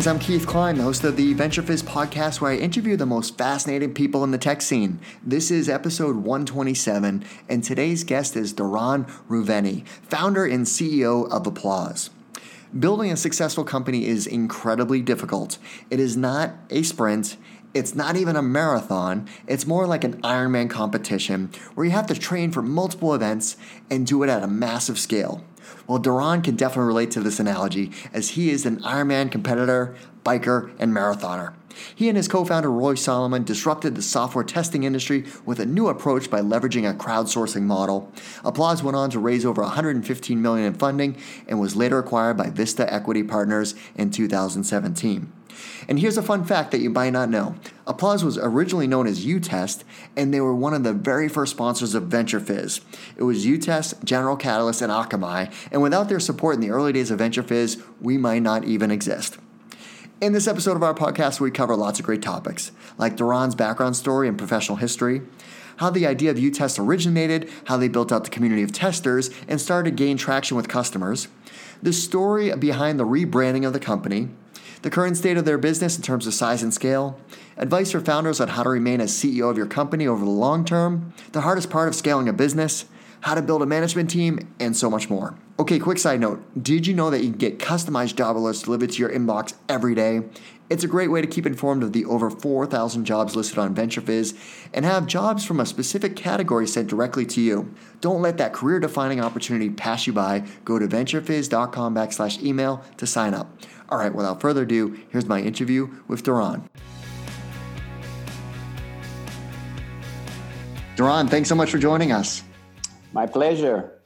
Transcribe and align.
Greetings, 0.00 0.22
I'm 0.22 0.26
Keith 0.26 0.46
Cline, 0.46 0.76
the 0.78 0.82
host 0.82 1.04
of 1.04 1.16
the 1.16 1.34
Venture 1.34 1.60
Fizz 1.60 1.82
podcast, 1.82 2.40
where 2.40 2.52
I 2.52 2.56
interview 2.56 2.96
the 2.96 3.04
most 3.04 3.36
fascinating 3.36 3.92
people 3.92 4.24
in 4.24 4.30
the 4.30 4.38
tech 4.38 4.62
scene. 4.62 4.98
This 5.22 5.50
is 5.50 5.68
episode 5.68 6.16
127, 6.16 7.22
and 7.50 7.62
today's 7.62 8.02
guest 8.02 8.34
is 8.34 8.54
Doron 8.54 9.06
Reuveni, 9.28 9.86
founder 9.86 10.46
and 10.46 10.64
CEO 10.64 11.30
of 11.30 11.46
Applause. 11.46 12.08
Building 12.78 13.12
a 13.12 13.16
successful 13.16 13.62
company 13.62 14.06
is 14.06 14.26
incredibly 14.26 15.02
difficult. 15.02 15.58
It 15.90 16.00
is 16.00 16.16
not 16.16 16.52
a 16.70 16.82
sprint. 16.82 17.36
It's 17.74 17.94
not 17.94 18.16
even 18.16 18.36
a 18.36 18.42
marathon. 18.42 19.28
It's 19.46 19.66
more 19.66 19.86
like 19.86 20.02
an 20.02 20.22
Ironman 20.22 20.70
competition 20.70 21.50
where 21.74 21.84
you 21.84 21.92
have 21.92 22.06
to 22.06 22.14
train 22.14 22.52
for 22.52 22.62
multiple 22.62 23.14
events 23.14 23.58
and 23.90 24.06
do 24.06 24.22
it 24.22 24.30
at 24.30 24.42
a 24.42 24.48
massive 24.48 24.98
scale. 24.98 25.44
Well, 25.86 26.00
Doron 26.00 26.42
can 26.42 26.56
definitely 26.56 26.88
relate 26.88 27.10
to 27.12 27.20
this 27.20 27.40
analogy 27.40 27.90
as 28.12 28.30
he 28.30 28.50
is 28.50 28.66
an 28.66 28.80
Ironman 28.82 29.30
competitor, 29.30 29.94
biker, 30.24 30.72
and 30.78 30.92
marathoner. 30.92 31.54
He 31.94 32.08
and 32.08 32.16
his 32.16 32.28
co-founder 32.28 32.70
Roy 32.70 32.94
Solomon 32.94 33.44
disrupted 33.44 33.94
the 33.94 34.02
software 34.02 34.44
testing 34.44 34.84
industry 34.84 35.24
with 35.44 35.60
a 35.60 35.66
new 35.66 35.88
approach 35.88 36.30
by 36.30 36.40
leveraging 36.40 36.88
a 36.88 36.94
crowdsourcing 36.94 37.62
model. 37.62 38.12
Applause 38.44 38.82
went 38.82 38.96
on 38.96 39.10
to 39.10 39.18
raise 39.18 39.44
over 39.44 39.62
115 39.62 40.42
million 40.42 40.66
in 40.66 40.74
funding 40.74 41.16
and 41.48 41.60
was 41.60 41.76
later 41.76 41.98
acquired 41.98 42.36
by 42.36 42.50
Vista 42.50 42.92
Equity 42.92 43.22
Partners 43.22 43.74
in 43.94 44.10
2017. 44.10 45.32
And 45.88 45.98
here's 45.98 46.16
a 46.16 46.22
fun 46.22 46.44
fact 46.44 46.70
that 46.70 46.80
you 46.80 46.90
might 46.90 47.10
not 47.10 47.30
know. 47.30 47.56
Applause 47.86 48.24
was 48.24 48.38
originally 48.38 48.86
known 48.86 49.06
as 49.06 49.24
UTest, 49.24 49.82
and 50.16 50.32
they 50.32 50.40
were 50.40 50.54
one 50.54 50.74
of 50.74 50.84
the 50.84 50.92
very 50.92 51.28
first 51.28 51.52
sponsors 51.52 51.94
of 51.94 52.04
Venture 52.04 52.40
Fizz. 52.40 52.80
It 53.16 53.22
was 53.24 53.46
UTest, 53.46 54.04
General 54.04 54.36
Catalyst, 54.36 54.82
and 54.82 54.92
Akamai, 54.92 55.52
and 55.72 55.82
without 55.82 56.08
their 56.08 56.20
support 56.20 56.54
in 56.54 56.60
the 56.60 56.70
early 56.70 56.92
days 56.92 57.10
of 57.10 57.18
Venture 57.18 57.42
Fizz, 57.42 57.82
we 58.00 58.16
might 58.16 58.42
not 58.42 58.64
even 58.64 58.90
exist. 58.90 59.38
In 60.20 60.34
this 60.34 60.46
episode 60.46 60.76
of 60.76 60.82
our 60.82 60.94
podcast, 60.94 61.40
we 61.40 61.50
cover 61.50 61.74
lots 61.74 61.98
of 61.98 62.04
great 62.04 62.20
topics, 62.20 62.72
like 62.98 63.16
Doron's 63.16 63.54
background 63.54 63.96
story 63.96 64.28
and 64.28 64.36
professional 64.36 64.76
history, 64.76 65.22
how 65.78 65.88
the 65.88 66.06
idea 66.06 66.30
of 66.30 66.36
UTest 66.36 66.78
originated, 66.78 67.50
how 67.64 67.78
they 67.78 67.88
built 67.88 68.12
out 68.12 68.24
the 68.24 68.30
community 68.30 68.62
of 68.62 68.70
testers 68.70 69.30
and 69.48 69.58
started 69.58 69.96
to 69.96 69.96
gain 69.96 70.18
traction 70.18 70.58
with 70.58 70.68
customers, 70.68 71.28
the 71.82 71.94
story 71.94 72.54
behind 72.54 73.00
the 73.00 73.06
rebranding 73.06 73.66
of 73.66 73.72
the 73.72 73.80
company, 73.80 74.28
the 74.82 74.90
current 74.90 75.16
state 75.16 75.36
of 75.36 75.44
their 75.44 75.58
business 75.58 75.96
in 75.96 76.02
terms 76.02 76.26
of 76.26 76.34
size 76.34 76.62
and 76.62 76.72
scale, 76.72 77.18
advice 77.56 77.92
for 77.92 78.00
founders 78.00 78.40
on 78.40 78.48
how 78.48 78.62
to 78.62 78.70
remain 78.70 79.00
as 79.00 79.12
CEO 79.12 79.50
of 79.50 79.56
your 79.56 79.66
company 79.66 80.06
over 80.06 80.24
the 80.24 80.30
long 80.30 80.64
term, 80.64 81.12
the 81.32 81.42
hardest 81.42 81.70
part 81.70 81.88
of 81.88 81.94
scaling 81.94 82.28
a 82.28 82.32
business, 82.32 82.86
how 83.22 83.34
to 83.34 83.42
build 83.42 83.62
a 83.62 83.66
management 83.66 84.10
team, 84.10 84.54
and 84.58 84.76
so 84.76 84.90
much 84.90 85.10
more. 85.10 85.34
Okay, 85.58 85.78
quick 85.78 85.98
side 85.98 86.20
note 86.20 86.42
Did 86.62 86.86
you 86.86 86.94
know 86.94 87.10
that 87.10 87.22
you 87.22 87.30
can 87.30 87.38
get 87.38 87.58
customized 87.58 88.16
job 88.16 88.36
alerts 88.36 88.64
delivered 88.64 88.90
to 88.92 88.98
your 88.98 89.10
inbox 89.10 89.54
every 89.68 89.94
day? 89.94 90.22
It's 90.70 90.84
a 90.84 90.88
great 90.88 91.10
way 91.10 91.20
to 91.20 91.26
keep 91.26 91.46
informed 91.46 91.82
of 91.82 91.92
the 91.92 92.04
over 92.04 92.30
4,000 92.30 93.04
jobs 93.04 93.34
listed 93.34 93.58
on 93.58 93.74
VentureFizz 93.74 94.38
and 94.72 94.84
have 94.84 95.08
jobs 95.08 95.44
from 95.44 95.58
a 95.58 95.66
specific 95.66 96.14
category 96.14 96.64
sent 96.68 96.88
directly 96.88 97.26
to 97.26 97.40
you. 97.40 97.74
Don't 98.00 98.22
let 98.22 98.38
that 98.38 98.52
career 98.52 98.78
defining 98.78 99.20
opportunity 99.20 99.68
pass 99.68 100.06
you 100.06 100.12
by. 100.12 100.44
Go 100.64 100.78
to 100.78 100.86
venturefizz.com 100.86 101.92
backslash 101.92 102.40
email 102.40 102.84
to 102.98 103.06
sign 103.06 103.34
up. 103.34 103.52
All 103.90 103.98
right, 103.98 104.14
without 104.14 104.40
further 104.40 104.62
ado, 104.62 104.98
here's 105.10 105.26
my 105.26 105.40
interview 105.40 105.88
with 106.06 106.22
Doron. 106.22 106.68
Doron, 110.96 111.28
thanks 111.28 111.48
so 111.48 111.54
much 111.54 111.70
for 111.70 111.78
joining 111.78 112.12
us. 112.12 112.42
My 113.12 113.26
pleasure. 113.26 114.00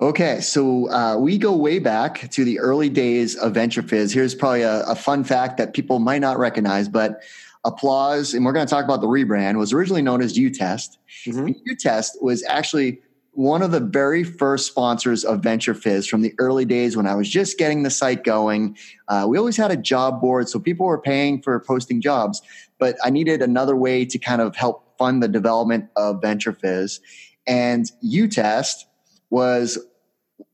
Okay, 0.00 0.40
so 0.40 0.90
uh, 0.90 1.16
we 1.18 1.38
go 1.38 1.56
way 1.56 1.80
back 1.80 2.30
to 2.30 2.44
the 2.44 2.60
early 2.60 2.88
days 2.88 3.34
of 3.36 3.52
Venture 3.52 3.82
Fizz. 3.82 4.12
Here's 4.12 4.34
probably 4.34 4.62
a, 4.62 4.82
a 4.84 4.94
fun 4.94 5.24
fact 5.24 5.58
that 5.58 5.74
people 5.74 5.98
might 5.98 6.20
not 6.20 6.38
recognize, 6.38 6.88
but 6.88 7.20
Applause, 7.64 8.34
and 8.34 8.44
we're 8.44 8.52
going 8.52 8.66
to 8.66 8.70
talk 8.70 8.84
about 8.84 9.00
the 9.00 9.08
rebrand, 9.08 9.58
was 9.58 9.72
originally 9.72 10.00
known 10.00 10.22
as 10.22 10.38
UTest. 10.38 10.96
Mm-hmm. 11.26 11.70
UTest 11.70 12.22
was 12.22 12.44
actually 12.44 13.02
one 13.38 13.62
of 13.62 13.70
the 13.70 13.78
very 13.78 14.24
first 14.24 14.66
sponsors 14.66 15.24
of 15.24 15.44
Venture 15.44 15.72
Fizz 15.72 16.08
from 16.08 16.22
the 16.22 16.34
early 16.40 16.64
days 16.64 16.96
when 16.96 17.06
I 17.06 17.14
was 17.14 17.30
just 17.30 17.56
getting 17.56 17.84
the 17.84 17.90
site 17.90 18.24
going. 18.24 18.76
Uh, 19.06 19.26
we 19.28 19.38
always 19.38 19.56
had 19.56 19.70
a 19.70 19.76
job 19.76 20.20
board, 20.20 20.48
so 20.48 20.58
people 20.58 20.86
were 20.86 21.00
paying 21.00 21.40
for 21.40 21.60
posting 21.60 22.00
jobs, 22.00 22.42
but 22.80 22.96
I 23.04 23.10
needed 23.10 23.40
another 23.40 23.76
way 23.76 24.04
to 24.06 24.18
kind 24.18 24.42
of 24.42 24.56
help 24.56 24.98
fund 24.98 25.22
the 25.22 25.28
development 25.28 25.88
of 25.94 26.20
Venture 26.20 26.52
Fizz. 26.52 26.98
And 27.46 27.88
UTest 28.04 28.86
was 29.30 29.78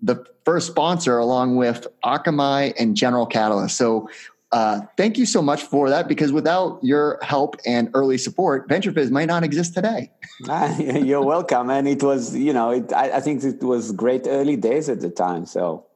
the 0.03 0.23
first 0.45 0.67
sponsor 0.67 1.17
along 1.17 1.57
with 1.57 1.87
Akamai 2.05 2.75
and 2.79 2.95
General 2.95 3.25
Catalyst. 3.25 3.79
So 3.79 4.11
uh, 4.55 4.81
thank 4.97 5.19
you 5.19 5.27
so 5.27 5.43
much 5.43 5.65
for 5.65 5.91
that 5.91 6.07
because 6.07 6.31
without 6.31 6.79
your 6.81 7.19
help 7.23 7.57
and 7.67 7.91
early 7.93 8.17
support, 8.17 8.69
VentureFizz 8.69 9.11
might 9.11 9.27
not 9.27 9.43
exist 9.43 9.75
today. 9.75 10.11
Ah, 10.49 10.77
you're 10.79 11.23
welcome. 11.23 11.71
And 11.71 11.87
it 11.87 12.03
was, 12.03 12.37
you 12.37 12.53
know, 12.53 12.71
it, 12.71 12.93
I, 12.93 13.19
I, 13.19 13.21
think 13.21 13.45
it 13.45 13.63
was 13.63 13.93
great 13.93 14.27
early 14.27 14.57
days 14.57 14.89
at 14.89 15.01
the 15.01 15.09
time. 15.09 15.47
So 15.47 15.87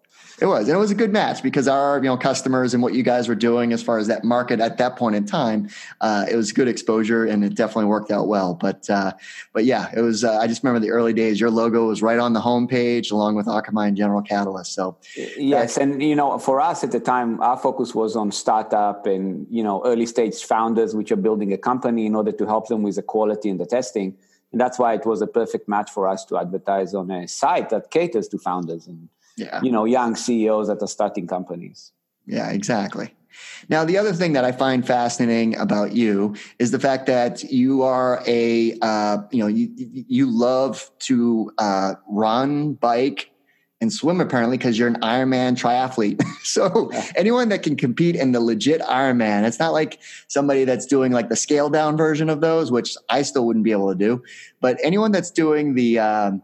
it 0.41 0.47
was, 0.47 0.69
and 0.69 0.77
it 0.77 0.79
was 0.79 0.91
a 0.91 0.95
good 0.95 1.13
match 1.13 1.43
because 1.43 1.67
our 1.67 1.97
you 1.99 2.05
know 2.05 2.17
customers 2.17 2.75
and 2.75 2.83
what 2.83 2.95
you 2.95 3.03
guys 3.03 3.29
were 3.29 3.35
doing 3.35 3.73
as 3.73 3.83
far 3.83 3.99
as 3.99 4.07
that 4.07 4.25
market 4.25 4.61
at 4.61 4.79
that 4.79 4.97
point 4.97 5.17
in 5.17 5.27
time, 5.27 5.69
uh, 6.01 6.27
it 6.31 6.37
was 6.37 6.53
good 6.53 6.69
exposure 6.69 7.25
and 7.25 7.45
it 7.45 7.55
definitely 7.55 7.87
worked 7.87 8.11
out 8.11 8.29
well. 8.29 8.55
But 8.55 8.89
uh, 8.89 9.13
but 9.53 9.65
yeah, 9.65 9.91
it 9.97 10.01
was. 10.01 10.25
Uh, 10.25 10.39
I 10.39 10.47
just 10.47 10.63
remember 10.63 10.85
the 10.85 10.93
early 10.93 11.13
days. 11.13 11.41
Your 11.41 11.51
logo 11.51 11.89
was 11.89 12.03
right 12.03 12.19
on 12.19 12.33
the 12.33 12.41
homepage 12.41 13.11
along 13.11 13.35
with 13.35 13.47
Akamai 13.47 13.89
and 13.89 13.97
General 13.97 14.23
Catalyst. 14.23 14.73
So 14.75 14.97
yes, 15.37 15.77
and 15.77 16.03
you 16.03 16.15
know 16.15 16.39
for 16.39 16.61
us 16.61 16.85
at 16.85 16.93
the 16.93 17.01
time, 17.01 17.41
our 17.43 17.57
focus 17.57 17.95
was 17.95 18.15
on 18.17 18.31
startup 18.31 19.07
and 19.07 19.47
you 19.51 19.63
know 19.63 19.83
early 19.85 20.07
stage 20.07 20.43
founders 20.43 20.95
which 20.95 21.11
are 21.11 21.17
building 21.17 21.53
a 21.53 21.59
company 21.59 22.07
in 22.07 22.15
order 22.15 22.33
to 22.33 22.47
help 22.47 22.69
them 22.69 22.83
with 22.83 22.97
the 22.97 23.03
quality 23.03 23.51
and 23.51 23.59
the 23.59 23.67
testing. 23.67 24.17
And 24.53 24.61
that's 24.61 24.79
why 24.79 24.95
it 24.95 25.05
was 25.05 25.21
a 25.21 25.27
perfect 25.27 25.69
match 25.69 25.91
for 25.91 26.09
us 26.09 26.25
to 26.27 26.39
advertise 26.39 26.95
on 26.95 27.11
a 27.11 27.29
site 27.29 27.69
that 27.71 27.91
caters 27.91 28.29
to 28.29 28.39
founders 28.39 28.87
and 28.87 29.09
yeah. 29.39 29.61
you 29.63 29.71
know 29.71 29.85
young 29.85 30.15
ceos 30.15 30.69
that 30.69 30.83
are 30.83 30.89
starting 30.89 31.27
companies 31.27 31.93
yeah 32.27 32.51
exactly 32.51 33.15
now 33.69 33.85
the 33.85 33.97
other 33.97 34.13
thing 34.13 34.33
that 34.33 34.45
i 34.45 34.53
find 34.53 34.87
fascinating 34.87 35.57
about 35.57 35.93
you 35.93 36.35
is 36.59 36.71
the 36.71 36.81
fact 36.81 37.07
that 37.07 37.45
you 37.45 37.83
are 37.83 38.23
a 38.27 38.77
uh, 38.83 39.19
you 39.31 39.39
know 39.39 39.47
you 39.47 39.71
you 39.77 40.31
love 40.31 40.91
to 40.99 41.51
uh, 41.59 41.95
run 42.09 42.75
bike 42.75 43.31
and 43.81 43.93
swim 43.93 44.21
apparently 44.21 44.59
because 44.59 44.79
you're 44.79 44.89
an 44.89 45.01
Ironman 45.01 45.57
triathlete. 45.57 46.23
so 46.43 46.91
anyone 47.15 47.49
that 47.51 47.63
can 47.63 47.77
compete 47.77 48.17
in 48.17 48.33
the 48.33 48.41
legit 48.41 48.81
Ironman, 48.83 49.47
it's 49.47 49.59
not 49.59 49.73
like 49.73 50.01
somebody 50.27 50.65
that's 50.65 50.87
doing 50.87 51.13
like 51.13 51.29
the 51.29 51.37
scale 51.37 51.71
down 51.71 51.97
version 51.97 52.29
of 52.29 52.41
those, 52.41 52.73
which 52.73 52.97
I 53.09 53.23
still 53.23 53.47
wouldn't 53.47 53.65
be 53.65 53.73
able 53.73 53.91
to 53.91 53.99
do. 53.99 54.23
But 54.61 54.79
anyone 54.83 55.13
that's 55.13 55.31
doing 55.31 55.75
the 55.75 56.01
um, 56.01 56.43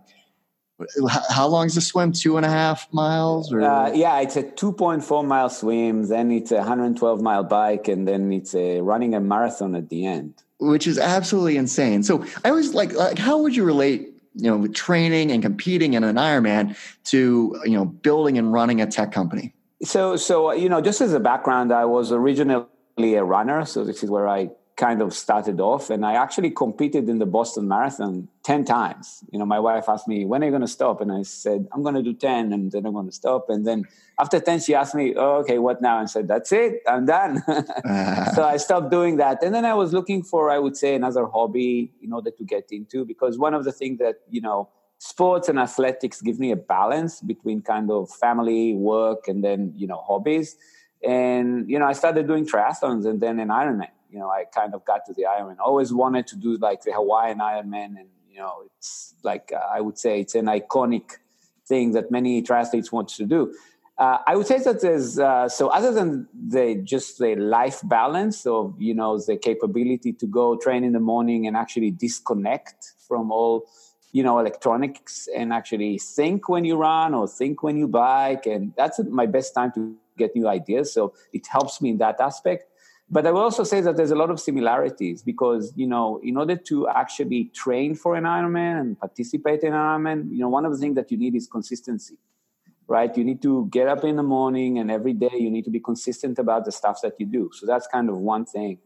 how 1.31 1.47
long 1.47 1.67
is 1.67 1.75
the 1.75 1.81
swim? 1.81 2.13
Two 2.13 2.37
and 2.37 2.45
a 2.45 2.51
half 2.51 2.93
miles? 2.93 3.53
Or? 3.53 3.61
Uh, 3.61 3.93
yeah, 3.93 4.21
it's 4.21 4.37
a 4.37 4.43
2.4 4.43 5.25
mile 5.27 5.49
swim, 5.49 6.07
then 6.09 6.33
it's 6.33 6.51
a 6.51 6.57
112 6.57 7.21
mile 7.21 7.45
bike, 7.45 7.89
and 7.89 8.09
then 8.09 8.33
it's 8.33 8.55
a 8.55 8.81
running 8.81 9.15
a 9.15 9.21
marathon 9.21 9.75
at 9.75 9.89
the 9.89 10.07
end. 10.07 10.35
Which 10.59 10.87
is 10.87 10.99
absolutely 10.99 11.57
insane. 11.57 12.03
So 12.03 12.25
I 12.45 12.51
always 12.51 12.75
like, 12.75 12.93
like 12.93 13.19
how 13.19 13.39
would 13.39 13.55
you 13.55 13.65
relate, 13.65 14.13
you 14.35 14.51
know, 14.51 14.57
with 14.57 14.75
training 14.75 15.31
and 15.31 15.43
competing 15.43 15.95
in 15.95 16.03
an 16.03 16.17
Ironman 16.17 16.77
to, 17.05 17.61
you 17.65 17.73
know, 17.73 17.85
building 17.85 18.39
and 18.39 18.53
running 18.53 18.81
a 18.81 18.87
tech 18.87 19.13
company? 19.13 19.53
So, 19.83 20.17
so 20.17 20.53
you 20.53 20.69
know, 20.69 20.81
just 20.81 21.01
as 21.01 21.13
a 21.13 21.21
background, 21.21 21.73
I 21.73 21.85
was 21.85 22.11
originally 22.11 22.67
a 22.99 23.23
runner. 23.23 23.65
So 23.65 23.85
this 23.85 24.03
is 24.03 24.11
where 24.11 24.27
I 24.27 24.51
kind 24.77 25.03
of 25.03 25.15
started 25.15 25.61
off 25.61 25.89
and 25.89 26.05
i 26.05 26.15
actually 26.15 26.51
competed 26.51 27.09
in 27.09 27.19
the 27.19 27.27
boston 27.27 27.69
marathon 27.69 28.29
10 28.45 28.67
times. 28.67 29.25
You 29.33 29.39
know 29.39 29.47
my 29.47 29.59
wife 29.59 29.89
asked 29.89 30.07
me 30.07 30.27
when 30.27 30.43
are 30.43 30.45
you 30.45 30.51
going 30.51 30.61
to 30.61 30.69
stop? 30.69 31.01
And 31.01 31.11
i 31.11 31.23
said 31.23 31.67
i'm 31.73 31.83
going 31.83 31.95
to 31.95 32.03
do 32.03 32.13
10 32.13 32.53
and 32.53 32.71
then 32.71 32.87
i'm 32.87 32.93
going 32.93 33.07
to 33.07 33.13
stop. 33.13 33.47
And 33.49 33.67
then 33.67 33.85
after 34.21 34.39
10 34.39 34.61
she 34.61 34.75
asked 34.75 34.95
me 34.95 35.15
oh, 35.17 35.37
okay 35.41 35.59
what 35.59 35.81
now? 35.81 35.99
And 35.99 36.05
I 36.05 36.07
said 36.07 36.29
that's 36.29 36.53
it 36.53 36.83
i'm 36.87 37.07
done. 37.07 37.43
So 38.35 38.45
i 38.45 38.59
stopped 38.59 38.91
doing 38.91 39.17
that. 39.17 39.43
And 39.43 39.55
then 39.55 39.65
i 39.65 39.75
was 39.75 39.93
looking 39.93 40.23
for 40.23 40.51
i 40.51 40.59
would 40.59 40.77
say 40.77 40.95
another 40.95 41.27
hobby 41.27 41.93
in 42.03 42.13
order 42.13 42.31
to 42.31 42.45
get 42.45 42.69
into 42.71 43.05
because 43.05 43.39
one 43.39 43.55
of 43.55 43.65
the 43.65 43.73
things 43.73 43.99
that 43.99 44.17
you 44.29 44.43
know 44.43 44.69
sports 44.99 45.49
and 45.49 45.59
athletics 45.59 46.21
give 46.21 46.39
me 46.39 46.51
a 46.51 46.57
balance 46.57 47.21
between 47.21 47.63
kind 47.63 47.91
of 47.91 48.11
family 48.11 48.75
work 48.75 49.27
and 49.27 49.43
then 49.43 49.73
you 49.75 49.87
know 49.87 50.01
hobbies. 50.07 50.57
And 51.03 51.69
you 51.69 51.79
know 51.79 51.87
i 51.87 51.95
started 51.95 52.27
doing 52.27 52.47
triathlons 52.47 53.07
and 53.07 53.21
then 53.23 53.41
an 53.41 53.49
ironman. 53.49 53.95
You 54.11 54.21
know, 54.21 54.31
I 54.31 54.45
kind 54.45 54.75
of 54.75 54.85
got 54.85 55.05
to 55.07 55.13
the 55.13 55.25
Ironman. 55.25 55.57
Always 55.59 55.93
wanted 55.93 56.29
to 56.29 56.37
do 56.37 56.57
like 56.59 56.83
the 56.83 56.93
Hawaiian 56.93 57.39
Ironman, 57.41 57.99
and 57.99 58.07
you 58.35 58.41
know, 58.41 58.63
it's 58.77 59.15
like 59.23 59.53
uh, 59.55 59.61
I 59.73 59.81
would 59.81 59.97
say 59.97 60.21
it's 60.21 60.35
an 60.35 60.47
iconic 60.47 61.19
thing 61.67 61.93
that 61.93 62.11
many 62.11 62.43
triathletes 62.43 62.91
want 62.91 63.09
to 63.11 63.25
do. 63.25 63.55
Uh, 63.97 64.19
I 64.27 64.35
would 64.35 64.49
say 64.49 64.59
that 64.59 64.81
there's 64.81 65.21
uh, 65.21 65.49
so 65.49 65.69
other 65.69 65.93
than 65.93 66.27
the 66.35 66.81
just 66.83 67.19
the 67.21 67.37
life 67.37 67.81
balance 67.85 68.45
of 68.45 68.75
you 68.81 68.93
know 68.93 69.19
the 69.19 69.37
capability 69.37 70.13
to 70.15 70.27
go 70.27 70.57
train 70.57 70.83
in 70.83 70.93
the 70.93 71.01
morning 71.01 71.47
and 71.47 71.57
actually 71.57 71.93
disconnect 71.93 72.95
from 73.07 73.31
all 73.31 73.69
you 74.11 74.25
know 74.25 74.41
electronics 74.41 75.29
and 75.37 75.53
actually 75.53 75.99
think 75.99 76.49
when 76.49 76.65
you 76.65 76.77
run 76.77 77.15
or 77.15 77.29
think 77.29 77.63
when 77.63 77.77
you 77.77 77.87
bike 77.87 78.47
and 78.47 78.73
that's 78.77 78.99
my 79.11 79.27
best 79.27 79.55
time 79.55 79.71
to 79.71 79.95
get 80.19 80.35
new 80.35 80.49
ideas 80.49 80.93
so 80.93 81.15
it 81.33 81.47
helps 81.47 81.81
me 81.81 81.91
in 81.91 81.99
that 81.99 82.21
aspect 82.21 82.65
but 83.11 83.27
i 83.27 83.31
will 83.31 83.43
also 83.43 83.65
say 83.65 83.81
that 83.81 83.97
there's 83.97 84.11
a 84.11 84.17
lot 84.17 84.31
of 84.31 84.41
similarities 84.41 85.23
because 85.23 85.73
you 85.77 85.87
know 85.87 86.21
in 86.23 86.37
order 86.37 86.57
to 86.57 86.89
actually 86.89 87.45
train 87.55 87.95
for 87.95 88.17
an 88.17 88.25
ironman 88.25 88.81
and 88.81 88.99
participate 88.99 89.63
in 89.63 89.73
an 89.73 89.79
ironman 89.79 90.31
you 90.31 90.39
know 90.39 90.49
one 90.49 90.65
of 90.65 90.73
the 90.73 90.79
things 90.79 90.95
that 90.95 91.11
you 91.11 91.19
need 91.19 91.35
is 91.35 91.47
consistency 91.47 92.17
right? 92.87 93.17
You 93.17 93.25
need 93.25 93.43
to 93.43 93.67
get 93.71 93.89
up 93.89 94.05
in 94.05 94.17
the 94.17 94.23
morning 94.23 94.79
and 94.79 94.91
every 94.91 95.13
day 95.13 95.31
you 95.33 95.51
need 95.51 95.65
to 95.65 95.71
be 95.71 95.81
consistent 95.81 96.39
about 96.39 96.65
the 96.65 96.73
stuff 96.73 97.01
that 97.03 97.15
you 97.19 97.27
do. 97.27 97.51
So 97.53 97.67
that's 97.67 97.87
kind 97.87 98.09
of 98.09 98.17
one 98.17 98.45
thing. 98.45 98.79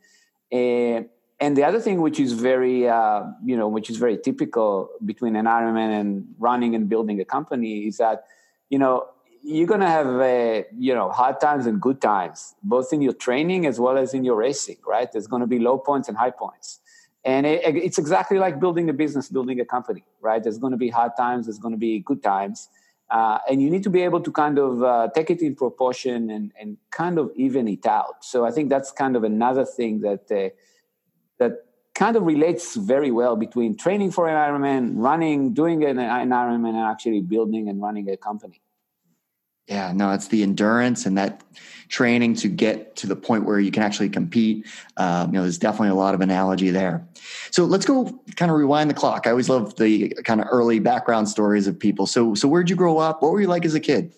Uh, 0.53 1.03
and 1.41 1.57
the 1.57 1.65
other 1.65 1.81
thing 1.81 2.01
which 2.01 2.19
is 2.19 2.33
very 2.33 2.89
uh, 2.89 3.23
you 3.45 3.57
know 3.57 3.69
which 3.69 3.91
is 3.91 3.97
very 3.97 4.19
typical 4.19 4.91
between 5.05 5.37
an 5.37 5.47
ironman 5.47 6.01
and 6.01 6.27
running 6.39 6.75
and 6.75 6.89
building 6.89 7.21
a 7.21 7.25
company 7.25 7.87
is 7.87 7.99
that 7.99 8.25
you 8.71 8.79
know 8.79 9.07
you're 9.49 9.67
to 9.81 9.89
have 9.89 10.07
uh, 10.07 10.63
you 10.77 10.95
know 10.95 11.11
hard 11.11 11.41
times 11.41 11.67
and 11.67 11.81
good 11.81 12.01
times 12.01 12.55
both 12.63 12.93
in 12.93 13.01
your 13.01 13.15
training 13.15 13.67
as 13.67 13.81
well 13.81 13.97
as 13.97 14.15
in 14.15 14.25
your 14.25 14.37
racing 14.37 14.79
right? 14.87 15.11
There's 15.11 15.27
to 15.41 15.47
be 15.47 15.59
low 15.59 15.79
points 15.79 16.09
and 16.09 16.17
high 16.17 16.31
points. 16.31 16.81
And 17.25 17.47
it, 17.47 17.61
it's 17.87 17.99
exactly 17.99 18.39
like 18.39 18.61
building 18.61 18.89
a 18.89 18.93
business 18.93 19.29
building 19.29 19.61
a 19.61 19.65
company 19.65 20.05
right? 20.21 20.43
There's 20.43 20.59
to 20.73 20.77
be 20.77 20.91
hard 20.91 21.13
times 21.17 21.47
there's 21.47 21.59
to 21.73 21.79
be 21.79 22.01
good 22.01 22.23
times 22.23 22.69
uh, 23.11 23.39
and 23.49 23.63
you 23.63 23.71
need 23.71 23.83
to 23.85 23.91
be 23.91 24.03
able 24.03 24.21
to 24.21 24.31
kind 24.31 24.59
of 24.59 24.83
uh, 24.83 25.09
take 25.15 25.31
it 25.31 25.41
in 25.41 25.55
proportion 25.55 26.29
and, 26.29 26.53
and 26.61 26.77
kind 26.91 27.19
of 27.19 27.31
even 27.37 27.67
it 27.67 27.87
out. 27.87 28.23
So 28.23 28.45
i 28.45 28.51
think 28.51 28.69
that's 28.69 28.91
kind 28.93 29.17
of 29.17 29.25
another 29.25 29.65
thing 29.65 30.01
that 30.01 30.25
uh, 30.31 30.51
that 31.39 31.53
kind 31.95 32.17
of 32.17 32.23
relates 32.23 32.77
very 32.77 33.11
well 33.11 33.35
between 33.35 33.77
training 33.77 34.13
for 34.13 34.29
an 34.29 34.37
Ironman, 34.37 34.93
running, 34.95 35.53
doing 35.53 35.85
an, 35.85 35.99
an 35.99 36.31
Ironman, 36.31 36.75
and 36.79 36.87
actually 36.93 37.23
building 37.23 37.69
and 37.69 37.83
running 37.83 38.09
a 38.09 38.17
company. 38.17 38.61
Yeah, 39.69 39.93
no, 39.93 40.13
it's 40.13 40.29
the 40.29 40.43
endurance 40.43 41.07
and 41.07 41.17
that 41.19 41.43
training 41.89 42.35
to 42.35 42.49
get 42.49 42.97
to 42.97 43.07
the 43.07 43.17
point 43.17 43.45
where 43.45 43.61
you 43.61 43.71
can 43.71 43.83
actually 43.83 44.09
compete. 44.09 44.67
Um, 44.97 45.29
you 45.29 45.35
know, 45.35 45.43
there's 45.43 45.59
definitely 45.59 45.91
a 45.91 45.95
lot 45.95 46.15
of 46.15 46.21
analogy 46.21 46.71
there. 46.71 47.07
So 47.51 47.65
let's 47.65 47.87
go 47.87 48.05
kind 48.37 48.51
of 48.51 48.57
rewind 48.57 48.91
the 48.91 48.95
clock. 48.95 49.27
I 49.27 49.31
always 49.31 49.49
love 49.49 49.77
the 49.77 50.11
kind 50.25 50.41
of 50.41 50.47
early 50.51 50.79
background 50.79 51.29
stories 51.29 51.67
of 51.67 51.79
people. 51.79 52.07
So, 52.07 52.35
so 52.35 52.49
where'd 52.49 52.69
you 52.71 52.77
grow 52.77 52.99
up? 52.99 53.23
What 53.23 53.33
were 53.33 53.41
you 53.41 53.47
like 53.47 53.65
as 53.65 53.75
a 53.75 53.81
kid? 53.81 54.13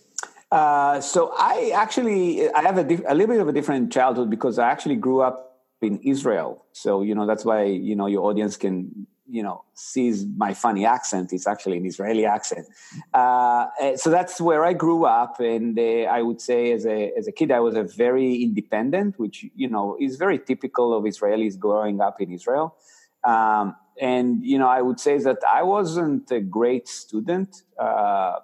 Uh, 0.50 1.00
so 1.00 1.32
I 1.38 1.72
actually 1.74 2.50
I 2.50 2.62
have 2.62 2.76
a, 2.76 2.82
diff- 2.82 3.02
a 3.06 3.14
little 3.14 3.34
bit 3.34 3.40
of 3.40 3.48
a 3.48 3.52
different 3.52 3.92
childhood 3.92 4.30
because 4.30 4.58
I 4.58 4.68
actually 4.68 4.96
grew 4.96 5.20
up 5.20 5.50
in 5.80 5.98
Israel. 5.98 6.64
So, 6.72 7.02
you 7.02 7.14
know, 7.14 7.26
that's 7.26 7.44
why, 7.44 7.64
you 7.64 7.94
know, 7.94 8.06
your 8.06 8.24
audience 8.24 8.56
can, 8.56 9.06
you 9.30 9.42
know, 9.42 9.64
sees 9.74 10.26
my 10.36 10.52
funny 10.52 10.84
accent. 10.84 11.32
It's 11.32 11.46
actually 11.46 11.78
an 11.78 11.86
Israeli 11.86 12.26
accent. 12.26 12.66
Uh, 13.14 13.66
eh, 13.80 13.96
so 13.96 14.10
that's 14.10 14.40
where 14.40 14.64
I 14.64 14.72
grew 14.72 15.04
up. 15.04 15.40
And 15.40 15.78
uh, 15.78 15.82
I 16.18 16.22
would 16.22 16.40
say 16.40 16.72
as 16.72 16.84
a, 16.86 17.12
as 17.16 17.28
a 17.28 17.32
kid, 17.32 17.50
I 17.52 17.60
was 17.60 17.76
a 17.76 17.84
very 17.84 18.42
independent, 18.42 19.18
which, 19.18 19.46
you 19.54 19.68
know, 19.68 19.96
is 20.00 20.16
very 20.16 20.38
typical 20.38 20.96
of 20.96 21.04
Israelis 21.04 21.58
growing 21.58 22.00
up 22.00 22.20
in 22.20 22.32
Israel. 22.32 22.76
Um, 23.24 23.76
and, 24.00 24.44
you 24.44 24.58
know, 24.58 24.68
I 24.68 24.82
would 24.82 24.98
say 24.98 25.18
that 25.18 25.38
I 25.48 25.62
wasn't 25.62 26.30
a 26.30 26.40
great 26.40 26.88
student. 26.88 27.62
Uh, 27.78 28.36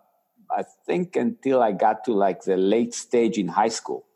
I 0.50 0.62
think 0.86 1.16
until 1.16 1.62
I 1.62 1.72
got 1.72 2.04
to 2.04 2.12
like 2.12 2.44
the 2.44 2.56
late 2.56 2.94
stage 2.94 3.38
in 3.38 3.48
high 3.48 3.68
school. 3.68 4.06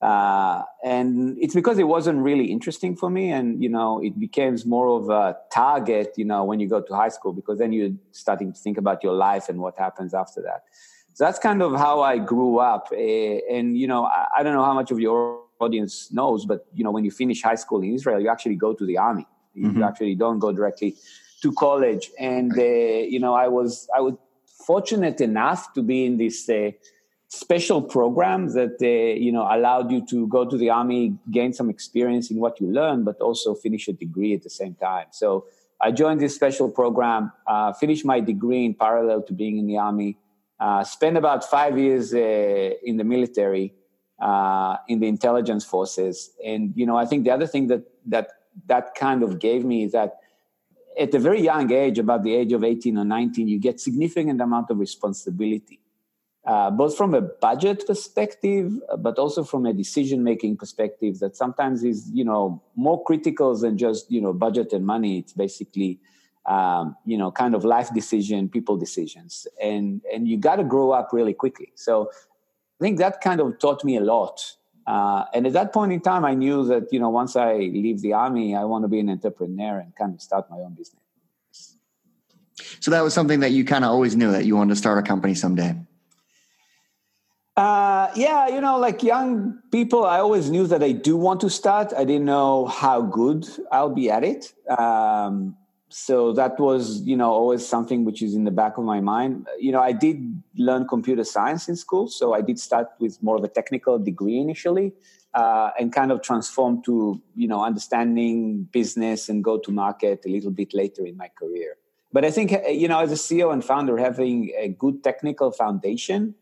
Uh, 0.00 0.62
and 0.82 1.36
it's 1.38 1.54
because 1.54 1.78
it 1.78 1.84
wasn't 1.84 2.18
really 2.18 2.46
interesting 2.46 2.96
for 2.96 3.10
me. 3.10 3.30
And 3.30 3.62
you 3.62 3.68
know 3.68 4.02
it 4.02 4.18
becomes 4.18 4.64
more 4.64 4.88
of 4.88 5.10
a 5.10 5.36
target 5.52 6.14
you 6.16 6.24
know 6.24 6.44
when 6.44 6.58
you 6.58 6.68
go 6.68 6.80
to 6.80 6.94
high 6.94 7.10
school 7.10 7.32
because 7.32 7.58
then 7.58 7.72
you're 7.72 7.92
starting 8.12 8.52
to 8.52 8.58
think 8.58 8.78
about 8.78 9.04
your 9.04 9.12
life 9.12 9.48
and 9.48 9.60
what 9.60 9.78
happens 9.78 10.14
after 10.14 10.40
that. 10.42 10.64
So 11.12 11.24
that's 11.24 11.38
kind 11.38 11.60
of 11.60 11.72
how 11.74 12.00
i 12.00 12.16
grew 12.18 12.58
up. 12.58 12.88
Uh, 12.92 13.54
and 13.54 13.76
you 13.76 13.86
know 13.86 14.04
I, 14.04 14.26
I, 14.38 14.42
don't 14.42 14.54
know 14.54 14.64
how 14.64 14.74
much 14.74 14.90
of 14.90 14.98
your 15.00 15.40
audience 15.58 16.10
knows 16.10 16.46
but 16.46 16.66
you 16.72 16.82
know 16.82 16.90
when 16.90 17.04
you 17.04 17.10
finish 17.10 17.42
high 17.42 17.56
school 17.56 17.82
in 17.82 17.92
israel 17.92 18.18
you 18.20 18.30
actually 18.30 18.56
go 18.56 18.72
to 18.72 18.86
the 18.86 18.96
army. 18.96 19.26
Mm-hmm. 19.56 19.78
you 19.78 19.84
actually 19.84 20.14
don't 20.14 20.38
go 20.38 20.52
directly 20.52 20.96
to 21.42 21.52
college. 21.52 22.10
And 22.18 22.56
uh, 22.58 22.62
you 22.62 23.20
know 23.20 23.34
i 23.34 23.48
was 23.48 23.88
i 23.94 24.00
was 24.00 24.14
fortunate 24.66 25.20
enough 25.20 25.72
to 25.74 25.82
be 25.82 26.04
in 26.06 26.16
this 26.16 26.48
uh, 26.48 26.70
special 27.30 27.80
programs 27.80 28.54
that 28.54 28.76
uh, 28.82 28.86
you 28.86 29.30
know 29.30 29.46
allowed 29.48 29.90
you 29.90 30.04
to 30.04 30.26
go 30.26 30.44
to 30.44 30.56
the 30.56 30.68
army, 30.68 31.16
gain 31.30 31.52
some 31.52 31.70
experience 31.70 32.30
in 32.30 32.38
what 32.38 32.60
you 32.60 32.66
learn, 32.66 33.04
but 33.04 33.20
also 33.20 33.54
finish 33.54 33.86
a 33.88 33.92
degree 33.92 34.34
at 34.34 34.42
the 34.42 34.50
same 34.50 34.74
time. 34.74 35.06
So 35.12 35.46
I 35.80 35.92
joined 35.92 36.20
this 36.20 36.34
special 36.34 36.68
program, 36.70 37.32
uh, 37.46 37.72
finished 37.72 38.04
my 38.04 38.18
degree 38.20 38.64
in 38.64 38.74
parallel 38.74 39.22
to 39.22 39.32
being 39.32 39.58
in 39.58 39.66
the 39.66 39.78
army, 39.78 40.18
uh, 40.58 40.82
spent 40.82 41.16
about 41.16 41.48
five 41.48 41.78
years 41.78 42.12
uh, 42.12 42.18
in 42.82 42.96
the 42.96 43.04
military, 43.04 43.74
uh, 44.20 44.76
in 44.88 44.98
the 44.98 45.06
intelligence 45.06 45.64
forces, 45.64 46.32
and 46.44 46.72
you 46.74 46.84
know 46.84 46.96
I 46.96 47.06
think 47.06 47.22
the 47.24 47.30
other 47.30 47.46
thing 47.46 47.68
that 47.68 47.84
that 48.06 48.28
that 48.66 48.96
kind 48.96 49.22
of 49.22 49.38
gave 49.38 49.64
me 49.64 49.84
is 49.84 49.92
that 49.92 50.18
at 50.98 51.14
a 51.14 51.20
very 51.20 51.42
young 51.42 51.70
age, 51.70 52.00
about 52.00 52.24
the 52.24 52.34
age 52.34 52.52
of 52.52 52.64
18 52.64 52.98
or 52.98 53.04
19, 53.04 53.46
you 53.46 53.60
get 53.60 53.78
significant 53.78 54.40
amount 54.40 54.68
of 54.70 54.80
responsibility 54.80 55.79
uh, 56.50 56.68
both 56.68 56.96
from 56.96 57.14
a 57.14 57.20
budget 57.20 57.86
perspective, 57.86 58.72
but 58.98 59.20
also 59.20 59.44
from 59.44 59.66
a 59.66 59.72
decision 59.72 60.24
making 60.24 60.56
perspective 60.56 61.20
that 61.20 61.36
sometimes 61.36 61.84
is, 61.84 62.10
you 62.12 62.24
know, 62.24 62.60
more 62.74 63.00
critical 63.04 63.56
than 63.56 63.78
just, 63.78 64.10
you 64.10 64.20
know, 64.20 64.32
budget 64.32 64.72
and 64.72 64.84
money. 64.84 65.20
It's 65.20 65.32
basically, 65.32 66.00
um, 66.46 66.96
you 67.06 67.16
know, 67.16 67.30
kind 67.30 67.54
of 67.54 67.64
life 67.64 67.94
decision, 67.94 68.48
people 68.48 68.76
decisions. 68.76 69.46
And, 69.62 70.02
and 70.12 70.26
you 70.26 70.38
got 70.38 70.56
to 70.56 70.64
grow 70.64 70.90
up 70.90 71.10
really 71.12 71.34
quickly. 71.34 71.70
So 71.76 72.10
I 72.80 72.84
think 72.84 72.98
that 72.98 73.20
kind 73.20 73.40
of 73.40 73.60
taught 73.60 73.84
me 73.84 73.96
a 73.96 74.00
lot. 74.00 74.42
Uh, 74.88 75.26
and 75.32 75.46
at 75.46 75.52
that 75.52 75.72
point 75.72 75.92
in 75.92 76.00
time, 76.00 76.24
I 76.24 76.34
knew 76.34 76.64
that, 76.64 76.92
you 76.92 76.98
know, 76.98 77.10
once 77.10 77.36
I 77.36 77.58
leave 77.58 78.00
the 78.00 78.14
army, 78.14 78.56
I 78.56 78.64
want 78.64 78.82
to 78.82 78.88
be 78.88 78.98
an 78.98 79.08
entrepreneur 79.08 79.78
and 79.78 79.94
kind 79.94 80.14
of 80.14 80.20
start 80.20 80.50
my 80.50 80.56
own 80.56 80.74
business. 80.74 81.76
So 82.80 82.90
that 82.90 83.04
was 83.04 83.14
something 83.14 83.38
that 83.38 83.52
you 83.52 83.64
kind 83.64 83.84
of 83.84 83.92
always 83.92 84.16
knew 84.16 84.32
that 84.32 84.46
you 84.46 84.56
wanted 84.56 84.70
to 84.70 84.76
start 84.76 84.98
a 84.98 85.02
company 85.02 85.36
someday. 85.36 85.76
Uh, 87.60 88.10
yeah, 88.16 88.48
you 88.48 88.58
know, 88.58 88.78
like 88.78 89.02
young 89.02 89.58
people, 89.70 90.06
I 90.06 90.20
always 90.20 90.48
knew 90.48 90.66
that 90.68 90.82
I 90.82 90.92
do 90.92 91.14
want 91.14 91.42
to 91.42 91.50
start. 91.50 91.92
I 91.94 92.04
didn't 92.04 92.24
know 92.24 92.64
how 92.64 93.02
good 93.02 93.46
I'll 93.70 93.94
be 93.94 94.10
at 94.10 94.24
it. 94.24 94.54
Um, 94.78 95.54
so 95.90 96.32
that 96.32 96.58
was, 96.58 97.02
you 97.02 97.18
know, 97.18 97.30
always 97.30 97.68
something 97.68 98.06
which 98.06 98.22
is 98.22 98.34
in 98.34 98.44
the 98.44 98.50
back 98.50 98.78
of 98.78 98.84
my 98.84 99.00
mind. 99.02 99.46
You 99.58 99.72
know, 99.72 99.80
I 99.82 99.92
did 99.92 100.42
learn 100.56 100.88
computer 100.88 101.22
science 101.22 101.68
in 101.68 101.76
school, 101.76 102.08
so 102.08 102.32
I 102.32 102.40
did 102.40 102.58
start 102.58 102.88
with 102.98 103.22
more 103.22 103.36
of 103.36 103.44
a 103.44 103.48
technical 103.48 103.98
degree 103.98 104.38
initially, 104.38 104.94
uh, 105.34 105.72
and 105.78 105.92
kind 105.92 106.12
of 106.12 106.22
transform 106.22 106.82
to, 106.84 107.20
you 107.36 107.46
know, 107.46 107.62
understanding 107.62 108.68
business 108.72 109.28
and 109.28 109.44
go 109.44 109.58
to 109.58 109.70
market 109.70 110.22
a 110.24 110.30
little 110.30 110.50
bit 110.50 110.72
later 110.72 111.04
in 111.04 111.14
my 111.14 111.28
career. 111.38 111.76
But 112.10 112.24
I 112.24 112.30
think, 112.30 112.52
you 112.70 112.88
know, 112.88 113.00
as 113.00 113.12
a 113.12 113.16
CEO 113.16 113.52
and 113.52 113.62
founder, 113.62 113.98
having 113.98 114.50
a 114.56 114.68
good 114.68 115.04
technical 115.04 115.52
foundation 115.52 116.36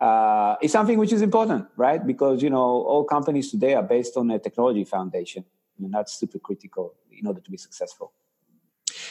uh, 0.00 0.56
is 0.62 0.72
something 0.72 0.98
which 0.98 1.12
is 1.12 1.22
important, 1.22 1.66
right? 1.76 2.06
Because 2.06 2.42
you 2.42 2.50
know 2.50 2.58
all 2.58 3.04
companies 3.04 3.50
today 3.50 3.74
are 3.74 3.82
based 3.82 4.16
on 4.16 4.30
a 4.30 4.38
technology 4.38 4.84
foundation, 4.84 5.44
and 5.78 5.92
that's 5.92 6.12
super 6.14 6.38
critical 6.38 6.94
in 7.10 7.26
order 7.26 7.40
to 7.40 7.50
be 7.50 7.56
successful. 7.56 8.12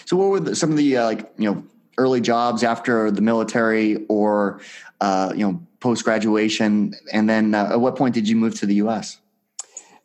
So, 0.05 0.17
what 0.17 0.29
were 0.29 0.39
the, 0.39 0.55
some 0.55 0.71
of 0.71 0.77
the 0.77 0.97
uh, 0.97 1.05
like 1.05 1.31
you 1.37 1.51
know 1.51 1.63
early 1.97 2.21
jobs 2.21 2.63
after 2.63 3.09
the 3.11 3.21
military, 3.21 4.05
or 4.07 4.61
uh, 5.01 5.33
you 5.35 5.45
know 5.45 5.61
post 5.79 6.03
graduation, 6.03 6.93
and 7.11 7.29
then 7.29 7.55
uh, 7.55 7.69
at 7.71 7.79
what 7.81 7.95
point 7.95 8.13
did 8.13 8.29
you 8.29 8.35
move 8.35 8.55
to 8.59 8.65
the 8.65 8.75
U.S.? 8.75 9.19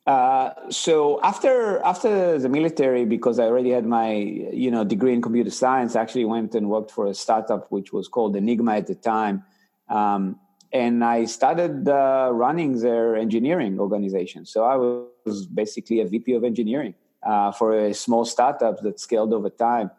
Uh, 0.06 0.70
so 0.70 1.20
after 1.22 1.78
after 1.80 2.38
the 2.38 2.48
military, 2.48 3.04
because 3.04 3.38
I 3.38 3.44
already 3.44 3.70
had 3.70 3.84
my 3.84 4.12
you 4.12 4.70
know 4.70 4.82
degree 4.82 5.12
in 5.12 5.20
computer 5.20 5.50
science, 5.50 5.94
I 5.94 6.00
actually 6.00 6.24
went 6.24 6.54
and 6.54 6.70
worked 6.70 6.90
for 6.90 7.06
a 7.06 7.14
startup 7.14 7.70
which 7.70 7.92
was 7.92 8.08
called 8.08 8.34
Enigma 8.34 8.76
at 8.76 8.86
the 8.86 8.94
time. 8.94 9.44
Um, 9.88 10.40
and 10.72 11.04
I 11.04 11.24
started 11.24 11.88
uh, 11.88 12.30
running 12.32 12.80
their 12.80 13.16
engineering 13.16 13.80
organization. 13.80 14.46
So 14.46 14.64
I 14.64 14.76
was 14.76 15.46
basically 15.46 16.00
a 16.00 16.06
VP 16.06 16.34
of 16.34 16.44
engineering 16.44 16.94
uh, 17.26 17.52
for 17.52 17.76
a 17.76 17.92
small 17.92 18.24
startup 18.24 18.80
that 18.82 19.00
scaled 19.00 19.32
over 19.32 19.50
time. 19.50 19.90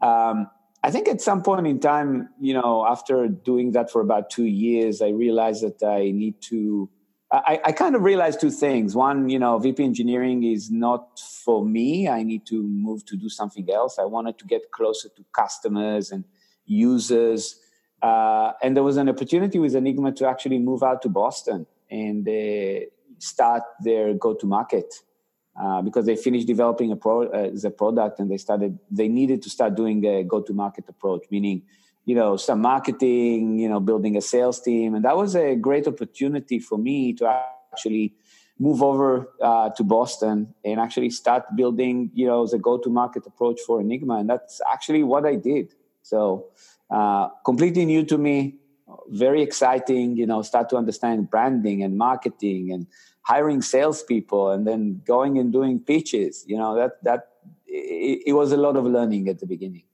Um, 0.00 0.50
I 0.82 0.90
think 0.90 1.08
at 1.08 1.20
some 1.20 1.42
point 1.42 1.66
in 1.66 1.80
time, 1.80 2.28
you 2.40 2.54
know, 2.54 2.86
after 2.86 3.26
doing 3.26 3.72
that 3.72 3.90
for 3.90 4.00
about 4.00 4.30
two 4.30 4.44
years, 4.44 5.02
I 5.02 5.08
realized 5.08 5.62
that 5.62 5.84
I 5.86 6.10
need 6.10 6.40
to. 6.42 6.88
I, 7.30 7.60
I 7.62 7.72
kind 7.72 7.94
of 7.94 8.02
realized 8.02 8.40
two 8.40 8.50
things. 8.50 8.94
One, 8.94 9.28
you 9.28 9.38
know, 9.38 9.58
VP 9.58 9.84
engineering 9.84 10.44
is 10.44 10.70
not 10.70 11.20
for 11.44 11.62
me. 11.62 12.08
I 12.08 12.22
need 12.22 12.46
to 12.46 12.62
move 12.62 13.04
to 13.06 13.16
do 13.16 13.28
something 13.28 13.68
else. 13.70 13.98
I 13.98 14.04
wanted 14.04 14.38
to 14.38 14.46
get 14.46 14.70
closer 14.70 15.10
to 15.10 15.24
customers 15.34 16.10
and 16.10 16.24
users 16.64 17.60
uh, 18.02 18.52
and 18.62 18.76
there 18.76 18.84
was 18.84 18.96
an 18.96 19.08
opportunity 19.08 19.58
with 19.58 19.74
Enigma 19.74 20.12
to 20.12 20.26
actually 20.26 20.58
move 20.58 20.82
out 20.82 21.02
to 21.02 21.08
Boston 21.08 21.66
and 21.90 22.28
start 23.18 23.62
their 23.80 24.14
go 24.14 24.34
to 24.34 24.46
market 24.46 24.94
uh, 25.60 25.82
because 25.82 26.06
they 26.06 26.16
finished 26.16 26.46
developing 26.46 26.92
a 26.92 26.96
pro 26.96 27.24
uh, 27.24 27.50
the 27.52 27.70
product 27.70 28.20
and 28.20 28.30
they 28.30 28.36
started 28.36 28.78
they 28.90 29.08
needed 29.08 29.42
to 29.42 29.50
start 29.50 29.74
doing 29.74 30.04
a 30.06 30.22
go 30.22 30.40
to 30.40 30.52
market 30.52 30.84
approach, 30.88 31.24
meaning 31.30 31.62
you 32.04 32.14
know 32.14 32.36
some 32.36 32.60
marketing, 32.60 33.58
you 33.58 33.68
know 33.68 33.80
building 33.80 34.16
a 34.16 34.20
sales 34.20 34.60
team, 34.60 34.94
and 34.94 35.04
that 35.04 35.16
was 35.16 35.34
a 35.34 35.56
great 35.56 35.86
opportunity 35.88 36.58
for 36.60 36.78
me 36.78 37.12
to 37.14 37.42
actually 37.72 38.14
move 38.58 38.82
over 38.82 39.30
uh, 39.40 39.70
to 39.70 39.84
Boston 39.84 40.54
and 40.64 40.80
actually 40.80 41.10
start 41.10 41.44
building, 41.54 42.10
you 42.12 42.26
know, 42.26 42.44
the 42.46 42.58
go-to-market 42.58 43.24
approach 43.24 43.60
for 43.64 43.80
Enigma, 43.80 44.16
and 44.16 44.28
that's 44.28 44.60
actually 44.70 45.04
what 45.04 45.24
I 45.24 45.36
did. 45.36 45.74
So, 46.02 46.46
uh, 46.90 47.28
completely 47.44 47.84
new 47.84 48.04
to 48.04 48.18
me, 48.18 48.56
very 49.08 49.42
exciting. 49.42 50.16
You 50.16 50.26
know, 50.26 50.42
start 50.42 50.68
to 50.70 50.76
understand 50.76 51.30
branding 51.30 51.82
and 51.82 51.96
marketing 51.96 52.72
and 52.72 52.86
hiring 53.22 53.62
salespeople, 53.62 54.50
and 54.50 54.66
then 54.66 55.02
going 55.04 55.38
and 55.38 55.52
doing 55.52 55.80
pitches. 55.80 56.44
You 56.46 56.56
know, 56.56 56.74
that 56.76 57.02
that 57.04 57.28
it, 57.66 58.22
it 58.26 58.32
was 58.32 58.52
a 58.52 58.56
lot 58.56 58.76
of 58.76 58.84
learning 58.84 59.28
at 59.28 59.38
the 59.40 59.46
beginning. 59.46 59.84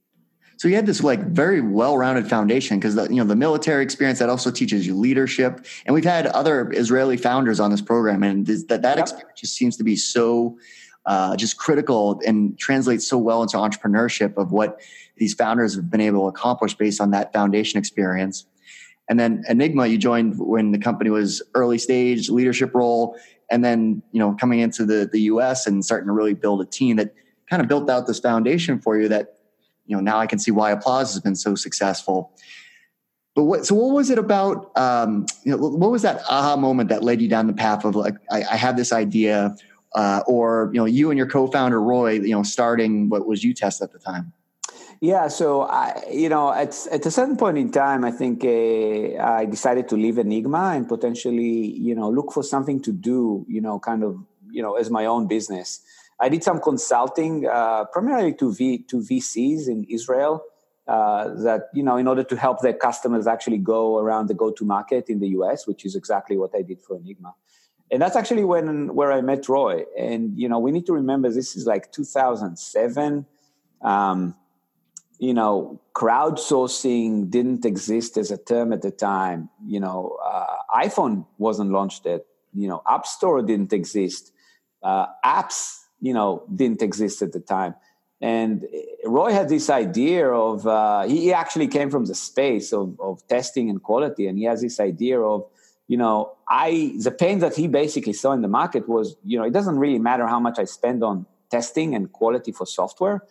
So 0.57 0.69
you 0.69 0.77
had 0.77 0.87
this 0.87 1.03
like 1.03 1.21
very 1.27 1.61
well-rounded 1.61 2.29
foundation 2.29 2.79
because 2.79 2.95
you 3.11 3.17
know 3.17 3.25
the 3.25 3.37
military 3.37 3.83
experience 3.83 4.21
that 4.21 4.29
also 4.29 4.51
teaches 4.51 4.87
you 4.87 4.97
leadership, 4.97 5.67
and 5.85 5.95
we've 5.95 6.05
had 6.05 6.27
other 6.29 6.71
Israeli 6.73 7.17
founders 7.17 7.59
on 7.61 7.71
this 7.71 7.81
program, 7.83 8.23
and 8.23 8.47
this, 8.47 8.65
that 8.65 8.83
that 8.83 8.97
yep. 8.97 9.03
experience 9.03 9.41
just 9.41 9.57
seems 9.57 9.77
to 9.79 9.85
be 9.85 9.97
so 9.97 10.57
uh, 11.06 11.37
just 11.37 11.58
critical 11.58 12.20
and 12.26 12.58
translates 12.58 13.06
so 13.06 13.18
well 13.18 13.42
into 13.42 13.56
entrepreneurship 13.56 14.37
of 14.37 14.52
what 14.52 14.80
these 15.16 15.34
founders 15.34 15.75
have 15.75 15.90
been 15.90 16.00
able 16.00 16.23
to 16.23 16.26
accomplish 16.28 16.75
based 16.75 17.00
on 17.00 17.11
that 17.11 17.32
foundation 17.32 17.78
experience. 17.78 18.46
And 19.08 19.20
then 19.20 19.44
Enigma, 19.49 19.87
you 19.87 19.99
joined 19.99 20.38
when 20.38 20.73
the 20.73 20.78
company 20.78 21.11
was 21.11 21.42
early 21.54 21.78
stage 21.78 22.30
leadership 22.30 22.75
role, 22.75 23.16
and 23.50 23.64
then 23.64 24.02
you 24.12 24.18
know 24.18 24.34
coming 24.40 24.61
into 24.61 24.87
the 24.87 25.08
the 25.11 25.20
U.S. 25.23 25.66
and 25.66 25.84
starting 25.84 26.06
to 26.06 26.12
really 26.12 26.34
build 26.34 26.62
a 26.62 26.64
team 26.64 26.96
that 26.96 27.14
kind 27.50 27.61
of 27.61 27.68
built 27.68 27.90
out 27.90 28.06
this 28.06 28.18
foundation 28.18 28.80
for 28.80 28.99
you 28.99 29.08
that 29.08 29.34
you 29.87 29.94
know 29.94 30.00
now 30.00 30.18
I 30.18 30.26
can 30.26 30.38
see 30.38 30.50
why 30.50 30.70
Applause 30.70 31.12
has 31.12 31.20
been 31.20 31.37
so 31.37 31.54
successful. 31.54 32.32
But 33.34 33.44
what 33.44 33.66
so 33.66 33.75
what 33.75 33.94
was 33.94 34.11
it 34.11 34.18
about? 34.18 34.70
Um, 34.76 35.26
you 35.44 35.52
know, 35.52 35.58
what 35.58 35.90
was 35.90 36.02
that 36.02 36.23
aha 36.30 36.56
moment 36.56 36.88
that 36.88 37.02
led 37.02 37.20
you 37.20 37.28
down 37.28 37.46
the 37.46 37.52
path 37.52 37.84
of 37.84 37.94
like 37.94 38.14
I, 38.30 38.44
I 38.44 38.56
have 38.56 38.76
this 38.76 38.92
idea, 38.92 39.54
uh, 39.95 40.23
or 40.27 40.71
you 40.73 40.81
know 40.81 40.85
you 40.87 41.11
and 41.11 41.19
your 41.19 41.27
co-founder 41.27 41.81
Roy, 41.81 42.13
you 42.13 42.31
know, 42.31 42.43
starting 42.43 43.09
what 43.09 43.27
was 43.27 43.45
UTest 43.45 43.83
at 43.83 43.93
the 43.93 43.99
time. 43.99 44.33
Yeah, 45.01 45.29
so 45.29 45.63
I, 45.63 46.03
you 46.11 46.29
know, 46.29 46.53
at 46.53 46.75
at 46.91 47.05
a 47.05 47.11
certain 47.11 47.37
point 47.37 47.59
in 47.59 47.71
time, 47.71 48.05
I 48.05 48.11
think 48.11 48.45
uh, 48.45 49.23
I 49.23 49.45
decided 49.45 49.89
to 49.89 49.97
leave 49.97 50.19
Enigma 50.19 50.73
and 50.75 50.89
potentially, 50.89 51.73
you 51.79 51.95
know, 51.95 52.09
look 52.09 52.33
for 52.33 52.43
something 52.43 52.81
to 52.83 52.93
do, 52.93 53.45
you 53.49 53.61
know, 53.61 53.79
kind 53.79 54.03
of, 54.03 54.19
you 54.51 54.63
know, 54.63 54.77
as 54.77 54.91
my 54.91 55.07
own 55.07 55.27
business. 55.27 55.81
I 56.21 56.29
did 56.29 56.45
some 56.45 56.61
consulting, 56.61 57.47
uh, 57.47 57.85
primarily 57.87 58.35
to 58.35 58.55
V 58.55 58.79
to 58.89 58.97
VCs 59.01 59.69
in 59.69 59.85
Israel, 59.91 60.43
uh, 60.87 61.35
that 61.43 61.69
you 61.75 61.83
know, 61.83 61.97
in 61.97 62.07
order 62.07 62.25
to 62.25 62.37
help 62.37 62.61
their 62.61 62.73
customers 62.73 63.27
actually 63.27 63.59
go 63.59 63.99
around 63.99 64.29
the 64.29 64.35
go-to 64.35 64.65
market 64.65 65.09
in 65.09 65.19
the 65.19 65.29
US, 65.41 65.67
which 65.67 65.85
is 65.85 65.97
exactly 65.97 66.37
what 66.39 66.55
I 66.55 66.63
did 66.63 66.81
for 66.81 66.97
Enigma. 66.97 67.35
And 67.95 68.03
that's 68.03 68.17
actually 68.17 68.45
when 68.45 68.95
where 68.95 69.13
I 69.13 69.21
met 69.21 69.49
Roy. 69.49 69.85
And 69.97 70.37
you 70.39 70.49
know, 70.49 70.59
we 70.59 70.73
need 70.73 70.85
to 70.87 70.93
remember 70.93 71.31
this 71.31 71.55
is 71.55 71.65
like 71.65 71.93
2007. 71.93 73.27
Um, 73.83 74.35
you 75.21 75.33
know, 75.33 75.81
crowdsourcing 75.95 77.31
didn't 77.31 77.65
exist 77.65 78.17
as 78.17 78.33
a 78.33 78.37
term 78.37 78.73
at 78.73 78.83
the 78.83 78.91
time. 78.91 79.49
You 79.65 79.79
know, 79.79 80.19
uh, 80.25 80.57
iPhone 80.75 81.25
wasn't 81.39 81.71
launched 81.71 82.05
yet. 82.05 82.25
You 82.53 82.67
know, 82.69 82.83
App 82.87 83.07
Store 83.07 83.41
didn't 83.43 83.73
exist. 83.73 84.33
Uh, 84.83 85.07
apps 85.25 85.85
you 86.05 86.13
know 86.13 86.45
didn't 86.55 86.83
exist 86.83 87.23
at 87.23 87.33
the 87.33 87.41
time 87.41 87.75
and 88.21 88.67
roy 89.05 89.33
had 89.33 89.49
this 89.49 89.71
idea 89.71 90.29
of 90.29 90.67
uh, 90.67 91.03
he 91.05 91.33
actually 91.33 91.67
came 91.67 91.91
from 91.91 92.05
the 92.05 92.15
space 92.15 92.73
of, 92.73 93.01
of 93.01 93.27
testing 93.27 93.71
and 93.71 93.83
quality 93.83 94.27
and 94.27 94.37
he 94.37 94.45
has 94.45 94.61
this 94.61 94.79
idea 94.81 95.19
of 95.19 95.47
you 95.88 95.97
know 95.97 96.33
i 96.49 96.95
the 96.99 97.11
pain 97.11 97.38
that 97.38 97.55
he 97.55 97.69
basically 97.69 98.12
saw 98.12 98.33
in 98.33 98.43
the 98.43 98.49
market 98.49 98.88
was 98.88 99.17
you 99.25 99.38
know 99.38 99.45
it 99.45 99.53
doesn't 99.53 99.79
really 99.79 99.99
matter 99.99 100.26
how 100.26 100.41
much 100.41 100.59
i 100.59 100.64
spend 100.64 101.03
on 101.03 101.26
testing 101.50 101.95
and 101.95 102.11
quality 102.12 102.50
for 102.50 102.67
software. 102.67 103.23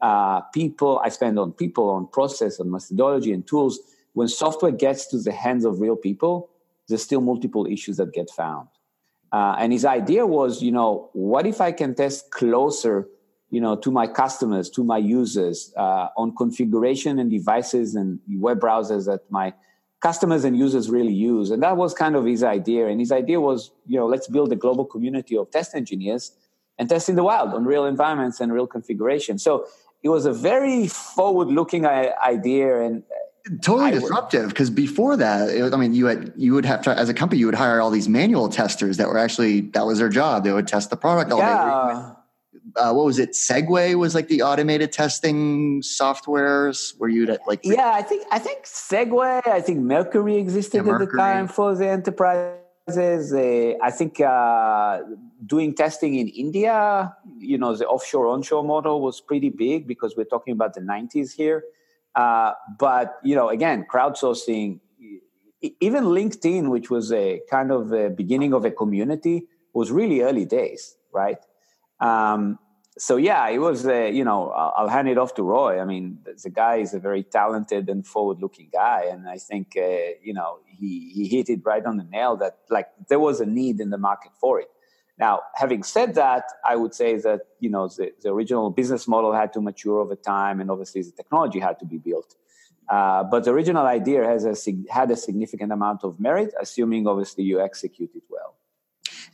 Uh, 0.00 0.40
people 0.52 1.00
i 1.04 1.08
spend 1.08 1.38
on 1.38 1.52
people 1.52 1.90
on 1.90 2.06
process 2.06 2.60
on 2.60 2.70
methodology 2.70 3.32
and 3.32 3.46
tools. 3.46 3.78
When 4.14 4.28
software 4.28 4.72
gets 4.72 5.06
to 5.08 5.18
the 5.18 5.32
hands 5.32 5.64
of 5.64 5.80
real 5.80 5.96
people 5.96 6.50
there's 6.88 7.02
still 7.02 7.20
multiple 7.20 7.66
issues 7.66 7.98
that 7.98 8.12
get 8.12 8.30
found. 8.30 8.68
Uh, 9.30 9.56
and 9.58 9.72
his 9.72 9.84
idea 9.84 10.26
was, 10.26 10.62
you 10.62 10.72
know, 10.72 11.10
what 11.12 11.46
if 11.46 11.60
I 11.60 11.70
can 11.70 11.94
test 11.94 12.30
closer, 12.30 13.06
you 13.50 13.60
know, 13.60 13.76
to 13.76 13.90
my 13.90 14.06
customers, 14.06 14.70
to 14.70 14.82
my 14.82 14.96
users, 14.96 15.72
uh, 15.76 16.08
on 16.16 16.34
configuration 16.34 17.18
and 17.18 17.30
devices 17.30 17.94
and 17.94 18.18
web 18.36 18.60
browsers 18.60 19.04
that 19.04 19.30
my 19.30 19.52
customers 20.00 20.44
and 20.44 20.56
users 20.56 20.88
really 20.90 21.12
use. 21.12 21.50
And 21.50 21.62
that 21.62 21.76
was 21.76 21.94
kind 21.94 22.14
of 22.14 22.24
his 22.24 22.42
idea. 22.42 22.86
And 22.86 23.00
his 23.00 23.12
idea 23.12 23.40
was, 23.40 23.72
you 23.86 23.98
know, 23.98 24.06
let's 24.06 24.28
build 24.28 24.52
a 24.52 24.56
global 24.56 24.84
community 24.84 25.36
of 25.36 25.50
test 25.50 25.74
engineers 25.74 26.32
and 26.78 26.88
test 26.88 27.08
in 27.08 27.16
the 27.16 27.24
wild 27.24 27.52
on 27.54 27.64
real 27.64 27.84
environments 27.84 28.40
and 28.40 28.52
real 28.52 28.66
configuration. 28.66 29.38
So 29.38 29.66
it 30.02 30.08
was 30.08 30.26
a 30.26 30.32
very 30.32 30.86
forward-looking 30.86 31.84
idea, 31.86 32.80
and 32.80 33.02
uh, 33.02 33.50
totally 33.62 33.90
disruptive 33.90 34.48
because 34.48 34.70
before 34.70 35.16
that 35.16 35.48
it, 35.48 35.72
i 35.72 35.76
mean 35.76 35.94
you 35.94 36.06
had 36.06 36.32
you 36.36 36.52
would 36.52 36.66
have 36.66 36.82
to 36.82 36.90
as 36.90 37.08
a 37.08 37.14
company 37.14 37.38
you 37.38 37.46
would 37.46 37.54
hire 37.54 37.80
all 37.80 37.90
these 37.90 38.08
manual 38.08 38.48
testers 38.48 38.98
that 38.98 39.08
were 39.08 39.16
actually 39.16 39.62
that 39.62 39.86
was 39.86 39.98
their 39.98 40.10
job 40.10 40.44
they 40.44 40.52
would 40.52 40.68
test 40.68 40.90
the 40.90 40.96
product 40.96 41.32
all 41.32 41.38
yeah. 41.38 42.12
day 42.14 42.17
uh, 42.76 42.92
what 42.92 43.06
was 43.06 43.18
it? 43.18 43.32
Segue 43.32 43.94
was 43.94 44.14
like 44.14 44.28
the 44.28 44.42
automated 44.42 44.92
testing 44.92 45.80
softwares. 45.82 46.94
Where 46.98 47.10
you'd 47.10 47.36
like 47.46 47.60
yeah 47.62 47.92
i 47.94 48.02
think 48.02 48.26
i 48.30 48.38
think 48.38 48.64
segue 48.64 49.46
i 49.46 49.60
think 49.60 49.78
mercury 49.80 50.36
existed 50.36 50.78
yeah, 50.78 50.82
mercury. 50.82 51.06
at 51.06 51.10
the 51.12 51.16
time 51.16 51.48
for 51.48 51.74
the 51.74 51.88
enterprises. 51.88 53.32
Uh, 53.32 53.74
i 53.82 53.90
think 53.90 54.18
uh, 54.20 55.00
doing 55.44 55.74
testing 55.74 56.14
in 56.14 56.28
india 56.28 57.14
you 57.38 57.58
know 57.58 57.76
the 57.76 57.86
offshore 57.86 58.26
onshore 58.28 58.64
model 58.64 59.00
was 59.00 59.20
pretty 59.20 59.50
big 59.50 59.86
because 59.86 60.16
we're 60.16 60.24
talking 60.24 60.52
about 60.52 60.74
the 60.74 60.80
90s 60.80 61.32
here. 61.32 61.64
Uh, 62.14 62.52
but 62.78 63.18
you 63.22 63.34
know, 63.34 63.48
again, 63.48 63.86
crowdsourcing, 63.90 64.80
even 65.80 66.04
LinkedIn, 66.04 66.68
which 66.68 66.90
was 66.90 67.12
a 67.12 67.40
kind 67.48 67.70
of 67.70 67.92
a 67.92 68.10
beginning 68.10 68.52
of 68.52 68.64
a 68.64 68.70
community, 68.70 69.46
was 69.72 69.92
really 69.92 70.22
early 70.22 70.44
days, 70.44 70.96
right? 71.12 71.38
Um, 72.00 72.58
so 72.98 73.16
yeah, 73.16 73.48
it 73.48 73.58
was. 73.58 73.86
Uh, 73.86 74.04
you 74.04 74.24
know, 74.24 74.50
I'll, 74.50 74.74
I'll, 74.76 74.88
hand 74.88 75.08
it 75.08 75.18
off 75.18 75.34
to 75.34 75.42
Roy. 75.42 75.80
I 75.80 75.84
mean, 75.84 76.18
the 76.42 76.50
guy 76.50 76.76
is 76.76 76.94
a 76.94 76.98
very 76.98 77.22
talented 77.22 77.88
and 77.88 78.04
forward-looking 78.04 78.70
guy, 78.72 79.04
and 79.10 79.28
I 79.28 79.38
think 79.38 79.74
uh, 79.76 80.18
you 80.22 80.34
know 80.34 80.58
he 80.66 81.10
he 81.14 81.28
hit 81.28 81.48
it 81.48 81.60
right 81.64 81.84
on 81.84 81.96
the 81.96 82.04
nail. 82.04 82.36
That 82.36 82.58
like 82.70 82.88
there 83.08 83.20
was 83.20 83.40
a 83.40 83.46
need 83.46 83.80
in 83.80 83.90
the 83.90 83.98
market 83.98 84.32
for 84.40 84.60
it. 84.60 84.68
Now, 85.18 85.42
having 85.54 85.82
said 85.82 86.14
that, 86.14 86.44
I 86.64 86.76
would 86.76 86.94
say 86.94 87.16
that 87.18 87.42
you 87.60 87.70
know 87.70 87.88
the, 87.88 88.12
the 88.20 88.30
original 88.30 88.70
business 88.70 89.06
model 89.06 89.32
had 89.32 89.52
to 89.52 89.60
mature 89.60 90.00
over 90.00 90.16
time, 90.16 90.60
and 90.60 90.70
obviously 90.70 91.02
the 91.02 91.12
technology 91.12 91.60
had 91.60 91.78
to 91.78 91.86
be 91.86 91.98
built. 91.98 92.34
Uh, 92.88 93.22
but 93.22 93.44
the 93.44 93.50
original 93.50 93.86
idea 93.86 94.24
has 94.24 94.46
a, 94.46 94.54
had 94.90 95.10
a 95.10 95.16
significant 95.16 95.70
amount 95.72 96.04
of 96.04 96.18
merit, 96.18 96.54
assuming 96.60 97.06
obviously 97.06 97.44
you 97.44 97.60
execute 97.60 98.10
it 98.14 98.22
well. 98.30 98.56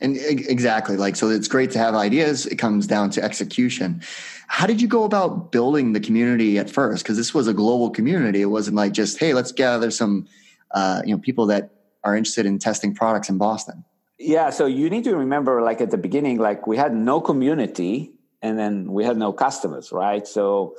And 0.01 0.17
exactly, 0.17 0.97
like 0.97 1.15
so, 1.15 1.29
it's 1.29 1.47
great 1.47 1.71
to 1.71 1.79
have 1.79 1.95
ideas. 1.95 2.45
It 2.45 2.57
comes 2.57 2.87
down 2.87 3.09
to 3.11 3.23
execution. 3.23 4.01
How 4.47 4.67
did 4.67 4.81
you 4.81 4.87
go 4.87 5.03
about 5.03 5.51
building 5.51 5.93
the 5.93 5.99
community 5.99 6.59
at 6.59 6.69
first? 6.69 7.03
Because 7.03 7.17
this 7.17 7.33
was 7.33 7.47
a 7.47 7.53
global 7.53 7.89
community. 7.89 8.41
It 8.41 8.47
wasn't 8.47 8.75
like 8.75 8.93
just 8.93 9.17
hey, 9.17 9.33
let's 9.33 9.51
gather 9.51 9.91
some, 9.91 10.27
uh, 10.71 11.01
you 11.05 11.15
know, 11.15 11.21
people 11.21 11.45
that 11.47 11.71
are 12.03 12.15
interested 12.15 12.45
in 12.45 12.59
testing 12.59 12.93
products 12.93 13.29
in 13.29 13.37
Boston. 13.37 13.83
Yeah, 14.19 14.49
so 14.49 14.65
you 14.65 14.89
need 14.89 15.03
to 15.05 15.15
remember, 15.15 15.61
like 15.61 15.81
at 15.81 15.91
the 15.91 15.97
beginning, 15.97 16.37
like 16.39 16.67
we 16.67 16.77
had 16.77 16.93
no 16.95 17.19
community, 17.19 18.13
and 18.41 18.57
then 18.57 18.91
we 18.91 19.03
had 19.03 19.17
no 19.17 19.33
customers, 19.33 19.91
right? 19.91 20.25
So 20.27 20.75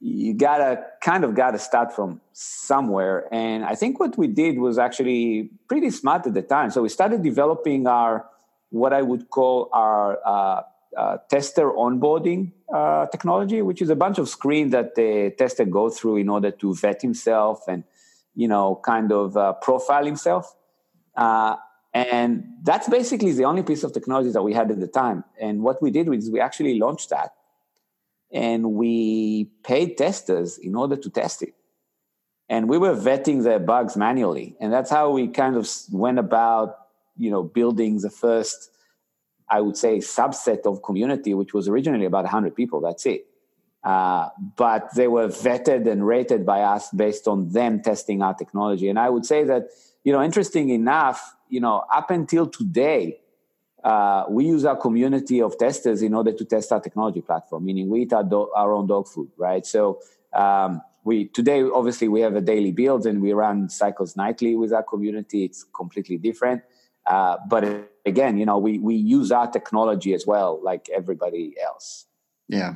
you 0.00 0.32
gotta 0.32 0.82
kind 1.02 1.24
of 1.24 1.34
gotta 1.34 1.58
start 1.58 1.92
from 1.94 2.20
somewhere. 2.32 3.28
And 3.32 3.64
I 3.64 3.74
think 3.74 4.00
what 4.00 4.16
we 4.16 4.26
did 4.26 4.58
was 4.58 4.78
actually 4.78 5.50
pretty 5.68 5.90
smart 5.90 6.26
at 6.26 6.34
the 6.34 6.42
time. 6.42 6.70
So 6.70 6.82
we 6.82 6.88
started 6.88 7.22
developing 7.22 7.86
our 7.86 8.24
what 8.70 8.92
I 8.92 9.02
would 9.02 9.30
call 9.30 9.68
our 9.72 10.18
uh, 10.24 10.62
uh, 10.96 11.18
tester 11.28 11.70
onboarding 11.70 12.52
uh, 12.72 13.06
technology, 13.06 13.62
which 13.62 13.82
is 13.82 13.90
a 13.90 13.96
bunch 13.96 14.18
of 14.18 14.28
screens 14.28 14.72
that 14.72 14.94
the 14.94 15.32
tester 15.38 15.64
goes 15.64 15.98
through 15.98 16.16
in 16.16 16.28
order 16.28 16.50
to 16.50 16.74
vet 16.74 17.02
himself 17.02 17.68
and 17.68 17.84
you 18.34 18.48
know 18.48 18.80
kind 18.84 19.12
of 19.12 19.36
uh, 19.36 19.52
profile 19.54 20.04
himself. 20.04 20.54
Uh, 21.16 21.56
and 21.92 22.44
that's 22.62 22.88
basically 22.88 23.32
the 23.32 23.44
only 23.44 23.62
piece 23.62 23.82
of 23.82 23.92
technology 23.92 24.30
that 24.30 24.42
we 24.42 24.54
had 24.54 24.70
at 24.70 24.78
the 24.78 24.86
time. 24.86 25.24
And 25.40 25.62
what 25.62 25.82
we 25.82 25.90
did 25.90 26.08
was 26.08 26.30
we 26.30 26.40
actually 26.40 26.78
launched 26.78 27.10
that 27.10 27.34
and 28.32 28.72
we 28.74 29.50
paid 29.64 29.98
testers 29.98 30.58
in 30.58 30.76
order 30.76 30.96
to 30.96 31.10
test 31.10 31.42
it. 31.42 31.54
And 32.48 32.68
we 32.68 32.78
were 32.78 32.94
vetting 32.94 33.42
the 33.42 33.58
bugs 33.58 33.96
manually. 33.96 34.56
And 34.60 34.72
that's 34.72 34.90
how 34.90 35.10
we 35.10 35.28
kind 35.28 35.56
of 35.56 35.68
went 35.92 36.18
about, 36.18 36.76
you 37.20 37.30
know, 37.30 37.42
building 37.42 38.00
the 38.00 38.10
first 38.10 38.70
I 39.50 39.60
would 39.60 39.76
say, 39.76 39.98
subset 39.98 40.64
of 40.64 40.82
community, 40.82 41.34
which 41.34 41.52
was 41.52 41.68
originally 41.68 42.06
about 42.06 42.22
100 42.22 42.54
people. 42.54 42.80
That's 42.80 43.04
it. 43.04 43.26
Uh, 43.82 44.28
but 44.56 44.94
they 44.94 45.08
were 45.08 45.26
vetted 45.26 45.90
and 45.90 46.06
rated 46.06 46.46
by 46.46 46.60
us 46.60 46.90
based 46.90 47.26
on 47.26 47.48
them 47.48 47.82
testing 47.82 48.22
our 48.22 48.34
technology. 48.34 48.88
And 48.88 48.98
I 48.98 49.10
would 49.10 49.26
say 49.26 49.42
that, 49.44 49.70
you 50.04 50.12
know, 50.12 50.22
interesting 50.22 50.68
enough, 50.68 51.34
you 51.48 51.60
know, 51.60 51.82
up 51.92 52.10
until 52.10 52.46
today, 52.46 53.18
uh, 53.82 54.24
we 54.28 54.44
use 54.44 54.64
our 54.64 54.76
community 54.76 55.42
of 55.42 55.58
testers 55.58 56.02
in 56.02 56.14
order 56.14 56.32
to 56.32 56.44
test 56.44 56.70
our 56.70 56.80
technology 56.80 57.22
platform, 57.22 57.64
meaning 57.64 57.88
we 57.88 58.02
eat 58.02 58.12
our, 58.12 58.22
do- 58.22 58.50
our 58.54 58.72
own 58.72 58.86
dog 58.86 59.08
food, 59.08 59.30
right? 59.36 59.66
So 59.66 60.00
um, 60.34 60.82
we 61.02 61.24
today 61.24 61.62
obviously 61.62 62.06
we 62.06 62.20
have 62.20 62.36
a 62.36 62.42
daily 62.42 62.72
build 62.72 63.06
and 63.06 63.22
we 63.22 63.32
run 63.32 63.70
cycles 63.70 64.16
nightly 64.16 64.54
with 64.54 64.72
our 64.72 64.82
community. 64.82 65.44
It's 65.44 65.64
completely 65.74 66.18
different. 66.18 66.62
Uh, 67.06 67.36
but 67.48 67.90
again, 68.06 68.38
you 68.38 68.46
know, 68.46 68.58
we 68.58 68.78
we 68.78 68.94
use 68.94 69.32
our 69.32 69.46
technology 69.46 70.14
as 70.14 70.26
well, 70.26 70.60
like 70.62 70.88
everybody 70.94 71.54
else. 71.62 72.06
Yeah, 72.48 72.74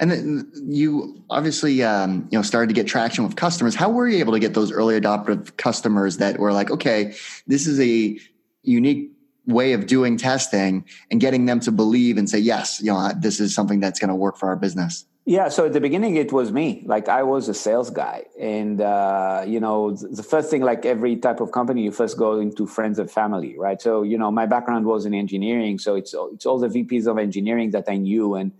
and 0.00 0.10
then 0.10 0.52
you 0.66 1.24
obviously 1.30 1.82
um, 1.82 2.28
you 2.30 2.38
know 2.38 2.42
started 2.42 2.68
to 2.68 2.74
get 2.74 2.86
traction 2.86 3.24
with 3.24 3.36
customers. 3.36 3.74
How 3.74 3.88
were 3.90 4.06
you 4.06 4.18
able 4.18 4.34
to 4.34 4.38
get 4.38 4.54
those 4.54 4.70
early 4.70 4.96
adoptive 4.96 5.56
customers 5.56 6.18
that 6.18 6.38
were 6.38 6.52
like, 6.52 6.70
okay, 6.70 7.14
this 7.46 7.66
is 7.66 7.80
a 7.80 8.18
unique 8.62 9.10
way 9.46 9.72
of 9.72 9.86
doing 9.86 10.18
testing, 10.18 10.84
and 11.10 11.20
getting 11.20 11.46
them 11.46 11.58
to 11.60 11.72
believe 11.72 12.18
and 12.18 12.28
say, 12.28 12.38
yes, 12.38 12.80
you 12.82 12.92
know, 12.92 13.10
this 13.18 13.40
is 13.40 13.54
something 13.54 13.80
that's 13.80 13.98
going 13.98 14.10
to 14.10 14.14
work 14.14 14.36
for 14.36 14.48
our 14.48 14.56
business. 14.56 15.06
Yeah, 15.28 15.50
so 15.50 15.66
at 15.66 15.74
the 15.74 15.80
beginning 15.82 16.16
it 16.16 16.32
was 16.32 16.50
me. 16.52 16.82
Like 16.86 17.10
I 17.10 17.22
was 17.22 17.50
a 17.50 17.54
sales 17.54 17.90
guy, 17.90 18.24
and 18.40 18.80
uh, 18.80 19.44
you 19.46 19.60
know, 19.60 19.90
the 19.90 20.22
first 20.22 20.48
thing, 20.48 20.62
like 20.62 20.86
every 20.86 21.16
type 21.16 21.40
of 21.40 21.52
company, 21.52 21.82
you 21.82 21.92
first 21.92 22.16
go 22.16 22.40
into 22.40 22.66
friends 22.66 22.98
and 22.98 23.10
family, 23.10 23.54
right? 23.58 23.78
So 23.78 24.00
you 24.00 24.16
know, 24.16 24.30
my 24.30 24.46
background 24.46 24.86
was 24.86 25.04
in 25.04 25.12
engineering, 25.12 25.78
so 25.78 25.96
it's 25.96 26.14
it's 26.32 26.46
all 26.46 26.58
the 26.58 26.68
VPs 26.68 27.06
of 27.06 27.18
engineering 27.18 27.72
that 27.72 27.84
I 27.88 27.98
knew, 27.98 28.36
and 28.36 28.52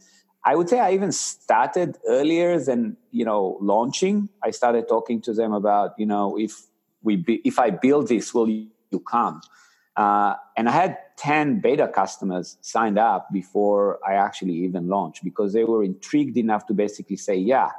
I 0.45 0.57
would 0.57 0.69
say 0.69 0.79
I 0.79 0.93
even 0.93 1.11
started 1.11 1.97
earlier 2.07 2.61
than 2.61 2.99
you 3.13 3.25
know 3.25 3.57
launching. 3.63 4.29
I 4.45 4.51
started 4.51 4.89
talking 4.89 5.23
to 5.23 5.33
them 5.33 5.55
about 5.55 5.95
you 5.97 6.05
know 6.05 6.39
if 6.39 6.53
we 7.03 7.17
be, 7.17 7.41
if 7.47 7.59
I 7.59 7.71
build 7.71 8.09
this, 8.09 8.35
will 8.35 8.51
you, 8.51 8.67
you 8.91 9.01
come? 9.01 9.41
Uh, 9.99 10.37
and 10.57 10.69
I 10.69 10.73
had 10.73 10.97
ten 11.17 11.59
beta 11.59 11.89
customers 11.89 12.57
signed 12.61 13.01
up 13.01 13.27
before 13.33 13.99
I 14.09 14.15
actually 14.15 14.55
even 14.55 14.87
launched 14.89 15.25
because 15.25 15.53
they 15.53 15.65
were 15.65 15.83
intrigued 15.83 16.37
enough 16.37 16.67
to 16.69 16.73
basically 16.73 17.17
say, 17.17 17.35
"Yeah, 17.35 17.71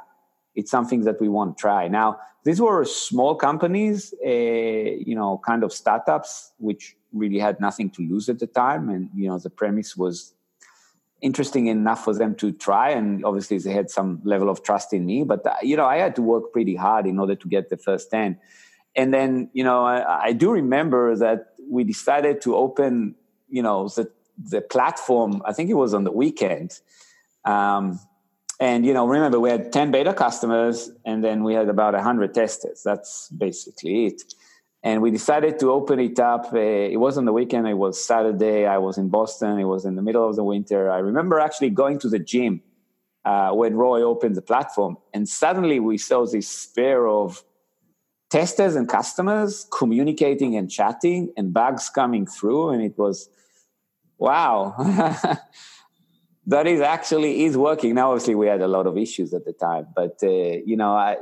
it's 0.54 0.70
something 0.70 1.00
that 1.04 1.18
we 1.18 1.30
want 1.30 1.56
to 1.56 1.60
try." 1.60 1.88
Now 1.88 2.18
these 2.44 2.60
were 2.60 2.84
small 2.84 3.34
companies, 3.34 4.12
uh, 4.22 4.28
you 4.28 5.14
know, 5.14 5.40
kind 5.46 5.64
of 5.64 5.72
startups, 5.72 6.52
which 6.58 6.94
really 7.12 7.38
had 7.38 7.58
nothing 7.58 7.88
to 7.90 8.02
lose 8.02 8.28
at 8.28 8.38
the 8.38 8.46
time, 8.46 8.90
and 8.90 9.08
you 9.14 9.26
know 9.26 9.38
the 9.38 9.48
premise 9.48 9.96
was 9.96 10.34
interesting 11.22 11.68
enough 11.68 12.04
for 12.04 12.14
them 12.14 12.34
to 12.34 12.52
try. 12.52 12.90
And 12.90 13.24
obviously 13.24 13.56
they 13.58 13.72
had 13.72 13.90
some 13.90 14.20
level 14.24 14.50
of 14.50 14.62
trust 14.62 14.92
in 14.92 15.06
me 15.06 15.24
but 15.24 15.46
uh, 15.46 15.54
you 15.62 15.76
know 15.76 15.84
i 15.84 15.96
had 15.98 16.16
to 16.16 16.22
work 16.22 16.52
pretty 16.52 16.74
hard 16.74 17.06
in 17.06 17.18
order 17.18 17.34
to 17.34 17.48
get 17.48 17.68
the 17.68 17.76
first 17.76 18.10
10 18.10 18.38
and 18.96 19.12
then 19.12 19.50
you 19.52 19.62
know 19.62 19.84
i, 19.84 20.28
I 20.28 20.32
do 20.32 20.50
remember 20.50 21.14
that 21.16 21.49
we 21.70 21.84
decided 21.84 22.40
to 22.40 22.56
open 22.56 23.14
you 23.48 23.62
know 23.62 23.88
the 23.88 24.10
the 24.52 24.60
platform 24.60 25.42
i 25.44 25.52
think 25.52 25.70
it 25.70 25.74
was 25.74 25.94
on 25.94 26.04
the 26.04 26.12
weekend 26.12 26.80
um, 27.44 27.98
and 28.58 28.84
you 28.84 28.92
know 28.92 29.06
remember 29.06 29.38
we 29.38 29.50
had 29.50 29.72
10 29.72 29.90
beta 29.90 30.12
customers 30.12 30.90
and 31.04 31.22
then 31.24 31.44
we 31.44 31.54
had 31.54 31.68
about 31.68 31.94
100 31.94 32.34
testers 32.34 32.82
that's 32.82 33.28
basically 33.30 34.06
it 34.06 34.22
and 34.82 35.02
we 35.02 35.10
decided 35.10 35.58
to 35.58 35.70
open 35.70 36.00
it 36.00 36.18
up. 36.18 36.52
Uh, 36.52 36.58
it 36.58 36.98
was 36.98 37.18
on 37.18 37.26
the 37.26 37.32
weekend. 37.32 37.68
It 37.68 37.74
was 37.74 38.02
Saturday. 38.02 38.66
I 38.66 38.78
was 38.78 38.96
in 38.96 39.10
Boston. 39.10 39.58
It 39.58 39.64
was 39.64 39.84
in 39.84 39.94
the 39.94 40.02
middle 40.02 40.26
of 40.28 40.36
the 40.36 40.44
winter. 40.44 40.90
I 40.90 40.98
remember 40.98 41.38
actually 41.38 41.70
going 41.70 41.98
to 41.98 42.08
the 42.08 42.18
gym 42.18 42.62
uh, 43.24 43.50
when 43.50 43.74
Roy 43.74 44.00
opened 44.02 44.36
the 44.36 44.42
platform, 44.42 44.96
and 45.12 45.28
suddenly 45.28 45.80
we 45.80 45.98
saw 45.98 46.24
this 46.24 46.66
pair 46.66 47.06
of 47.06 47.44
testers 48.30 48.76
and 48.76 48.88
customers 48.88 49.66
communicating 49.76 50.56
and 50.56 50.70
chatting, 50.70 51.32
and 51.36 51.52
bugs 51.52 51.90
coming 51.90 52.26
through, 52.26 52.70
and 52.70 52.82
it 52.82 52.96
was 52.96 53.28
wow. 54.18 54.74
that 56.46 56.66
is 56.66 56.80
actually 56.80 57.44
is 57.44 57.56
working. 57.56 57.94
Now 57.94 58.10
obviously 58.10 58.34
we 58.34 58.46
had 58.46 58.60
a 58.60 58.68
lot 58.68 58.86
of 58.86 58.96
issues 58.96 59.34
at 59.34 59.44
the 59.44 59.52
time 59.52 59.86
but 59.94 60.18
uh, 60.22 60.28
you 60.28 60.76
know 60.76 60.92
I, 60.94 61.16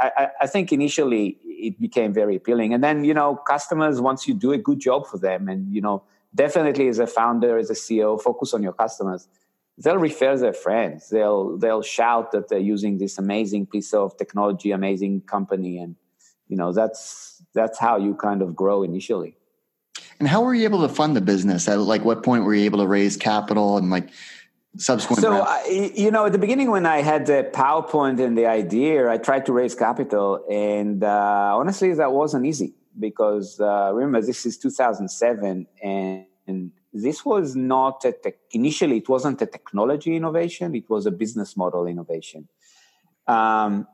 I, 0.00 0.28
I 0.40 0.46
think 0.46 0.72
initially 0.72 1.38
it 1.44 1.78
became 1.80 2.12
very 2.12 2.36
appealing. 2.36 2.74
And 2.74 2.82
then 2.82 3.04
you 3.04 3.14
know 3.14 3.36
customers 3.36 4.00
once 4.00 4.26
you 4.26 4.34
do 4.34 4.52
a 4.52 4.58
good 4.58 4.80
job 4.80 5.06
for 5.06 5.18
them 5.18 5.48
and 5.48 5.72
you 5.72 5.80
know 5.80 6.02
definitely 6.34 6.88
as 6.88 6.98
a 6.98 7.06
founder 7.06 7.56
as 7.56 7.70
a 7.70 7.74
ceo 7.74 8.20
focus 8.20 8.52
on 8.52 8.62
your 8.62 8.72
customers 8.72 9.28
they'll 9.78 9.96
refer 9.96 10.36
their 10.36 10.52
friends. 10.52 11.08
They'll 11.08 11.56
they'll 11.56 11.82
shout 11.82 12.32
that 12.32 12.48
they're 12.48 12.58
using 12.58 12.98
this 12.98 13.18
amazing 13.18 13.66
piece 13.66 13.94
of 13.94 14.16
technology 14.16 14.72
amazing 14.72 15.22
company 15.22 15.78
and 15.78 15.94
you 16.48 16.56
know 16.56 16.72
that's 16.72 17.42
that's 17.54 17.78
how 17.78 17.96
you 17.96 18.14
kind 18.14 18.42
of 18.42 18.56
grow 18.56 18.82
initially. 18.82 19.34
And 20.18 20.28
how 20.28 20.42
were 20.42 20.54
you 20.54 20.64
able 20.64 20.82
to 20.82 20.88
fund 20.88 21.14
the 21.14 21.20
business? 21.20 21.68
At 21.68 21.78
like 21.78 22.04
what 22.04 22.22
point 22.22 22.44
were 22.44 22.54
you 22.54 22.64
able 22.64 22.80
to 22.80 22.86
raise 22.86 23.16
capital 23.16 23.78
and 23.78 23.90
like 23.90 24.10
subsequent 24.76 25.22
so 25.22 25.40
I, 25.40 25.92
you 25.94 26.10
know 26.10 26.26
at 26.26 26.32
the 26.32 26.38
beginning 26.38 26.70
when 26.70 26.86
i 26.86 26.98
had 26.98 27.26
the 27.26 27.50
powerpoint 27.52 28.24
and 28.24 28.36
the 28.36 28.46
idea 28.46 29.10
i 29.10 29.16
tried 29.16 29.46
to 29.46 29.52
raise 29.52 29.74
capital 29.74 30.44
and 30.48 31.02
uh, 31.02 31.52
honestly 31.56 31.94
that 31.94 32.12
wasn't 32.12 32.46
easy 32.46 32.74
because 32.98 33.58
uh, 33.60 33.90
remember 33.92 34.20
this 34.20 34.44
is 34.46 34.58
2007 34.58 35.66
and, 35.82 36.26
and 36.46 36.70
this 36.92 37.24
was 37.24 37.56
not 37.56 38.04
a 38.04 38.12
te- 38.12 38.32
initially 38.52 38.98
it 38.98 39.08
wasn't 39.08 39.40
a 39.42 39.46
technology 39.46 40.14
innovation 40.14 40.74
it 40.74 40.88
was 40.88 41.06
a 41.06 41.10
business 41.10 41.56
model 41.56 41.86
innovation. 41.86 42.48
Um, 43.26 43.86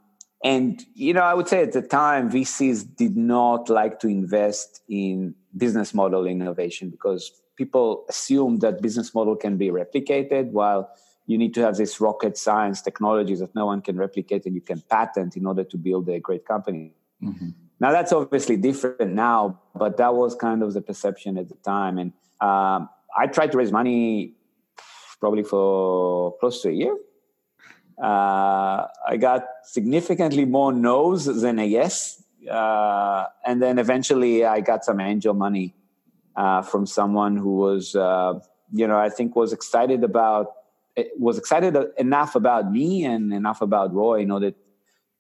and 0.45 0.85
you 0.95 1.13
know 1.13 1.23
i 1.23 1.35
would 1.35 1.49
say 1.49 1.63
at 1.63 1.73
the 1.73 1.83
time 1.83 2.31
vcs 2.31 2.85
did 2.97 3.17
not 3.17 3.69
like 3.69 3.99
to 3.99 4.07
invest 4.07 4.83
in 4.89 5.35
business 5.57 5.95
model 5.95 6.27
innovation 6.27 6.91
because 6.91 7.33
people 7.57 8.05
assume 8.09 8.59
that 8.59 8.83
business 8.83 9.15
model 9.15 9.35
can 9.35 9.57
be 9.57 9.71
replicated 9.71 10.51
while 10.51 10.91
you 11.27 11.39
need 11.39 11.55
to 11.55 11.63
have 11.63 11.77
this 11.77 12.01
rocket 12.01 12.37
science 12.37 12.83
technologies 12.83 13.41
that 13.41 13.55
no 13.55 13.65
one 13.65 13.81
can 13.81 13.97
replicate 13.97 14.45
and 14.45 14.55
you 14.55 14.61
can 14.61 14.81
patent 14.91 15.37
in 15.37 15.47
order 15.47 15.65
to 15.65 15.79
build 15.79 16.07
a 16.11 16.21
great 16.21 16.45
company. 16.45 16.93
Mm-hmm. 17.23 17.51
now 17.81 17.93
that's 17.93 18.13
obviously 18.13 18.57
different 18.57 19.13
now 19.13 19.59
but 19.75 19.97
that 19.97 20.15
was 20.15 20.35
kind 20.35 20.63
of 20.63 20.75
the 20.75 20.83
perception 20.83 21.39
at 21.39 21.49
the 21.49 21.55
time. 21.65 21.99
And 21.99 22.13
um, 22.41 22.91
i 23.17 23.27
tried 23.27 23.51
to 23.53 23.59
raise 23.59 23.73
money 23.73 24.35
probably 25.21 25.45
for 25.45 26.37
close 26.39 26.61
to 26.63 26.69
a 26.69 26.73
year 26.73 26.95
uh, 28.03 28.87
i 29.07 29.17
got 29.19 29.45
significantly 29.63 30.45
more 30.45 30.73
no's 30.73 31.27
than 31.27 31.59
a 31.59 31.65
yes. 31.67 32.23
Uh, 32.51 33.25
and 33.47 33.63
then 33.63 33.79
eventually 33.79 34.45
i 34.45 34.61
got 34.61 34.85
some 34.85 35.01
angel 35.01 35.33
money 35.33 35.75
uh, 36.37 36.63
from 36.63 36.87
someone 36.87 37.37
who 37.37 37.57
was, 37.57 37.95
uh, 37.95 38.39
you 38.73 38.87
know, 38.87 38.99
I 38.99 39.09
think 39.09 39.37
was 39.37 39.53
excited 39.53 40.05
about 40.05 40.53
was 41.19 41.39
excited 41.39 41.77
enough 41.99 42.37
about 42.37 42.71
me 42.71 43.05
and 43.05 43.33
enough 43.33 43.61
about 43.61 43.93
Roy 43.93 44.21
in 44.21 44.31
order 44.31 44.53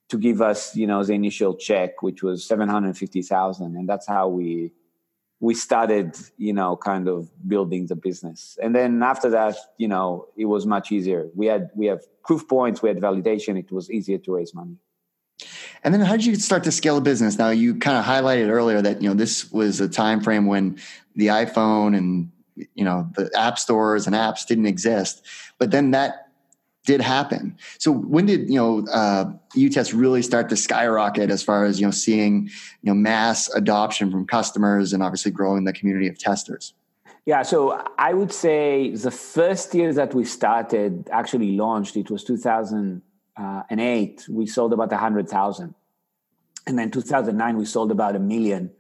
to 0.09 0.19
give 0.19 0.41
us, 0.41 0.77
you 0.77 0.87
know, 0.87 1.03
the 1.03 1.15
initial 1.15 1.55
check, 1.57 2.01
which 2.01 2.23
was 2.23 2.45
seven 2.47 2.69
hundred 2.69 2.97
fifty 2.97 3.23
thousand, 3.23 3.77
and 3.77 3.89
that's 3.89 4.07
how 4.07 4.29
we 4.29 4.73
we 5.45 5.53
started, 5.53 6.17
you 6.39 6.55
know, 6.55 6.75
kind 6.75 7.07
of 7.07 7.29
building 7.47 7.87
the 7.87 7.95
business. 7.95 8.57
And 8.63 8.75
then 8.75 9.03
after 9.03 9.29
that, 9.29 9.57
you 9.77 9.89
know, 9.89 10.27
it 10.39 10.47
was 10.47 10.65
much 10.65 10.91
easier. 10.91 11.29
We 11.35 11.47
had 11.47 11.71
we 11.75 11.85
have 11.87 12.01
proof 12.25 12.49
points, 12.49 12.81
we 12.81 12.89
had 12.89 12.99
validation. 12.99 13.59
It 13.59 13.71
was 13.71 13.91
easier 13.91 14.17
to 14.25 14.33
raise 14.37 14.55
money. 14.55 14.77
And 15.83 15.93
then 15.93 16.01
how 16.01 16.17
did 16.17 16.25
you 16.25 16.37
start 16.37 16.65
to 16.65 16.73
scale 16.73 16.97
a 16.97 17.03
business? 17.03 17.37
Now 17.37 17.51
you 17.51 17.75
kind 17.75 17.99
of 17.99 18.07
highlighted 18.07 18.49
earlier 18.49 18.81
that 18.81 19.03
you 19.03 19.09
know 19.11 19.15
this 19.15 19.53
was 19.53 19.81
a 19.81 19.89
time 19.89 20.23
frame 20.23 20.47
when 20.47 20.79
the 21.15 21.27
iPhone 21.27 21.95
and 21.95 22.33
you 22.75 22.85
know 22.85 23.11
the 23.15 23.31
app 23.37 23.59
stores 23.59 24.07
and 24.07 24.17
apps 24.17 24.47
didn't 24.47 24.67
exist, 24.67 25.23
but 25.59 25.71
then 25.71 25.91
that 25.91 26.24
did 26.85 27.01
happen. 27.01 27.57
So 27.79 27.90
when 27.90 28.27
did 28.27 28.49
you 28.49 28.57
know 28.57 28.87
uh, 28.92 29.33
UTest 29.57 29.99
really 29.99 30.23
start 30.23 30.49
to 30.51 30.57
skyrocket 30.57 31.31
as 31.31 31.42
far 31.42 31.64
as 31.64 31.81
you 31.81 31.87
know 31.87 31.90
seeing 31.90 32.49
you 32.83 32.90
know 32.90 32.94
mass 32.94 33.49
adoption 33.55 34.11
from 34.11 34.27
customers 34.27 34.92
and 34.92 35.03
obviously 35.03 35.33
growing 35.33 35.64
the 35.64 35.73
community 35.73 36.09
of 36.09 36.18
testers? 36.18 36.75
Yeah, 37.27 37.42
so 37.42 37.83
I 37.99 38.12
would 38.12 38.33
say 38.33 38.90
the 38.90 39.11
first 39.11 39.75
year 39.75 39.94
that 39.94 40.14
we 40.14 40.27
started 40.27 41.09
actually 41.11 41.57
launched 41.57 41.97
it 41.97 42.11
was 42.11 42.23
2000 42.23 43.01
uh, 43.37 43.62
we 44.29 44.47
sold 44.47 44.73
about 44.73 44.92
a 44.92 44.97
hundred 44.97 45.29
thousand, 45.29 45.75
and 46.66 46.79
then 46.79 46.90
2009 46.90 47.57
we 47.57 47.64
sold 47.64 47.90
about 47.90 48.14
a 48.14 48.20
million. 48.20 48.70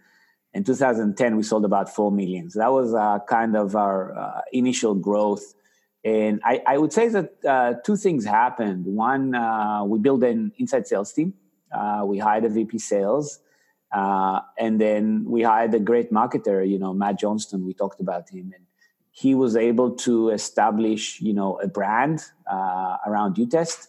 In 0.52 0.62
2010 0.62 1.36
we 1.36 1.42
sold 1.42 1.64
about 1.64 1.92
four 1.92 2.12
million. 2.12 2.50
So 2.50 2.60
that 2.60 2.70
was 2.70 2.94
uh, 2.94 3.18
kind 3.28 3.56
of 3.56 3.74
our 3.74 4.16
uh, 4.16 4.40
initial 4.52 4.94
growth. 4.94 5.54
And 6.04 6.40
I, 6.44 6.62
I 6.66 6.78
would 6.78 6.92
say 6.92 7.08
that 7.08 7.32
uh, 7.48 7.74
two 7.84 7.96
things 7.96 8.26
happened. 8.26 8.84
One, 8.84 9.34
uh, 9.34 9.84
we 9.84 9.98
built 9.98 10.22
an 10.22 10.52
inside 10.58 10.86
sales 10.86 11.12
team. 11.12 11.32
Uh, 11.72 12.02
we 12.04 12.18
hired 12.18 12.44
a 12.44 12.50
VP 12.50 12.78
sales. 12.78 13.40
and 13.92 14.80
then 14.80 15.24
we 15.26 15.42
hired 15.42 15.72
a 15.74 15.80
great 15.80 16.12
marketer, 16.12 16.68
you 16.68 16.78
know, 16.78 16.92
Matt 16.92 17.18
Johnston. 17.18 17.64
We 17.64 17.72
talked 17.72 18.00
about 18.00 18.28
him. 18.28 18.52
And 18.54 18.64
he 19.14 19.34
was 19.34 19.56
able 19.56 19.92
to 19.92 20.30
establish, 20.30 21.20
you 21.20 21.32
know, 21.32 21.54
a 21.60 21.68
brand 21.68 22.20
uh, 22.50 22.96
around 23.06 23.36
UTest 23.36 23.86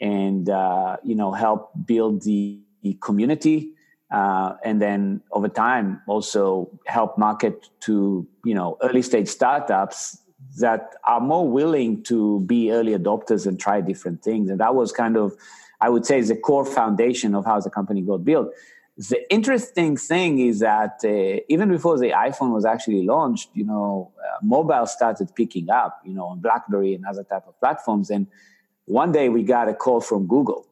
and, 0.00 0.48
uh, 0.48 0.96
you 1.02 1.16
know, 1.16 1.32
help 1.32 1.72
build 1.84 2.22
the, 2.22 2.60
the 2.82 2.96
community. 3.02 3.72
Uh, 4.12 4.54
and 4.64 4.80
then 4.80 5.20
over 5.32 5.48
time 5.48 6.00
also 6.06 6.70
help 6.86 7.18
market 7.18 7.68
to, 7.80 8.26
you 8.44 8.54
know, 8.54 8.78
early 8.82 9.02
stage 9.02 9.28
startups 9.28 10.18
that 10.58 10.94
are 11.04 11.20
more 11.20 11.48
willing 11.48 12.02
to 12.04 12.40
be 12.40 12.72
early 12.72 12.92
adopters 12.92 13.46
and 13.46 13.58
try 13.58 13.80
different 13.80 14.22
things. 14.22 14.50
And 14.50 14.60
that 14.60 14.74
was 14.74 14.92
kind 14.92 15.16
of, 15.16 15.36
I 15.80 15.88
would 15.88 16.04
say, 16.04 16.20
the 16.20 16.36
core 16.36 16.64
foundation 16.64 17.34
of 17.34 17.44
how 17.44 17.60
the 17.60 17.70
company 17.70 18.02
got 18.02 18.24
built. 18.24 18.52
The 18.96 19.32
interesting 19.32 19.96
thing 19.96 20.40
is 20.40 20.58
that 20.58 21.00
uh, 21.04 21.40
even 21.48 21.70
before 21.70 21.98
the 21.98 22.10
iPhone 22.10 22.52
was 22.52 22.64
actually 22.64 23.06
launched, 23.06 23.48
you 23.54 23.64
know, 23.64 24.12
uh, 24.18 24.38
mobile 24.42 24.86
started 24.86 25.34
picking 25.34 25.70
up, 25.70 26.00
you 26.04 26.12
know, 26.12 26.26
on 26.26 26.40
BlackBerry 26.40 26.94
and 26.94 27.06
other 27.06 27.24
type 27.24 27.44
of 27.46 27.58
platforms. 27.60 28.10
And 28.10 28.26
one 28.84 29.12
day 29.12 29.28
we 29.28 29.42
got 29.42 29.68
a 29.68 29.74
call 29.74 30.00
from 30.00 30.26
Google. 30.26 30.66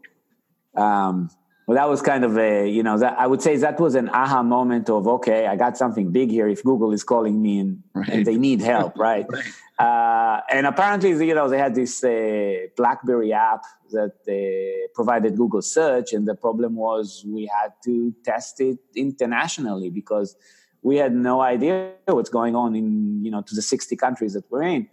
Um, 0.74 1.30
well, 1.68 1.76
that 1.76 1.86
was 1.86 2.00
kind 2.00 2.24
of 2.24 2.38
a, 2.38 2.66
you 2.66 2.82
know, 2.82 2.96
that 2.96 3.20
I 3.20 3.26
would 3.26 3.42
say 3.42 3.54
that 3.58 3.78
was 3.78 3.94
an 3.94 4.08
aha 4.08 4.42
moment 4.42 4.88
of, 4.88 5.06
okay, 5.06 5.46
I 5.46 5.54
got 5.54 5.76
something 5.76 6.10
big 6.10 6.30
here. 6.30 6.48
If 6.48 6.64
Google 6.64 6.92
is 6.92 7.04
calling 7.04 7.42
me 7.42 7.58
and, 7.58 7.82
right. 7.92 8.08
and 8.08 8.26
they 8.26 8.38
need 8.38 8.62
help, 8.62 8.96
right? 9.08 9.26
right. 9.28 9.44
Uh, 9.78 10.40
and 10.50 10.66
apparently, 10.66 11.10
you 11.10 11.34
know, 11.34 11.46
they 11.46 11.58
had 11.58 11.74
this 11.74 12.02
uh, 12.02 12.68
BlackBerry 12.74 13.34
app 13.34 13.64
that 13.90 14.14
uh, 14.26 14.88
provided 14.94 15.36
Google 15.36 15.60
search, 15.60 16.14
and 16.14 16.26
the 16.26 16.34
problem 16.34 16.74
was 16.74 17.22
we 17.28 17.50
had 17.60 17.74
to 17.84 18.14
test 18.24 18.62
it 18.62 18.78
internationally 18.96 19.90
because 19.90 20.36
we 20.80 20.96
had 20.96 21.14
no 21.14 21.42
idea 21.42 21.92
what's 22.06 22.30
going 22.30 22.56
on 22.56 22.76
in, 22.76 23.22
you 23.22 23.30
know, 23.30 23.42
to 23.42 23.54
the 23.54 23.60
60 23.60 23.94
countries 23.96 24.32
that 24.32 24.50
we're 24.50 24.62
in. 24.62 24.88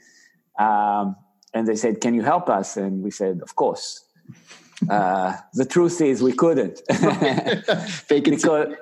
Um, 0.59 1.15
and 1.53 1.65
they 1.65 1.77
said, 1.77 2.01
"Can 2.01 2.13
you 2.15 2.21
help 2.21 2.49
us?" 2.49 2.75
And 2.75 3.01
we 3.01 3.11
said, 3.11 3.39
"Of 3.41 3.55
course." 3.55 4.03
Uh, 4.89 5.33
the 5.53 5.65
truth 5.65 6.01
is 6.01 6.21
we 6.21 6.33
couldn't. 6.33 6.81
Fake 6.89 6.91
it 8.27 8.31
because, 8.35 8.75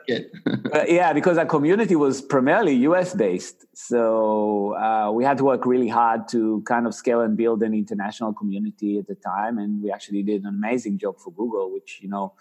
uh, 0.74 0.86
yeah 0.88 1.14
because 1.14 1.38
our 1.38 1.46
community 1.46 1.96
was 1.96 2.22
primarily 2.22 2.76
us 2.88 3.14
based 3.14 3.66
so 3.76 4.76
uh, 4.76 5.12
we 5.12 5.24
had 5.24 5.38
to 5.38 5.44
work 5.44 5.66
really 5.66 5.88
hard 5.88 6.28
to 6.28 6.62
kind 6.66 6.88
of 6.88 6.96
scale 6.96 7.22
and 7.22 7.38
build 7.38 7.62
an 7.64 7.74
international 7.74 8.34
community 8.34 8.98
at 8.98 9.08
the 9.08 9.16
time. 9.16 9.58
And 9.58 9.84
we 9.84 9.92
actually 9.92 10.24
did 10.24 10.44
an 10.44 10.48
amazing 10.48 10.98
job 10.98 11.20
for 11.20 11.32
google 11.32 11.72
which 11.72 12.00
you 12.02 12.10
know 12.10 12.34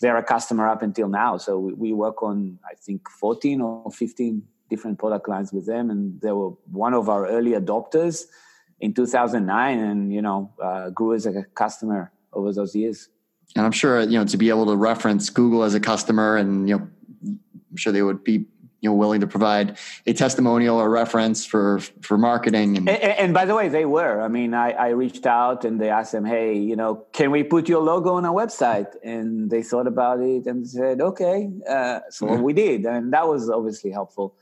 they're 0.00 0.16
a 0.16 0.22
customer 0.22 0.68
up 0.68 0.82
until 0.82 1.08
now. 1.08 1.36
So 1.36 1.58
we, 1.58 1.72
we 1.74 1.92
work 1.92 2.22
on 2.22 2.58
i 2.70 2.74
think 2.74 3.08
14 3.08 3.60
or 3.60 3.90
15 3.90 4.42
different 4.70 4.98
product 4.98 5.28
lines 5.28 5.52
with 5.52 5.66
them. 5.66 5.90
And 5.90 6.20
they 6.20 6.32
were 6.32 6.50
one 6.70 6.94
of 6.94 7.08
our 7.08 7.26
early 7.26 7.52
adopters 7.52 8.24
in 8.80 8.94
2009 8.94 9.78
and 9.78 10.12
you 10.12 10.22
know 10.22 10.52
uh, 10.62 10.90
grew 10.90 11.14
as 11.14 11.26
a 11.26 11.44
customer 11.54 12.12
over 12.32 12.52
those 12.52 12.74
years. 12.74 13.08
And 13.56 13.66
I'm 13.66 13.72
sure 13.72 14.00
you 14.00 14.18
know 14.18 14.24
to 14.24 14.36
be 14.36 14.48
able 14.48 14.66
to 14.66 14.76
reference 14.76 15.28
Google 15.30 15.62
as 15.62 15.74
a 15.74 15.80
customer, 15.80 16.36
and 16.36 16.68
you 16.68 16.78
know, 16.78 16.88
I'm 17.24 17.76
sure 17.76 17.92
they 17.92 18.02
would 18.02 18.24
be 18.24 18.46
you 18.82 18.90
know 18.90 18.94
willing 18.94 19.20
to 19.20 19.26
provide 19.26 19.78
a 20.06 20.12
testimonial 20.12 20.78
or 20.78 20.90
reference 20.90 21.46
for 21.46 21.78
for 22.02 22.18
marketing 22.18 22.76
and, 22.76 22.88
and, 22.88 23.02
and 23.02 23.34
by 23.34 23.44
the 23.44 23.54
way 23.54 23.68
they 23.68 23.84
were. 23.84 24.20
I 24.20 24.28
mean 24.28 24.54
I, 24.54 24.72
I 24.72 24.88
reached 24.88 25.24
out 25.24 25.64
and 25.64 25.80
they 25.80 25.88
asked 25.88 26.12
them 26.12 26.24
hey 26.24 26.58
you 26.58 26.76
know 26.76 27.06
can 27.12 27.30
we 27.30 27.44
put 27.44 27.68
your 27.68 27.80
logo 27.80 28.14
on 28.14 28.26
our 28.26 28.34
website? 28.34 28.92
And 29.04 29.50
they 29.50 29.62
thought 29.62 29.86
about 29.86 30.20
it 30.20 30.46
and 30.46 30.68
said 30.68 31.00
okay. 31.00 31.50
Uh, 31.66 32.00
so 32.10 32.26
mm-hmm. 32.26 32.42
we 32.42 32.52
did. 32.52 32.84
And 32.84 33.12
that 33.12 33.26
was 33.28 33.48
obviously 33.48 33.92
helpful. 33.92 34.34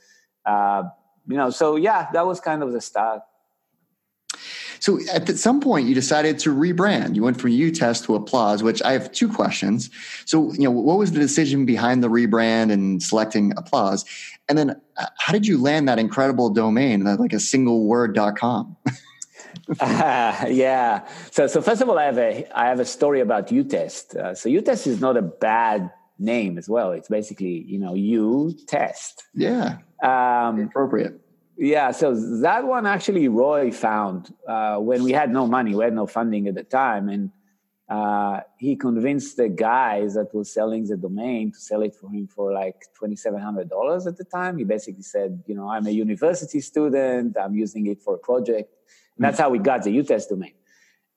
Uh, 0.44 0.84
you 1.28 1.36
know 1.36 1.50
so 1.50 1.76
yeah 1.76 2.08
that 2.12 2.26
was 2.26 2.40
kind 2.40 2.62
of 2.62 2.72
the 2.72 2.80
start 2.80 3.20
so 4.80 4.98
at 5.12 5.28
some 5.38 5.60
point, 5.60 5.86
you 5.86 5.94
decided 5.94 6.38
to 6.40 6.54
rebrand. 6.54 7.14
You 7.14 7.22
went 7.22 7.40
from 7.40 7.50
UTest 7.50 8.06
to 8.06 8.14
Applause, 8.14 8.62
which 8.62 8.82
I 8.82 8.92
have 8.92 9.12
two 9.12 9.28
questions. 9.28 9.90
So, 10.24 10.52
you 10.54 10.62
know, 10.62 10.70
what 10.70 10.98
was 10.98 11.12
the 11.12 11.20
decision 11.20 11.66
behind 11.66 12.02
the 12.02 12.08
rebrand 12.08 12.72
and 12.72 13.02
selecting 13.02 13.52
Applause? 13.58 14.06
And 14.48 14.56
then 14.56 14.80
uh, 14.96 15.06
how 15.18 15.34
did 15.34 15.46
you 15.46 15.60
land 15.60 15.86
that 15.88 15.98
incredible 15.98 16.48
domain, 16.48 17.04
like 17.04 17.34
a 17.34 17.40
single 17.40 17.84
word.com? 17.84 18.76
uh, 19.80 20.46
yeah. 20.48 21.06
So, 21.30 21.46
so 21.46 21.60
first 21.60 21.82
of 21.82 21.88
all, 21.90 21.98
I 21.98 22.04
have 22.04 22.18
a 22.18 22.46
I 22.54 22.66
have 22.66 22.80
a 22.80 22.86
story 22.86 23.20
about 23.20 23.48
UTest. 23.48 24.16
Uh, 24.16 24.34
so 24.34 24.48
UTest 24.48 24.86
is 24.86 25.00
not 25.00 25.16
a 25.18 25.22
bad 25.22 25.90
name 26.18 26.58
as 26.58 26.68
well. 26.68 26.92
It's 26.92 27.08
basically 27.08 27.64
you 27.66 27.78
know 27.78 27.94
you 27.94 28.56
test. 28.66 29.24
Yeah. 29.34 29.78
Um, 30.02 30.58
appropriate. 30.60 31.20
Yeah, 31.62 31.90
so 31.90 32.14
that 32.40 32.66
one 32.66 32.86
actually 32.86 33.28
Roy 33.28 33.70
found 33.70 34.34
uh, 34.48 34.78
when 34.78 35.02
we 35.02 35.12
had 35.12 35.30
no 35.30 35.46
money, 35.46 35.74
we 35.74 35.84
had 35.84 35.92
no 35.92 36.06
funding 36.06 36.48
at 36.48 36.54
the 36.54 36.64
time, 36.64 37.10
and 37.10 37.30
uh, 37.86 38.40
he 38.56 38.76
convinced 38.76 39.36
the 39.36 39.50
guys 39.50 40.14
that 40.14 40.34
was 40.34 40.50
selling 40.50 40.86
the 40.86 40.96
domain 40.96 41.52
to 41.52 41.58
sell 41.58 41.82
it 41.82 41.94
for 41.94 42.08
him 42.08 42.26
for 42.28 42.50
like 42.50 42.86
twenty 42.96 43.14
seven 43.14 43.42
hundred 43.42 43.68
dollars 43.68 44.06
at 44.06 44.16
the 44.16 44.24
time. 44.24 44.56
He 44.56 44.64
basically 44.64 45.02
said, 45.02 45.42
you 45.46 45.54
know, 45.54 45.68
I'm 45.68 45.86
a 45.86 45.90
university 45.90 46.62
student, 46.62 47.36
I'm 47.36 47.54
using 47.54 47.86
it 47.88 48.00
for 48.00 48.14
a 48.14 48.18
project, 48.18 48.72
and 49.18 49.24
that's 49.26 49.38
how 49.38 49.50
we 49.50 49.58
got 49.58 49.82
the 49.82 49.90
UTest 49.90 50.30
domain. 50.30 50.54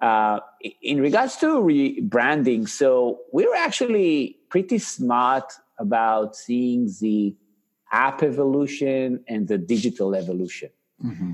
Uh, 0.01 0.41
in 0.81 0.99
regards 0.99 1.37
to 1.37 1.45
rebranding, 1.45 2.67
so 2.67 3.19
we 3.31 3.47
were 3.47 3.55
actually 3.55 4.39
pretty 4.49 4.77
smart 4.77 5.53
about 5.79 6.35
seeing 6.35 6.91
the 6.99 7.33
app 7.93 8.23
evolution 8.23 9.23
and 9.27 9.47
the 9.47 9.57
digital 9.57 10.15
evolution. 10.15 10.69
Mm-hmm. 11.01 11.33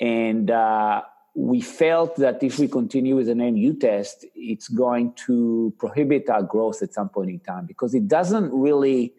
And 0.00 0.50
uh, 0.50 1.02
we 1.34 1.60
felt 1.60 2.16
that 2.16 2.42
if 2.42 2.58
we 2.58 2.66
continue 2.66 3.14
with 3.14 3.26
the 3.26 3.34
name 3.34 3.54
UTest, 3.54 4.24
it's 4.34 4.68
going 4.68 5.12
to 5.26 5.72
prohibit 5.78 6.28
our 6.30 6.42
growth 6.42 6.82
at 6.82 6.94
some 6.94 7.10
point 7.10 7.30
in 7.30 7.40
time 7.40 7.66
because 7.66 7.94
it 7.94 8.08
doesn't 8.08 8.52
really 8.52 9.12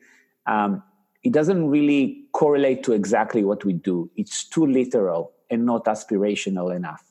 um, 0.47 0.84
it 1.23 1.32
doesn't 1.32 1.69
really 1.69 2.25
correlate 2.32 2.82
to 2.84 2.93
exactly 2.93 3.43
what 3.43 3.63
we 3.65 3.73
do. 3.73 4.10
It's 4.15 4.43
too 4.45 4.65
literal 4.65 5.34
and 5.49 5.65
not 5.65 5.86
aspirational 5.86 6.75
enough. 6.75 7.04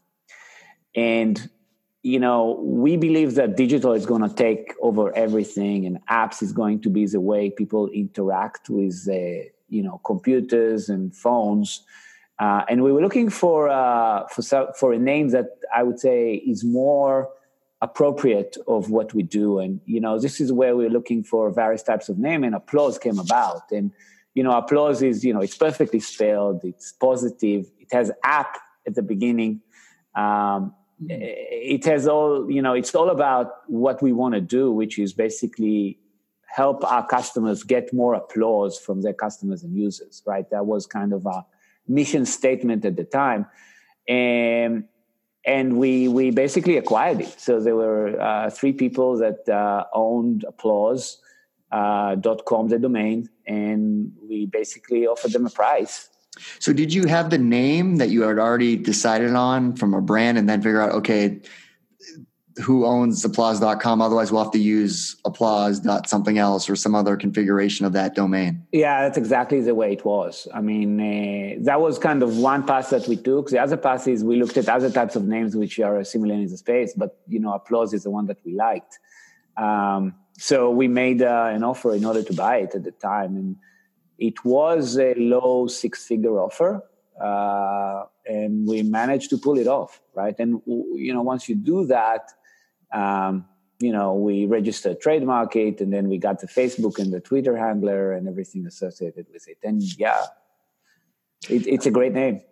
And 0.94 1.48
you 2.02 2.18
know, 2.18 2.60
we 2.62 2.96
believe 2.96 3.34
that 3.34 3.56
digital 3.56 3.92
is 3.92 4.06
going 4.06 4.22
to 4.22 4.34
take 4.34 4.72
over 4.80 5.14
everything, 5.14 5.84
and 5.84 5.98
apps 6.06 6.42
is 6.42 6.52
going 6.52 6.80
to 6.82 6.90
be 6.90 7.06
the 7.06 7.20
way 7.20 7.50
people 7.50 7.88
interact 7.88 8.70
with 8.70 9.06
uh, 9.10 9.48
you 9.68 9.82
know 9.82 10.00
computers 10.04 10.88
and 10.88 11.14
phones. 11.14 11.82
Uh, 12.38 12.64
and 12.68 12.84
we 12.84 12.92
were 12.92 13.02
looking 13.02 13.30
for 13.30 13.68
uh, 13.68 14.26
for 14.28 14.72
for 14.78 14.92
a 14.92 14.98
name 14.98 15.28
that 15.30 15.58
I 15.74 15.82
would 15.82 15.98
say 15.98 16.34
is 16.34 16.64
more 16.64 17.28
appropriate 17.80 18.56
of 18.66 18.90
what 18.90 19.14
we 19.14 19.22
do. 19.22 19.58
And 19.58 19.80
you 19.86 20.00
know, 20.00 20.18
this 20.18 20.40
is 20.40 20.52
where 20.52 20.76
we're 20.76 20.90
looking 20.90 21.22
for 21.22 21.50
various 21.50 21.82
types 21.82 22.08
of 22.08 22.18
name, 22.18 22.44
and 22.44 22.54
applause 22.54 22.98
came 22.98 23.18
about. 23.18 23.70
And 23.70 23.92
you 24.34 24.42
know, 24.42 24.52
applause 24.52 25.02
is 25.02 25.24
you 25.24 25.32
know 25.34 25.40
it's 25.40 25.56
perfectly 25.56 26.00
spelled, 26.00 26.64
it's 26.64 26.92
positive, 26.92 27.66
it 27.78 27.88
has 27.92 28.10
app 28.22 28.58
at 28.86 28.94
the 28.94 29.02
beginning. 29.02 29.60
Um, 30.14 30.74
it 31.06 31.84
has 31.84 32.08
all 32.08 32.50
you 32.50 32.60
know 32.62 32.74
it's 32.74 32.94
all 32.94 33.10
about 33.10 33.62
what 33.68 34.02
we 34.02 34.12
want 34.12 34.34
to 34.34 34.40
do 34.40 34.72
which 34.72 34.98
is 34.98 35.12
basically 35.12 35.98
help 36.48 36.84
our 36.84 37.06
customers 37.06 37.62
get 37.62 37.92
more 37.92 38.14
applause 38.14 38.78
from 38.78 39.02
their 39.02 39.12
customers 39.12 39.62
and 39.62 39.76
users, 39.76 40.22
right? 40.26 40.48
That 40.50 40.66
was 40.66 40.86
kind 40.86 41.12
of 41.12 41.26
our 41.26 41.44
mission 41.86 42.26
statement 42.26 42.84
at 42.84 42.96
the 42.96 43.04
time. 43.04 43.46
And 44.08 44.84
and 45.46 45.78
we 45.78 46.08
we 46.08 46.30
basically 46.30 46.76
acquired 46.76 47.20
it. 47.20 47.40
So 47.40 47.60
there 47.60 47.76
were 47.76 48.20
uh, 48.20 48.50
three 48.50 48.72
people 48.72 49.16
that 49.18 49.48
uh, 49.48 49.84
owned 49.94 50.44
Applause 50.44 51.18
uh, 51.70 52.16
.com, 52.46 52.68
the 52.68 52.78
domain, 52.78 53.28
and 53.46 54.12
we 54.22 54.46
basically 54.46 55.06
offered 55.06 55.32
them 55.32 55.46
a 55.46 55.50
price. 55.50 56.08
So 56.60 56.72
did 56.72 56.92
you 56.92 57.06
have 57.06 57.30
the 57.30 57.38
name 57.38 57.96
that 57.96 58.10
you 58.10 58.22
had 58.22 58.38
already 58.38 58.76
decided 58.76 59.34
on 59.34 59.74
from 59.76 59.94
a 59.94 60.00
brand, 60.00 60.38
and 60.38 60.48
then 60.48 60.62
figure 60.62 60.80
out 60.80 60.92
okay, 60.92 61.40
who 62.60 62.84
owns 62.84 63.24
applause.com. 63.24 64.02
Otherwise, 64.02 64.32
we'll 64.32 64.42
have 64.42 64.52
to 64.52 64.58
use 64.58 65.16
applause 65.24 65.86
something 66.06 66.38
else 66.38 66.68
or 66.68 66.76
some 66.76 66.94
other 66.94 67.16
configuration 67.16 67.86
of 67.86 67.92
that 67.92 68.14
domain. 68.14 68.66
Yeah, 68.72 69.02
that's 69.02 69.18
exactly 69.18 69.60
the 69.60 69.74
way 69.74 69.92
it 69.92 70.04
was. 70.04 70.48
I 70.52 70.60
mean, 70.60 71.00
uh, 71.00 71.64
that 71.64 71.80
was 71.80 71.98
kind 71.98 72.22
of 72.22 72.38
one 72.38 72.66
path 72.66 72.90
that 72.90 73.06
we 73.06 73.16
took. 73.16 73.50
The 73.50 73.60
other 73.60 73.76
path 73.76 74.08
is 74.08 74.24
we 74.24 74.36
looked 74.36 74.56
at 74.56 74.68
other 74.68 74.90
types 74.90 75.14
of 75.16 75.24
names 75.24 75.54
which 75.54 75.78
are 75.78 76.02
similar 76.04 76.34
in 76.34 76.46
the 76.46 76.56
space, 76.56 76.94
but 76.96 77.20
you 77.28 77.38
know, 77.38 77.52
applause 77.52 77.94
is 77.94 78.02
the 78.02 78.10
one 78.10 78.26
that 78.26 78.38
we 78.44 78.54
liked. 78.54 78.98
Um, 79.56 80.14
so 80.38 80.70
we 80.70 80.88
made 80.88 81.22
uh, 81.22 81.50
an 81.52 81.64
offer 81.64 81.94
in 81.94 82.04
order 82.04 82.22
to 82.22 82.32
buy 82.32 82.58
it 82.58 82.74
at 82.74 82.84
the 82.84 82.92
time, 82.92 83.36
and 83.36 83.56
it 84.18 84.44
was 84.44 84.98
a 84.98 85.14
low 85.14 85.66
six-figure 85.66 86.38
offer. 86.38 86.82
Uh, 87.20 88.04
and 88.26 88.68
we 88.68 88.82
managed 88.82 89.30
to 89.30 89.38
pull 89.38 89.58
it 89.58 89.66
off, 89.66 90.00
right? 90.14 90.36
And 90.38 90.62
you 90.66 91.12
know, 91.12 91.22
once 91.22 91.48
you 91.48 91.56
do 91.56 91.84
that, 91.86 92.30
um, 92.92 93.46
you 93.80 93.92
know, 93.92 94.14
we 94.14 94.46
registered 94.46 95.00
trademark 95.00 95.54
it, 95.56 95.80
and 95.80 95.92
then 95.92 96.08
we 96.08 96.18
got 96.18 96.40
the 96.40 96.48
Facebook 96.48 96.98
and 96.98 97.12
the 97.12 97.20
Twitter 97.20 97.56
handler 97.56 98.12
and 98.12 98.28
everything 98.28 98.66
associated 98.66 99.26
with 99.32 99.46
it. 99.48 99.58
And 99.62 99.82
yeah, 99.98 100.26
it, 101.48 101.66
it's 101.66 101.86
a 101.86 101.90
great 101.90 102.12
name. 102.12 102.42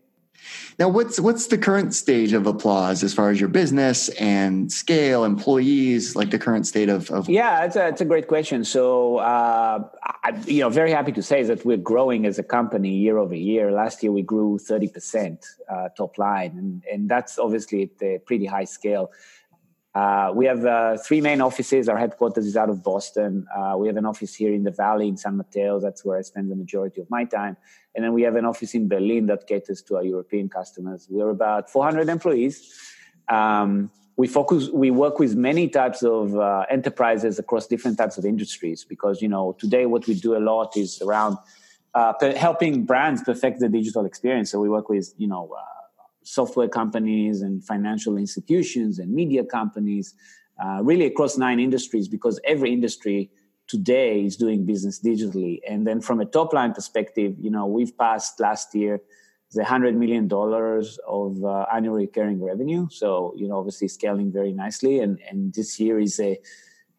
Now, 0.79 0.89
what's 0.91 1.19
what's 1.19 1.47
the 1.47 1.57
current 1.57 1.95
stage 1.95 2.35
of 2.35 2.47
applause 2.47 3.03
as 3.03 3.15
far 3.15 3.31
as 3.31 3.41
your 3.41 3.49
business 3.49 4.11
and 4.21 4.71
scale, 4.71 5.25
employees, 5.25 6.15
like 6.15 6.31
the 6.31 6.39
current 6.39 6.67
state 6.67 6.91
of? 6.91 7.11
of- 7.11 7.29
yeah, 7.29 7.65
it's 7.65 7.77
a, 7.77 7.89
it's 7.89 8.03
a 8.03 8.05
great 8.05 8.29
question. 8.29 8.63
So, 8.63 9.17
uh, 9.17 9.89
I, 10.23 10.43
you 10.47 10.61
know, 10.61 10.69
very 10.69 10.91
happy 10.91 11.13
to 11.13 11.23
say 11.23 11.43
that 11.45 11.65
we're 11.65 11.79
growing 11.79 12.27
as 12.27 12.39
a 12.39 12.43
company 12.43 12.91
year 12.91 13.17
over 13.17 13.35
year. 13.35 13.73
Last 13.73 14.03
year 14.03 14.13
we 14.13 14.23
grew 14.23 14.59
thirty 14.59 14.89
percent 14.89 15.47
uh, 15.71 15.89
top 15.97 16.19
line, 16.19 16.53
and 16.59 16.85
and 16.93 17.09
that's 17.09 17.39
obviously 17.39 17.85
at 17.85 18.03
a 18.03 18.19
pretty 18.19 18.45
high 18.45 18.67
scale. 18.67 19.11
Uh, 19.97 20.31
we 20.35 20.45
have 20.45 20.63
uh, 20.67 20.99
three 20.99 21.23
main 21.23 21.41
offices. 21.41 21.89
Our 21.89 21.97
headquarters 21.97 22.45
is 22.45 22.55
out 22.55 22.69
of 22.69 22.85
Boston. 22.85 23.47
Uh, 23.57 23.77
we 23.79 23.87
have 23.87 23.97
an 23.97 24.05
office 24.05 24.35
here 24.35 24.53
in 24.53 24.63
the 24.63 24.71
Valley 24.71 25.09
in 25.09 25.17
San 25.17 25.39
Mateo. 25.39 25.81
That's 25.81 26.05
where 26.05 26.19
I 26.19 26.21
spend 26.21 26.51
the 26.51 26.55
majority 26.55 27.01
of 27.01 27.09
my 27.09 27.25
time. 27.25 27.57
And 27.95 28.05
then 28.05 28.13
we 28.13 28.21
have 28.21 28.37
an 28.37 28.45
office 28.45 28.75
in 28.75 28.89
Berlin 28.89 29.25
that 29.29 29.47
caters 29.47 29.81
to 29.85 29.97
our 29.97 30.05
European 30.05 30.51
customers. 30.51 31.07
We're 31.09 31.31
about 31.31 31.71
400 31.71 32.11
employees. 32.11 32.79
Um, 33.29 33.91
we 34.19 34.27
focus, 34.27 34.69
we 34.69 34.91
work 34.91 35.19
with 35.19 35.35
many 35.35 35.67
types 35.67 36.03
of 36.03 36.37
uh, 36.37 36.67
enterprises 36.69 37.39
across 37.39 37.67
different 37.67 37.97
types 37.97 38.19
of 38.19 38.27
industries 38.27 38.85
because, 38.85 39.23
you 39.23 39.29
know, 39.29 39.57
today 39.59 39.87
what 39.87 40.07
we 40.07 40.13
do 40.13 40.37
a 40.37 40.43
lot 40.53 40.77
is 40.77 41.01
around 41.01 41.39
uh, 41.95 42.13
helping 42.37 42.85
brands 42.85 43.23
perfect 43.23 43.61
the 43.61 43.71
digital 43.71 44.05
experience. 44.05 44.51
So 44.51 44.61
we 44.61 44.69
work 44.69 44.91
with, 44.91 45.15
you 45.17 45.27
know, 45.27 45.57
software 46.27 46.69
companies 46.69 47.43
and 47.43 47.65
financial 47.65 48.17
institutions 48.17 48.99
and 48.99 49.13
media 49.13 49.45
companies, 49.45 50.15
uh, 50.63 50.81
really 50.83 51.07
across 51.07 51.39
nine 51.39 51.61
industries, 51.61 52.09
because 52.09 52.41
every 52.45 52.73
industry 52.73 53.31
today 53.69 54.25
is 54.25 54.37
doing 54.37 54.67
business 54.67 55.01
digitally. 55.03 55.61
And 55.69 55.87
then 55.87 56.01
from 56.01 56.21
a 56.21 56.25
top 56.25 56.53
line 56.53 56.73
perspective, 56.73 57.35
you 57.39 57.51
know, 57.51 57.67
we've 57.67 57.97
passed 57.97 58.41
last 58.41 58.75
year 58.75 59.01
the 59.53 59.65
hundred 59.65 59.97
million 59.97 60.29
dollars 60.29 60.99
of 61.07 61.43
uh, 61.45 61.67
annual 61.73 61.95
recurring 61.95 62.43
revenue. 62.43 62.89
So, 62.91 63.33
you 63.37 63.49
know, 63.49 63.59
obviously 63.59 63.89
scaling 63.89 64.33
very 64.33 64.53
nicely. 64.53 65.01
And 65.01 65.19
and 65.31 65.55
this 65.55 65.81
year 65.81 65.99
is 66.01 66.21
a 66.21 66.39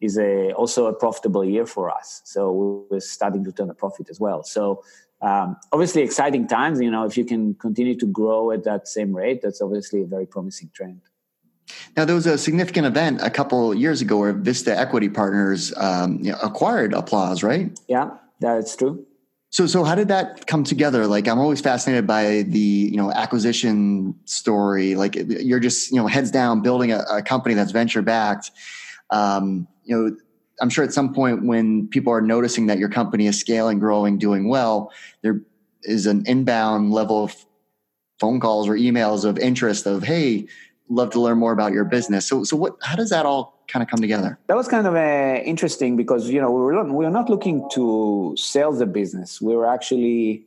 is 0.00 0.18
a 0.18 0.52
also 0.52 0.86
a 0.86 0.94
profitable 0.94 1.44
year 1.44 1.66
for 1.66 1.90
us. 1.90 2.22
So 2.24 2.86
we're 2.90 3.00
starting 3.00 3.44
to 3.44 3.52
turn 3.52 3.70
a 3.70 3.74
profit 3.74 4.08
as 4.10 4.18
well. 4.18 4.42
So 4.42 4.82
um, 5.20 5.56
obviously 5.72 6.02
exciting 6.02 6.46
times. 6.46 6.80
You 6.80 6.90
know, 6.90 7.04
if 7.04 7.16
you 7.16 7.24
can 7.24 7.54
continue 7.54 7.96
to 7.98 8.06
grow 8.06 8.50
at 8.50 8.64
that 8.64 8.88
same 8.88 9.14
rate, 9.14 9.40
that's 9.42 9.60
obviously 9.60 10.02
a 10.02 10.06
very 10.06 10.26
promising 10.26 10.70
trend. 10.74 11.00
Now, 11.96 12.04
there 12.04 12.14
was 12.14 12.26
a 12.26 12.38
significant 12.38 12.86
event 12.86 13.20
a 13.22 13.30
couple 13.30 13.74
years 13.74 14.00
ago 14.00 14.16
where 14.16 14.32
Vista 14.32 14.78
Equity 14.78 15.08
Partners 15.08 15.72
um, 15.76 16.18
you 16.22 16.32
know, 16.32 16.38
acquired 16.42 16.94
Applause, 16.94 17.42
right? 17.42 17.78
Yeah, 17.88 18.10
that's 18.40 18.74
true. 18.76 19.06
So, 19.50 19.66
so 19.66 19.82
how 19.82 19.94
did 19.94 20.08
that 20.08 20.46
come 20.46 20.62
together? 20.62 21.06
Like, 21.06 21.26
I'm 21.26 21.38
always 21.38 21.60
fascinated 21.60 22.06
by 22.06 22.42
the 22.42 22.58
you 22.58 22.96
know 22.96 23.10
acquisition 23.10 24.14
story. 24.24 24.94
Like, 24.94 25.16
you're 25.16 25.60
just 25.60 25.90
you 25.90 25.96
know 25.96 26.06
heads 26.06 26.30
down 26.30 26.60
building 26.62 26.92
a, 26.92 27.04
a 27.10 27.22
company 27.22 27.54
that's 27.54 27.72
venture 27.72 28.02
backed. 28.02 28.50
Um, 29.10 29.66
you 29.84 29.96
know, 29.96 30.16
I'm 30.60 30.70
sure 30.70 30.84
at 30.84 30.92
some 30.92 31.14
point 31.14 31.44
when 31.44 31.88
people 31.88 32.12
are 32.12 32.20
noticing 32.20 32.66
that 32.66 32.78
your 32.78 32.88
company 32.88 33.26
is 33.26 33.38
scaling, 33.38 33.78
growing, 33.78 34.18
doing 34.18 34.48
well, 34.48 34.92
there 35.22 35.40
is 35.82 36.06
an 36.06 36.24
inbound 36.26 36.92
level 36.92 37.24
of 37.24 37.34
phone 38.18 38.40
calls 38.40 38.68
or 38.68 38.74
emails 38.74 39.24
of 39.24 39.38
interest 39.38 39.86
of, 39.86 40.02
hey, 40.02 40.46
love 40.88 41.10
to 41.10 41.20
learn 41.20 41.38
more 41.38 41.52
about 41.52 41.72
your 41.72 41.84
business. 41.84 42.26
So, 42.26 42.44
so 42.44 42.56
what? 42.56 42.76
How 42.82 42.96
does 42.96 43.10
that 43.10 43.26
all 43.26 43.62
kind 43.68 43.82
of 43.82 43.88
come 43.88 44.00
together? 44.00 44.38
That 44.46 44.56
was 44.56 44.68
kind 44.68 44.86
of 44.86 44.94
uh, 44.94 45.42
interesting 45.44 45.96
because 45.96 46.28
you 46.30 46.40
know 46.40 46.50
we 46.50 46.60
were 46.60 46.84
we 46.84 47.06
not 47.08 47.28
looking 47.28 47.68
to 47.72 48.34
sell 48.36 48.72
the 48.72 48.86
business. 48.86 49.40
We 49.40 49.54
were 49.54 49.66
actually 49.66 50.46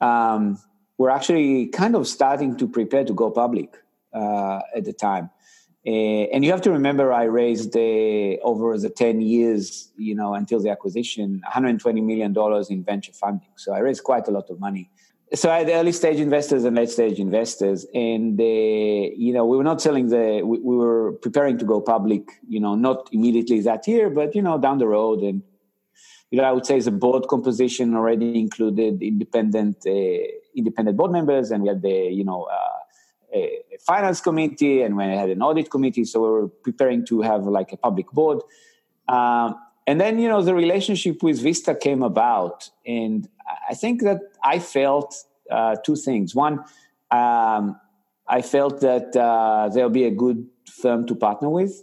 um, 0.00 0.58
we're 0.98 1.10
actually 1.10 1.66
kind 1.68 1.96
of 1.96 2.06
starting 2.06 2.56
to 2.56 2.68
prepare 2.68 3.04
to 3.04 3.14
go 3.14 3.30
public 3.30 3.76
uh, 4.12 4.60
at 4.74 4.84
the 4.84 4.92
time. 4.92 5.30
Uh, 5.86 6.28
and 6.32 6.44
you 6.44 6.50
have 6.50 6.60
to 6.60 6.70
remember, 6.70 7.10
I 7.10 7.24
raised 7.24 7.74
uh, 7.74 8.36
over 8.42 8.76
the 8.76 8.90
10 8.94 9.22
years, 9.22 9.90
you 9.96 10.14
know, 10.14 10.34
until 10.34 10.60
the 10.60 10.68
acquisition, 10.68 11.40
$120 11.50 12.04
million 12.04 12.34
in 12.68 12.84
venture 12.84 13.12
funding. 13.12 13.48
So 13.56 13.72
I 13.72 13.78
raised 13.78 14.04
quite 14.04 14.28
a 14.28 14.30
lot 14.30 14.50
of 14.50 14.60
money. 14.60 14.90
So 15.32 15.50
I 15.50 15.60
had 15.60 15.70
early 15.70 15.92
stage 15.92 16.18
investors 16.18 16.64
and 16.64 16.76
late 16.76 16.90
stage 16.90 17.18
investors. 17.18 17.86
And, 17.94 18.38
uh, 18.38 18.44
you 18.44 19.32
know, 19.32 19.46
we 19.46 19.56
were 19.56 19.64
not 19.64 19.80
selling 19.80 20.08
the, 20.08 20.42
we, 20.44 20.58
we, 20.58 20.76
were 20.76 21.12
preparing 21.12 21.56
to 21.58 21.64
go 21.64 21.80
public, 21.80 22.28
you 22.46 22.60
know, 22.60 22.74
not 22.74 23.08
immediately 23.12 23.60
that 23.60 23.86
year, 23.88 24.10
but, 24.10 24.34
you 24.34 24.42
know, 24.42 24.58
down 24.58 24.78
the 24.78 24.88
road. 24.88 25.20
And, 25.20 25.42
you 26.30 26.38
know, 26.38 26.44
I 26.44 26.52
would 26.52 26.66
say 26.66 26.78
the 26.80 26.90
board 26.90 27.28
composition 27.28 27.94
already 27.94 28.38
included 28.38 29.02
independent, 29.02 29.86
independent 30.54 30.96
board 30.96 31.12
members. 31.12 31.52
And 31.52 31.62
we 31.62 31.68
had 31.68 31.80
the, 31.80 32.10
you 32.10 32.24
know, 32.24 32.48
a, 33.32 33.62
finance 33.80 34.20
committee 34.20 34.82
and 34.82 34.96
when 34.96 35.10
I 35.10 35.16
had 35.16 35.30
an 35.30 35.42
audit 35.42 35.70
committee. 35.70 36.04
So 36.04 36.20
we 36.20 36.28
were 36.30 36.48
preparing 36.48 37.04
to 37.06 37.22
have 37.22 37.46
like 37.46 37.72
a 37.72 37.76
public 37.76 38.10
board. 38.10 38.42
Um, 39.08 39.56
and 39.86 40.00
then, 40.00 40.18
you 40.18 40.28
know, 40.28 40.42
the 40.42 40.54
relationship 40.54 41.22
with 41.22 41.40
Vista 41.40 41.74
came 41.74 42.02
about. 42.02 42.70
And 42.86 43.28
I 43.68 43.74
think 43.74 44.02
that 44.02 44.20
I 44.44 44.58
felt 44.58 45.14
uh, 45.50 45.76
two 45.84 45.96
things. 45.96 46.34
One, 46.34 46.60
um, 47.10 47.80
I 48.28 48.42
felt 48.42 48.80
that 48.80 49.16
uh, 49.16 49.68
there'll 49.72 49.90
be 49.90 50.04
a 50.04 50.10
good 50.10 50.46
firm 50.70 51.06
to 51.06 51.14
partner 51.14 51.48
with, 51.48 51.82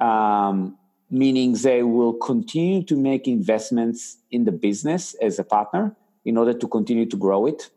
um, 0.00 0.78
meaning 1.10 1.52
they 1.54 1.82
will 1.82 2.14
continue 2.14 2.82
to 2.84 2.96
make 2.96 3.28
investments 3.28 4.16
in 4.30 4.44
the 4.44 4.52
business 4.52 5.14
as 5.20 5.38
a 5.38 5.44
partner 5.44 5.94
in 6.24 6.38
order 6.38 6.54
to 6.54 6.68
continue 6.68 7.06
to 7.06 7.16
grow 7.16 7.46
it. 7.46 7.70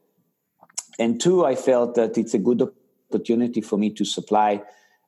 And 0.99 1.19
two, 1.19 1.45
I 1.45 1.55
felt 1.55 1.95
that 1.95 2.17
it's 2.17 2.33
a 2.33 2.39
good 2.39 2.61
opportunity 3.11 3.61
for 3.61 3.77
me 3.77 3.89
to 3.89 4.05
supply 4.05 4.61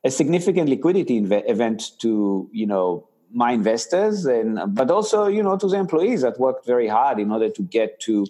a 0.04 0.12
significant 0.12 0.70
liquidity 0.70 1.22
inv- 1.22 1.50
event 1.50 1.92
to 2.00 2.50
you 2.52 2.68
know 2.68 3.08
my 3.32 3.52
investors 3.52 4.26
and 4.26 4.60
but 4.76 4.92
also 4.92 5.28
you 5.28 5.42
know 5.42 5.58
to 5.58 5.68
the 5.68 5.78
employees 5.78 6.22
that 6.22 6.40
worked 6.40 6.66
very 6.66 6.88
hard 6.88 7.20
in 7.20 7.32
order 7.32 7.50
to 7.50 7.64
get 7.64 8.00
to 8.00 8.28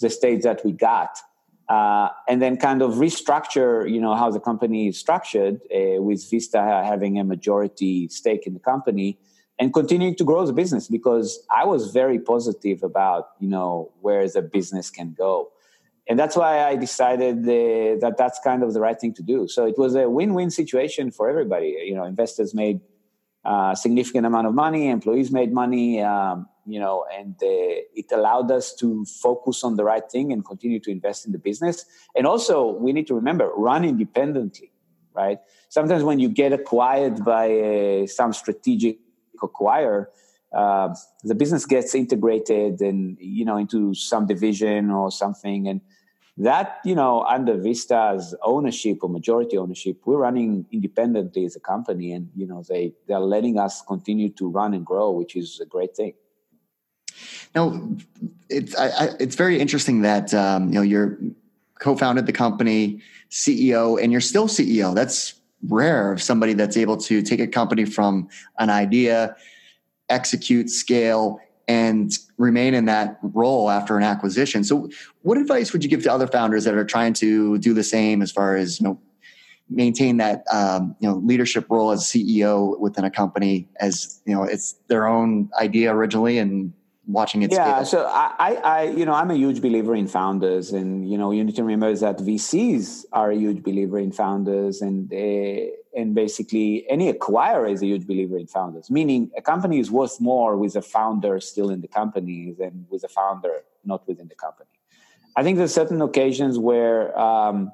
the 0.00 0.10
stage 0.10 0.42
that 0.42 0.64
we 0.64 0.72
got. 0.72 1.18
Uh, 1.68 2.10
and 2.28 2.40
then 2.40 2.56
kind 2.56 2.80
of 2.80 2.94
restructure 2.94 3.90
you 3.90 4.00
know 4.00 4.14
how 4.14 4.30
the 4.30 4.38
company 4.38 4.86
is 4.86 4.96
structured 4.96 5.56
uh, 5.74 6.00
with 6.00 6.24
vista 6.30 6.60
having 6.92 7.18
a 7.18 7.24
majority 7.24 8.06
stake 8.06 8.46
in 8.46 8.54
the 8.54 8.60
company 8.60 9.18
and 9.58 9.74
continuing 9.74 10.14
to 10.14 10.22
grow 10.22 10.46
the 10.46 10.52
business 10.52 10.86
because 10.86 11.40
i 11.50 11.64
was 11.64 11.90
very 11.90 12.20
positive 12.20 12.84
about 12.84 13.30
you 13.40 13.48
know 13.48 13.90
where 14.00 14.28
the 14.28 14.42
business 14.42 14.90
can 14.90 15.12
go 15.12 15.50
and 16.08 16.18
that's 16.18 16.36
why 16.36 16.64
I 16.64 16.76
decided 16.76 17.38
uh, 17.40 17.98
that 18.00 18.14
that's 18.16 18.38
kind 18.38 18.62
of 18.62 18.72
the 18.72 18.80
right 18.80 18.98
thing 18.98 19.12
to 19.14 19.22
do. 19.22 19.48
So 19.48 19.66
it 19.66 19.76
was 19.76 19.94
a 19.96 20.08
win-win 20.08 20.50
situation 20.50 21.10
for 21.10 21.28
everybody. 21.28 21.76
You 21.84 21.94
know, 21.94 22.04
investors 22.04 22.54
made 22.54 22.80
a 23.44 23.48
uh, 23.48 23.74
significant 23.74 24.26
amount 24.26 24.46
of 24.46 24.54
money, 24.54 24.88
employees 24.88 25.30
made 25.32 25.52
money, 25.52 26.00
um, 26.02 26.48
you 26.64 26.80
know, 26.80 27.06
and 27.16 27.34
uh, 27.42 27.98
it 28.00 28.06
allowed 28.12 28.50
us 28.50 28.74
to 28.74 29.04
focus 29.04 29.62
on 29.64 29.76
the 29.76 29.84
right 29.84 30.08
thing 30.10 30.32
and 30.32 30.44
continue 30.44 30.80
to 30.80 30.90
invest 30.90 31.26
in 31.26 31.32
the 31.32 31.38
business. 31.38 31.84
And 32.14 32.26
also, 32.26 32.70
we 32.70 32.92
need 32.92 33.06
to 33.08 33.14
remember, 33.14 33.50
run 33.56 33.84
independently, 33.84 34.72
right? 35.14 35.38
Sometimes 35.68 36.02
when 36.02 36.18
you 36.18 36.28
get 36.28 36.52
acquired 36.52 37.24
by 37.24 37.46
uh, 37.50 38.06
some 38.06 38.32
strategic 38.32 38.98
acquirer, 39.40 40.06
uh, 40.52 40.94
the 41.22 41.34
business 41.34 41.66
gets 41.66 41.94
integrated 41.94 42.80
and 42.80 43.18
you 43.20 43.44
know 43.44 43.56
into 43.56 43.94
some 43.94 44.26
division 44.26 44.90
or 44.90 45.10
something 45.10 45.68
and 45.68 45.80
that 46.36 46.80
you 46.84 46.94
know 46.94 47.22
under 47.22 47.56
vista's 47.56 48.34
ownership 48.42 48.98
or 49.02 49.08
majority 49.08 49.56
ownership 49.56 49.96
we're 50.04 50.18
running 50.18 50.66
independently 50.70 51.44
as 51.46 51.56
a 51.56 51.60
company 51.60 52.12
and 52.12 52.28
you 52.34 52.46
know 52.46 52.62
they 52.68 52.92
they're 53.08 53.18
letting 53.18 53.58
us 53.58 53.82
continue 53.82 54.28
to 54.28 54.48
run 54.48 54.74
and 54.74 54.84
grow 54.84 55.10
which 55.10 55.36
is 55.36 55.60
a 55.60 55.66
great 55.66 55.96
thing. 55.96 56.12
Now 57.54 57.88
it's 58.50 58.76
I, 58.76 58.88
I, 58.88 59.08
it's 59.18 59.34
very 59.34 59.58
interesting 59.58 60.02
that 60.02 60.34
um, 60.34 60.68
you 60.68 60.74
know 60.74 60.82
you're 60.82 61.18
co-founded 61.78 62.26
the 62.26 62.32
company 62.32 63.00
ceo 63.30 64.02
and 64.02 64.12
you're 64.12 64.20
still 64.20 64.48
ceo 64.48 64.94
that's 64.94 65.34
rare 65.68 66.12
of 66.12 66.22
somebody 66.22 66.52
that's 66.52 66.76
able 66.76 66.96
to 66.96 67.22
take 67.22 67.40
a 67.40 67.46
company 67.46 67.84
from 67.84 68.28
an 68.58 68.70
idea 68.70 69.34
execute 70.08 70.70
scale 70.70 71.40
and 71.68 72.12
remain 72.38 72.74
in 72.74 72.84
that 72.84 73.18
role 73.22 73.70
after 73.70 73.96
an 73.96 74.02
acquisition. 74.02 74.62
So, 74.64 74.88
what 75.22 75.38
advice 75.38 75.72
would 75.72 75.82
you 75.82 75.90
give 75.90 76.02
to 76.04 76.12
other 76.12 76.26
founders 76.26 76.64
that 76.64 76.74
are 76.74 76.84
trying 76.84 77.12
to 77.14 77.58
do 77.58 77.74
the 77.74 77.82
same 77.82 78.22
as 78.22 78.30
far 78.30 78.56
as 78.56 78.80
you 78.80 78.86
know 78.86 79.00
maintain 79.68 80.18
that 80.18 80.44
um, 80.52 80.94
you 81.00 81.08
know 81.08 81.16
leadership 81.16 81.66
role 81.68 81.90
as 81.90 82.04
CEO 82.04 82.78
within 82.78 83.04
a 83.04 83.10
company 83.10 83.68
as 83.80 84.20
you 84.24 84.34
know 84.34 84.44
it's 84.44 84.74
their 84.88 85.06
own 85.06 85.50
idea 85.60 85.92
originally 85.92 86.38
and 86.38 86.72
watching 87.06 87.42
it 87.42 87.52
yeah 87.52 87.84
scale? 87.84 88.02
so 88.02 88.06
I, 88.08 88.54
I 88.64 88.82
you 88.84 89.04
know 89.04 89.12
i'm 89.12 89.30
a 89.30 89.34
huge 89.34 89.60
believer 89.60 89.94
in 89.94 90.08
founders 90.08 90.72
and 90.72 91.08
you 91.08 91.16
know 91.16 91.30
you 91.30 91.44
need 91.44 91.54
to 91.56 91.62
remember 91.62 91.94
that 91.94 92.18
vcs 92.18 93.04
are 93.12 93.30
a 93.30 93.36
huge 93.36 93.62
believer 93.62 93.98
in 93.98 94.10
founders 94.10 94.82
and 94.82 95.08
they 95.08 95.72
and 95.96 96.14
basically 96.14 96.84
any 96.90 97.12
acquirer 97.12 97.70
is 97.70 97.80
a 97.82 97.86
huge 97.86 98.06
believer 98.06 98.36
in 98.36 98.46
founders 98.46 98.90
meaning 98.90 99.30
a 99.36 99.42
company 99.42 99.78
is 99.78 99.90
worth 99.90 100.20
more 100.20 100.56
with 100.56 100.74
a 100.74 100.82
founder 100.82 101.38
still 101.40 101.70
in 101.70 101.80
the 101.80 101.88
company 101.88 102.54
than 102.58 102.86
with 102.90 103.04
a 103.04 103.08
founder 103.08 103.62
not 103.84 104.06
within 104.08 104.26
the 104.26 104.34
company 104.34 104.70
i 105.36 105.44
think 105.44 105.58
there's 105.58 105.74
certain 105.74 106.02
occasions 106.02 106.58
where 106.58 107.16
um, 107.16 107.70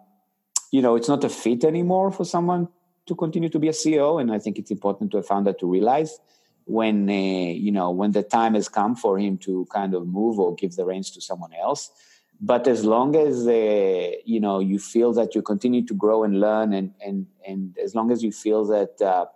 you 0.72 0.80
know, 0.80 0.96
it's 0.96 1.08
not 1.08 1.22
a 1.22 1.28
fit 1.28 1.62
anymore 1.62 2.10
for 2.10 2.24
someone 2.24 2.66
to 3.06 3.14
continue 3.14 3.50
to 3.50 3.58
be 3.58 3.68
a 3.68 3.72
CEO. 3.72 4.20
And 4.20 4.32
I 4.32 4.38
think 4.38 4.58
it's 4.58 4.70
important 4.70 5.12
to 5.12 5.18
a 5.18 5.22
founder 5.22 5.52
to 5.52 5.70
realize 5.70 6.18
when, 6.64 7.08
uh, 7.08 7.12
you 7.12 7.72
know, 7.72 7.90
when 7.90 8.12
the 8.12 8.22
time 8.22 8.54
has 8.54 8.68
come 8.68 8.94
for 8.96 9.18
him 9.18 9.38
to 9.38 9.66
kind 9.72 9.94
of 9.94 10.06
move 10.06 10.38
or 10.38 10.54
give 10.54 10.76
the 10.76 10.84
reins 10.84 11.10
to 11.10 11.20
someone 11.20 11.52
else. 11.54 11.90
But 12.40 12.66
as 12.66 12.84
long 12.84 13.14
as, 13.14 13.46
uh, 13.46 14.10
you 14.24 14.40
know, 14.40 14.58
you 14.58 14.78
feel 14.78 15.12
that 15.12 15.34
you 15.34 15.42
continue 15.42 15.86
to 15.86 15.94
grow 15.94 16.24
and 16.24 16.40
learn 16.40 16.72
and, 16.72 16.92
and, 17.04 17.26
and 17.46 17.76
as 17.78 17.94
long 17.94 18.10
as 18.10 18.22
you 18.22 18.32
feel 18.32 18.64
that, 18.66 19.00
uh, 19.00 19.26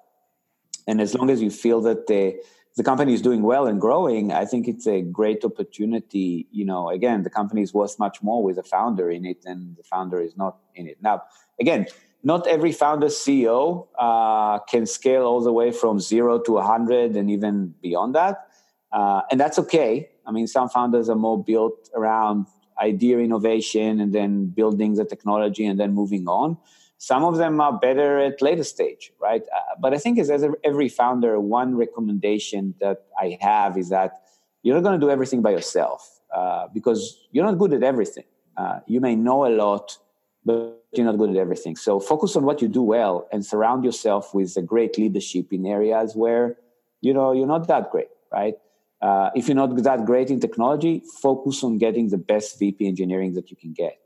and 0.88 1.00
as 1.00 1.14
long 1.14 1.30
as 1.30 1.40
you 1.40 1.50
feel 1.50 1.80
that 1.82 2.06
the, 2.08 2.36
the 2.76 2.82
company 2.82 3.14
is 3.14 3.22
doing 3.22 3.42
well 3.42 3.66
and 3.66 3.80
growing, 3.80 4.32
I 4.32 4.44
think 4.44 4.68
it's 4.68 4.86
a 4.86 5.02
great 5.02 5.44
opportunity. 5.44 6.46
You 6.50 6.64
know, 6.64 6.90
again, 6.90 7.22
the 7.22 7.30
company 7.30 7.62
is 7.62 7.72
worth 7.72 7.98
much 7.98 8.22
more 8.22 8.42
with 8.42 8.58
a 8.58 8.62
founder 8.62 9.10
in 9.10 9.24
it 9.24 9.42
than 9.42 9.74
the 9.76 9.84
founder 9.84 10.20
is 10.20 10.36
not 10.36 10.58
in 10.74 10.86
it. 10.86 10.98
Now, 11.00 11.22
again, 11.60 11.86
not 12.22 12.46
every 12.46 12.72
founder 12.72 13.06
CEO 13.06 13.86
uh, 13.98 14.58
can 14.60 14.86
scale 14.86 15.22
all 15.22 15.40
the 15.40 15.52
way 15.52 15.70
from 15.70 16.00
zero 16.00 16.38
to 16.40 16.52
100 16.52 17.16
and 17.16 17.30
even 17.30 17.74
beyond 17.82 18.14
that. 18.14 18.48
Uh, 18.92 19.22
and 19.30 19.38
that's 19.38 19.58
okay. 19.58 20.08
I 20.26 20.32
mean, 20.32 20.46
some 20.46 20.68
founders 20.68 21.08
are 21.08 21.16
more 21.16 21.42
built 21.42 21.88
around 21.94 22.46
idea 22.80 23.18
innovation 23.18 24.00
and 24.00 24.12
then 24.12 24.46
building 24.46 24.94
the 24.94 25.04
technology 25.04 25.64
and 25.64 25.78
then 25.78 25.94
moving 25.94 26.26
on. 26.28 26.58
Some 26.98 27.24
of 27.24 27.36
them 27.36 27.60
are 27.60 27.78
better 27.78 28.18
at 28.18 28.40
later 28.40 28.64
stage, 28.64 29.12
right? 29.20 29.42
Uh, 29.42 29.74
but 29.80 29.92
I 29.92 29.98
think 29.98 30.18
as, 30.18 30.30
as 30.30 30.44
every 30.64 30.88
founder, 30.88 31.38
one 31.38 31.76
recommendation 31.76 32.74
that 32.80 33.04
I 33.20 33.38
have 33.40 33.76
is 33.76 33.90
that 33.90 34.22
you're 34.62 34.74
not 34.74 34.82
going 34.82 34.98
to 34.98 35.06
do 35.06 35.10
everything 35.10 35.42
by 35.42 35.50
yourself 35.50 36.20
uh, 36.34 36.68
because 36.72 37.28
you're 37.32 37.44
not 37.44 37.58
good 37.58 37.72
at 37.72 37.82
everything. 37.82 38.24
Uh, 38.56 38.80
you 38.86 39.00
may 39.00 39.14
know 39.14 39.46
a 39.46 39.52
lot, 39.52 39.98
but 40.46 40.82
you're 40.92 41.04
not 41.04 41.18
good 41.18 41.30
at 41.30 41.36
everything. 41.36 41.76
So 41.76 42.00
focus 42.00 42.36
on 42.36 42.44
what 42.44 42.62
you 42.62 42.68
do 42.68 42.82
well 42.82 43.28
and 43.30 43.44
surround 43.44 43.84
yourself 43.84 44.32
with 44.32 44.56
a 44.56 44.62
great 44.62 44.96
leadership 44.96 45.52
in 45.52 45.66
areas 45.66 46.16
where 46.16 46.56
you 47.02 47.12
know 47.12 47.32
you're 47.32 47.52
not 47.54 47.68
that 47.68 47.90
great, 47.90 48.08
right? 48.32 48.54
Uh, 49.02 49.28
if 49.36 49.48
you're 49.48 49.60
not 49.62 49.76
that 49.82 50.06
great 50.06 50.30
in 50.30 50.40
technology, 50.40 51.02
focus 51.20 51.62
on 51.62 51.76
getting 51.76 52.08
the 52.08 52.16
best 52.32 52.58
VP 52.58 52.86
engineering 52.86 53.34
that 53.34 53.50
you 53.50 53.56
can 53.56 53.74
get. 53.74 53.98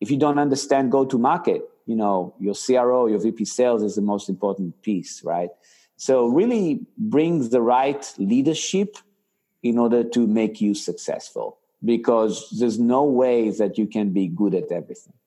If 0.00 0.10
you 0.10 0.16
don't 0.16 0.38
understand 0.38 0.90
go 0.90 1.04
to 1.04 1.18
market, 1.18 1.68
you 1.88 1.96
know 1.96 2.34
your 2.38 2.54
cro 2.54 3.06
your 3.06 3.18
vp 3.18 3.44
sales 3.44 3.82
is 3.82 3.96
the 3.96 4.02
most 4.02 4.28
important 4.28 4.80
piece 4.82 5.24
right 5.24 5.50
so 5.96 6.26
really 6.26 6.86
brings 6.96 7.48
the 7.48 7.62
right 7.62 8.14
leadership 8.18 8.98
in 9.62 9.78
order 9.78 10.04
to 10.04 10.26
make 10.26 10.60
you 10.60 10.74
successful 10.74 11.58
because 11.84 12.54
there's 12.58 12.78
no 12.78 13.02
way 13.02 13.50
that 13.50 13.78
you 13.78 13.86
can 13.86 14.10
be 14.10 14.28
good 14.28 14.54
at 14.54 14.70
everything 14.70 15.17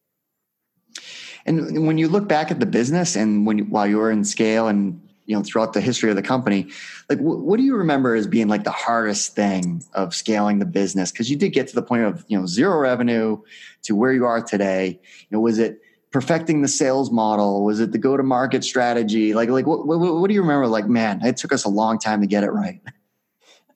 and 1.45 1.87
when 1.87 1.97
you 1.97 2.07
look 2.07 2.27
back 2.27 2.51
at 2.51 2.59
the 2.59 2.65
business 2.65 3.15
and 3.15 3.45
when 3.45 3.69
while 3.69 3.87
you 3.87 3.97
were 3.97 4.11
in 4.11 4.23
scale 4.23 4.67
and 4.67 5.01
you 5.25 5.35
know 5.35 5.43
throughout 5.43 5.73
the 5.73 5.81
history 5.81 6.09
of 6.09 6.15
the 6.15 6.21
company 6.21 6.67
like 7.09 7.19
wh- 7.19 7.43
what 7.45 7.57
do 7.57 7.63
you 7.63 7.75
remember 7.75 8.15
as 8.15 8.27
being 8.27 8.47
like 8.47 8.63
the 8.63 8.71
hardest 8.71 9.35
thing 9.35 9.83
of 9.93 10.13
scaling 10.13 10.59
the 10.59 10.65
business 10.65 11.11
because 11.11 11.29
you 11.29 11.35
did 11.35 11.49
get 11.49 11.67
to 11.67 11.75
the 11.75 11.83
point 11.83 12.03
of 12.03 12.25
you 12.27 12.37
know 12.37 12.45
zero 12.45 12.77
revenue 12.77 13.37
to 13.81 13.95
where 13.95 14.13
you 14.13 14.25
are 14.25 14.41
today 14.41 14.99
you 15.19 15.27
know 15.31 15.39
was 15.39 15.59
it 15.59 15.81
perfecting 16.11 16.61
the 16.61 16.67
sales 16.67 17.09
model? 17.09 17.63
Was 17.63 17.79
it 17.79 17.93
the 17.93 17.97
go 17.97 18.15
to 18.17 18.23
market 18.23 18.63
strategy? 18.63 19.33
Like, 19.33 19.49
like 19.49 19.65
what, 19.65 19.87
what, 19.87 19.99
what, 19.99 20.27
do 20.27 20.33
you 20.33 20.41
remember? 20.41 20.67
Like, 20.67 20.87
man, 20.87 21.25
it 21.25 21.37
took 21.37 21.53
us 21.53 21.63
a 21.63 21.69
long 21.69 21.97
time 21.97 22.21
to 22.21 22.27
get 22.27 22.43
it 22.43 22.51
right. 22.51 22.81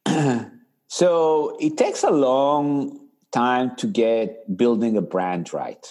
so 0.88 1.58
it 1.60 1.78
takes 1.78 2.04
a 2.04 2.12
long 2.12 2.99
time 3.32 3.75
to 3.78 3.88
get 3.88 4.58
building 4.58 4.97
a 4.97 5.01
brand 5.01 5.54
right. 5.54 5.86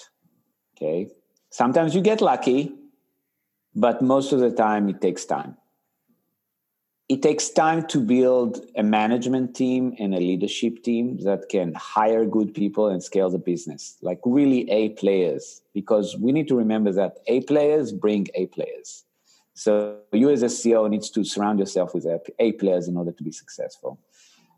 Okay. 0.76 1.10
Sometimes 1.54 1.94
you 1.94 2.00
get 2.00 2.20
lucky, 2.20 2.72
but 3.76 4.02
most 4.02 4.32
of 4.32 4.40
the 4.40 4.50
time 4.50 4.88
it 4.88 5.00
takes 5.00 5.24
time. 5.24 5.56
It 7.08 7.22
takes 7.22 7.48
time 7.48 7.86
to 7.86 8.00
build 8.00 8.58
a 8.74 8.82
management 8.82 9.54
team 9.54 9.94
and 10.00 10.16
a 10.16 10.18
leadership 10.18 10.82
team 10.82 11.18
that 11.18 11.48
can 11.48 11.72
hire 11.74 12.24
good 12.24 12.54
people 12.54 12.88
and 12.88 13.00
scale 13.00 13.30
the 13.30 13.38
business 13.38 13.96
like 14.02 14.18
really 14.24 14.68
a 14.68 14.88
players 15.00 15.62
because 15.72 16.16
we 16.18 16.32
need 16.32 16.48
to 16.48 16.56
remember 16.56 16.90
that 16.90 17.18
a 17.28 17.42
players 17.42 17.92
bring 17.92 18.26
a 18.34 18.46
players. 18.46 19.04
So 19.52 19.98
you 20.10 20.30
as 20.30 20.42
a 20.42 20.46
ceo 20.46 20.90
needs 20.90 21.08
to 21.10 21.22
surround 21.22 21.60
yourself 21.60 21.94
with 21.94 22.04
a 22.40 22.50
players 22.54 22.88
in 22.88 22.96
order 22.96 23.12
to 23.12 23.22
be 23.22 23.30
successful 23.30 24.00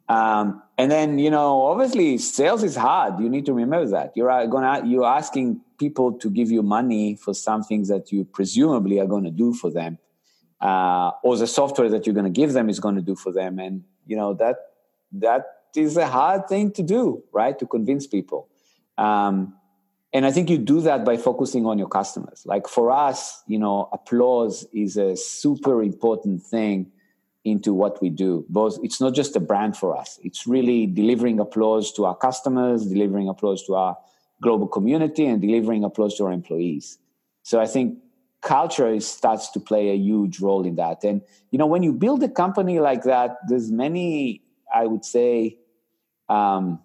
um, 0.09 0.63
and 0.79 0.91
then 0.91 1.19
you 1.19 1.31
know 1.31 1.63
obviously 1.63 2.19
sales 2.19 2.63
is 2.63 2.77
hard. 2.77 3.19
You 3.21 3.29
need 3.29 3.47
to 3.47 3.53
remember 3.53 3.89
that. 3.89 4.13
You're 4.17 4.31
uh, 4.31 4.47
gonna 4.47 4.87
you're 4.87 5.05
asking 5.05 5.61
people 5.79 6.13
to 6.13 6.31
give 6.31 6.51
you 6.51 6.63
money 6.63 7.17
for 7.17 7.35
something 7.35 7.83
that 7.85 8.13
you 8.13 8.25
presumably 8.25 9.01
are 9.01 9.07
going 9.07 9.25
to 9.25 9.31
do 9.31 9.53
for 9.53 9.71
them 9.71 9.99
uh, 10.61 11.11
or 11.23 11.37
the 11.37 11.47
software 11.47 11.89
that 11.91 12.07
you're 12.07 12.15
going 12.15 12.33
to 12.33 12.41
give 12.41 12.53
them 12.53 12.69
is 12.69 12.81
going 12.81 12.95
to 12.95 13.03
do 13.03 13.15
for 13.15 13.33
them. 13.33 13.59
And 13.59 13.85
you 14.07 14.17
know 14.17 14.35
that 14.35 14.57
that 15.13 15.45
is 15.75 15.97
a 15.97 16.07
hard 16.07 16.49
thing 16.49 16.73
to 16.73 16.83
do 16.83 17.23
right 17.33 17.59
to 17.59 17.67
convince 17.67 18.07
people. 18.07 18.49
Um, 18.97 19.55
and 20.13 20.25
i 20.25 20.31
think 20.31 20.49
you 20.49 20.57
do 20.57 20.81
that 20.81 21.05
by 21.05 21.17
focusing 21.17 21.67
on 21.67 21.79
your 21.79 21.89
customers. 21.89 22.45
Like 22.47 22.69
for 22.69 22.91
us 22.91 23.43
you 23.47 23.59
know 23.59 23.89
applause 23.93 24.67
is 24.73 24.97
a 24.97 25.17
super 25.17 25.83
important 25.83 26.43
thing 26.43 26.93
into 27.47 27.73
what 27.73 28.01
we 28.03 28.11
do 28.11 28.45
both 28.49 28.79
it's 28.83 29.01
not 29.01 29.15
just 29.15 29.37
a 29.37 29.41
brand 29.41 29.77
for 29.77 29.97
us 29.97 30.19
it's 30.23 30.47
really 30.47 30.87
delivering 30.87 31.39
applause 31.41 31.93
to 31.93 32.05
our 32.05 32.17
customers 32.17 32.87
delivering 32.87 33.29
applause 33.29 33.65
to 33.65 33.75
our 33.75 33.97
global 34.43 34.67
community 34.67 35.25
and 35.25 35.41
delivering 35.41 35.85
applause 35.85 36.15
to 36.17 36.25
our 36.25 36.33
employees 36.33 36.99
so 37.43 37.61
i 37.61 37.67
think 37.67 37.99
culture 38.47 38.89
is, 38.89 39.07
starts 39.07 39.51
to 39.51 39.61
play 39.61 39.91
a 39.91 39.97
huge 39.97 40.41
role 40.41 40.65
in 40.65 40.77
that. 40.77 41.03
And 41.05 41.21
you 41.51 41.59
know, 41.59 41.67
when 41.67 41.83
you 41.83 41.93
build 41.93 42.23
a 42.23 42.29
company 42.29 42.79
like 42.79 43.03
that, 43.03 43.37
there's 43.49 43.71
many, 43.71 44.43
I 44.73 44.87
would 44.87 45.05
say, 45.05 45.59
um, 46.29 46.81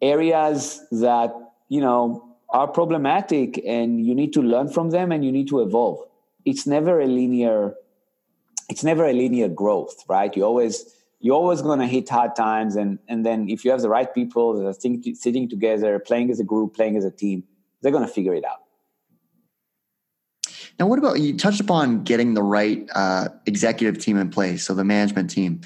areas 0.00 0.80
that 0.90 1.32
you 1.68 1.80
know 1.80 2.36
are 2.50 2.68
problematic, 2.68 3.60
and 3.66 4.04
you 4.06 4.14
need 4.14 4.32
to 4.34 4.42
learn 4.42 4.68
from 4.68 4.90
them, 4.90 5.10
and 5.12 5.24
you 5.24 5.32
need 5.32 5.48
to 5.48 5.60
evolve. 5.60 5.98
It's 6.44 6.66
never 6.66 7.00
a 7.00 7.06
linear. 7.06 7.74
It's 8.72 8.82
never 8.82 9.04
a 9.04 9.12
linear 9.12 9.48
growth, 9.48 9.96
right? 10.08 10.34
You 10.36 10.44
always 10.44 10.74
you're 11.20 11.36
always 11.36 11.60
going 11.62 11.78
to 11.78 11.86
hit 11.86 12.08
hard 12.08 12.34
times 12.34 12.74
and 12.74 12.98
and 13.06 13.24
then 13.24 13.48
if 13.48 13.64
you 13.64 13.70
have 13.70 13.82
the 13.82 13.88
right 13.88 14.12
people 14.12 14.54
that 14.54 14.66
are 14.66 14.72
think, 14.72 15.06
sitting 15.14 15.48
together 15.48 15.98
playing 15.98 16.30
as 16.30 16.40
a 16.40 16.44
group 16.52 16.74
playing 16.74 16.96
as 16.96 17.04
a 17.04 17.10
team 17.10 17.44
they're 17.80 17.92
going 17.92 18.08
to 18.10 18.14
figure 18.18 18.34
it 18.34 18.44
out 18.44 18.62
now, 20.80 20.86
what 20.86 20.98
about 20.98 21.20
you 21.20 21.36
touched 21.36 21.60
upon 21.60 22.02
getting 22.02 22.34
the 22.34 22.42
right 22.42 22.88
uh, 22.94 23.28
executive 23.46 24.02
team 24.02 24.16
in 24.16 24.30
place, 24.30 24.64
so 24.64 24.74
the 24.74 24.84
management 24.84 25.30
team, 25.30 25.60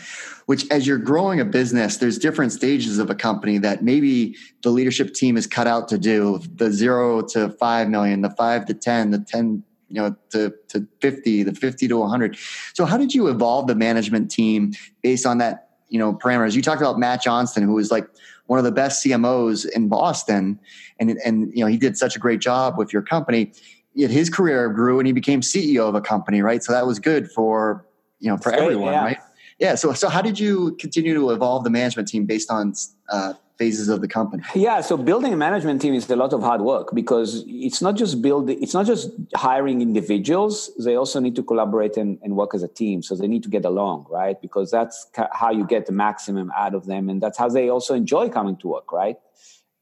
which 0.47 0.69
as 0.71 0.87
you're 0.87 0.99
growing 0.99 1.41
a 1.41 1.45
business, 1.45 1.99
there's 1.99 2.19
different 2.19 2.53
stages 2.53 2.99
of 2.99 3.09
a 3.09 3.15
company 3.15 3.57
that 3.59 3.83
maybe 3.83 4.37
the 4.63 4.71
leadership 4.71 5.15
team 5.15 5.37
is 5.37 5.47
cut 5.47 5.67
out 5.67 5.89
to 5.89 5.97
do 5.97 6.41
the 6.57 6.71
zero 6.71 7.23
to 7.29 7.51
five 7.51 7.89
million, 7.89 8.21
the 8.21 8.31
five 8.31 8.67
to 8.67 8.75
10, 8.75 9.13
the 9.13 9.21
10 9.21 9.63
you 9.89 10.01
know 10.01 10.17
to, 10.31 10.53
to 10.69 10.87
50 11.01 11.45
the 11.45 11.55
50 11.55 11.89
to 11.89 11.97
100 11.99 12.37
so 12.75 12.85
how 12.85 12.97
did 12.97 13.15
you 13.15 13.29
evolve 13.29 13.67
the 13.67 13.75
management 13.75 14.31
team 14.31 14.73
based 15.03 15.27
on 15.27 15.39
that 15.39 15.71
you 15.89 15.99
know 15.99 16.13
parameters 16.13 16.55
you 16.55 16.63
talked 16.63 16.81
about 16.81 16.99
matt 16.99 17.23
johnston 17.23 17.63
who 17.63 17.75
was 17.75 17.91
like 17.91 18.09
one 18.47 18.59
of 18.59 18.65
the 18.65 18.73
best 18.73 19.05
cmos 19.05 19.69
in 19.71 19.89
boston 19.89 20.59
and 20.99 21.11
and 21.25 21.53
you 21.55 21.61
know 21.61 21.67
he 21.67 21.77
did 21.77 21.97
such 21.97 22.17
a 22.17 22.19
great 22.19 22.41
job 22.41 22.77
with 22.77 22.93
your 22.93 23.03
company 23.03 23.53
his 23.97 24.29
career 24.29 24.69
grew 24.69 24.99
and 24.99 25.07
he 25.07 25.13
became 25.13 25.41
CEO 25.41 25.89
of 25.89 25.95
a 25.95 26.01
company, 26.01 26.43
right? 26.43 26.63
So 26.63 26.73
that 26.73 26.87
was 26.87 26.99
good 26.99 27.31
for 27.31 27.87
you 28.21 28.31
know 28.31 28.37
for 28.37 28.53
everyone, 28.53 28.93
yeah. 28.93 29.05
right? 29.05 29.19
Yeah. 29.59 29.75
So 29.75 29.93
so 29.95 30.09
how 30.09 30.21
did 30.21 30.39
you 30.39 30.77
continue 30.79 31.15
to 31.15 31.31
evolve 31.31 31.65
the 31.65 31.71
management 31.71 32.09
team 32.09 32.27
based 32.27 32.51
on 32.51 32.75
uh, 33.09 33.35
phases 33.59 33.89
of 33.89 34.01
the 34.01 34.09
company? 34.09 34.43
Yeah. 34.55 34.81
So 34.81 34.97
building 34.97 35.33
a 35.33 35.37
management 35.37 35.81
team 35.81 35.95
is 35.95 36.09
a 36.11 36.17
lot 36.17 36.33
of 36.33 36.43
hard 36.43 36.61
work 36.61 36.95
because 36.95 37.45
it's 37.47 37.81
not 37.81 37.97
just 37.97 38.21
building, 38.21 38.63
it's 38.63 38.75
not 38.75 38.87
just 38.87 39.11
hiring 39.35 39.81
individuals. 39.81 40.71
They 40.79 40.97
also 40.97 41.21
need 41.21 41.37
to 41.37 41.43
collaborate 41.43 41.97
and, 41.97 42.19
and 42.23 42.37
work 42.37 42.55
as 42.55 42.63
a 42.63 42.69
team. 42.69 43.03
So 43.03 43.15
they 43.17 43.29
need 43.29 43.43
to 43.45 43.49
get 43.49 43.65
along, 43.65 44.07
right? 44.11 44.41
Because 44.41 44.71
that's 44.71 45.07
how 45.33 45.51
you 45.51 45.67
get 45.67 45.87
the 45.87 45.93
maximum 45.93 46.53
out 46.57 46.75
of 46.75 46.87
them, 46.87 47.09
and 47.09 47.23
that's 47.23 47.39
how 47.39 47.49
they 47.49 47.69
also 47.69 47.95
enjoy 47.95 48.29
coming 48.29 48.57
to 48.59 48.69
work, 48.69 48.93
right? 48.93 49.17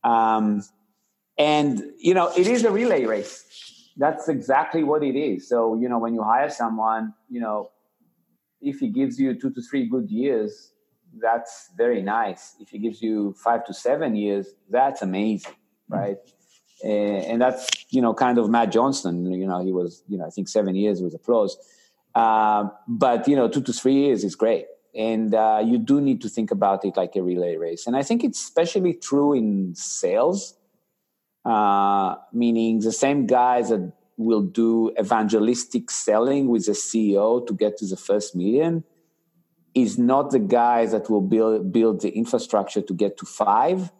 Um, 0.02 0.62
and 1.36 1.82
you 1.98 2.14
know, 2.14 2.30
it 2.36 2.46
is 2.46 2.64
a 2.64 2.70
relay 2.70 3.04
race 3.06 3.44
that's 3.96 4.28
exactly 4.28 4.82
what 4.82 5.02
it 5.02 5.16
is. 5.16 5.48
So, 5.48 5.76
you 5.76 5.88
know, 5.88 5.98
when 5.98 6.14
you 6.14 6.22
hire 6.22 6.50
someone, 6.50 7.14
you 7.28 7.40
know, 7.40 7.70
if 8.60 8.78
he 8.78 8.88
gives 8.88 9.18
you 9.18 9.38
two 9.38 9.50
to 9.52 9.62
three 9.62 9.86
good 9.88 10.10
years, 10.10 10.72
that's 11.20 11.70
very 11.76 12.02
nice. 12.02 12.56
If 12.60 12.70
he 12.70 12.78
gives 12.78 13.02
you 13.02 13.34
five 13.42 13.64
to 13.66 13.74
seven 13.74 14.16
years, 14.16 14.54
that's 14.70 15.02
amazing, 15.02 15.52
mm-hmm. 15.52 15.94
right? 15.94 16.16
Mm-hmm. 16.16 16.88
Uh, 16.88 17.32
and 17.32 17.40
that's 17.40 17.68
you 17.90 18.02
know 18.02 18.12
kind 18.14 18.38
of 18.38 18.50
Matt 18.50 18.72
Johnston. 18.72 19.30
You 19.32 19.46
know, 19.46 19.64
he 19.64 19.72
was 19.72 20.02
you 20.08 20.18
know 20.18 20.26
I 20.26 20.30
think 20.30 20.48
seven 20.48 20.74
years 20.74 21.00
was 21.00 21.14
applause, 21.14 21.56
uh, 22.14 22.68
but 22.86 23.26
you 23.28 23.36
know 23.36 23.48
two 23.48 23.62
to 23.62 23.72
three 23.72 23.94
years 23.94 24.24
is 24.24 24.34
great. 24.34 24.66
And 24.96 25.34
uh, 25.34 25.60
you 25.64 25.78
do 25.78 26.00
need 26.00 26.20
to 26.22 26.28
think 26.28 26.52
about 26.52 26.84
it 26.84 26.96
like 26.96 27.16
a 27.16 27.22
relay 27.22 27.56
race. 27.56 27.88
And 27.88 27.96
I 27.96 28.04
think 28.04 28.22
it's 28.22 28.40
especially 28.40 28.94
true 28.94 29.32
in 29.32 29.74
sales 29.74 30.56
uh, 31.44 32.16
meaning 32.32 32.80
the 32.80 32.92
same 32.92 33.26
guys 33.26 33.68
that 33.68 33.92
will 34.16 34.40
do 34.40 34.92
evangelistic 34.98 35.90
selling 35.90 36.48
with 36.48 36.66
the 36.66 36.72
CEO 36.72 37.46
to 37.46 37.52
get 37.52 37.76
to 37.76 37.86
the 37.86 37.96
first 37.96 38.34
million 38.34 38.84
is 39.74 39.98
not 39.98 40.30
the 40.30 40.38
guy 40.38 40.86
that 40.86 41.10
will 41.10 41.20
build 41.20 41.72
build 41.72 42.00
the 42.00 42.10
infrastructure 42.10 42.80
to 42.80 42.94
get 42.94 43.18
to 43.18 43.26
five 43.26 43.90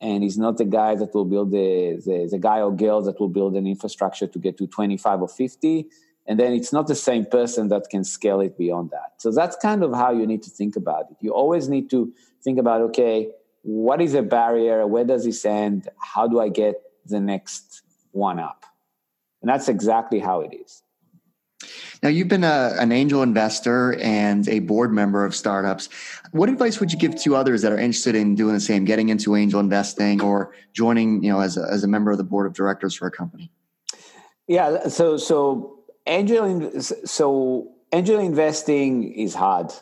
and 0.00 0.22
he's 0.22 0.38
not 0.38 0.56
the 0.56 0.64
guy 0.64 0.94
that 0.94 1.12
will 1.12 1.24
build 1.24 1.50
the, 1.50 2.00
the, 2.04 2.28
the 2.30 2.38
guy 2.38 2.60
or 2.60 2.74
girl 2.74 3.02
that 3.02 3.18
will 3.18 3.28
build 3.28 3.56
an 3.56 3.66
infrastructure 3.66 4.26
to 4.26 4.38
get 4.38 4.56
to 4.56 4.66
25 4.66 5.22
or 5.22 5.28
50 5.28 5.86
and 6.26 6.38
then 6.38 6.52
it's 6.52 6.72
not 6.72 6.86
the 6.86 6.94
same 6.94 7.24
person 7.24 7.68
that 7.68 7.88
can 7.90 8.04
scale 8.04 8.42
it 8.42 8.58
beyond 8.58 8.90
that. 8.90 9.14
So 9.16 9.32
that's 9.32 9.56
kind 9.56 9.82
of 9.82 9.94
how 9.94 10.12
you 10.12 10.26
need 10.26 10.42
to 10.42 10.50
think 10.50 10.76
about 10.76 11.10
it. 11.10 11.16
You 11.20 11.32
always 11.32 11.68
need 11.68 11.88
to 11.90 12.12
think 12.42 12.58
about 12.58 12.80
okay 12.82 13.30
what 13.62 14.00
is 14.00 14.14
a 14.14 14.22
barrier? 14.22 14.86
Where 14.86 15.04
does 15.04 15.24
this 15.24 15.44
end? 15.44 15.88
How 15.98 16.26
do 16.26 16.40
i 16.40 16.48
get 16.48 16.80
the 17.04 17.20
next 17.20 17.82
one 18.12 18.38
up? 18.38 18.64
And 19.42 19.48
that's 19.50 19.68
exactly 19.68 20.20
how 20.20 20.40
it 20.40 20.54
is 20.54 20.82
now, 22.02 22.08
you've 22.08 22.28
been 22.28 22.44
a, 22.44 22.74
an 22.78 22.92
angel 22.92 23.22
investor 23.22 23.98
and 24.00 24.48
a 24.48 24.60
board 24.60 24.92
member 24.92 25.24
of 25.24 25.34
startups. 25.34 25.88
What 26.30 26.48
advice 26.48 26.78
would 26.78 26.92
you 26.92 26.98
give 26.98 27.20
to 27.22 27.34
others 27.34 27.62
that 27.62 27.72
are 27.72 27.78
interested 27.78 28.14
in 28.14 28.36
doing 28.36 28.54
the 28.54 28.60
same, 28.60 28.84
getting 28.84 29.08
into 29.08 29.34
angel 29.34 29.58
investing 29.58 30.22
or 30.22 30.52
joining, 30.72 31.24
you 31.24 31.32
know, 31.32 31.40
as 31.40 31.56
a, 31.56 31.66
as 31.70 31.82
a 31.82 31.88
member 31.88 32.12
of 32.12 32.18
the 32.18 32.24
board 32.24 32.46
of 32.46 32.54
directors 32.54 32.94
for 32.94 33.08
a 33.08 33.10
company? 33.10 33.50
Yeah, 34.46 34.88
so 34.88 35.16
so 35.16 35.80
angel 36.06 36.80
so 36.80 37.72
angel 37.92 38.20
investing 38.20 39.12
is 39.12 39.34
hard. 39.34 39.72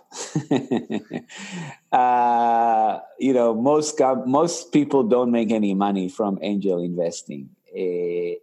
uh, 1.93 2.99
you 3.19 3.33
know, 3.33 3.55
most 3.55 4.01
most 4.27 4.73
people 4.73 5.05
don't 5.05 5.31
make 5.31 5.53
any 5.53 5.75
money 5.75 6.09
from 6.09 6.39
angel 6.41 6.83
investing. 6.83 7.51
Uh, 7.71 8.41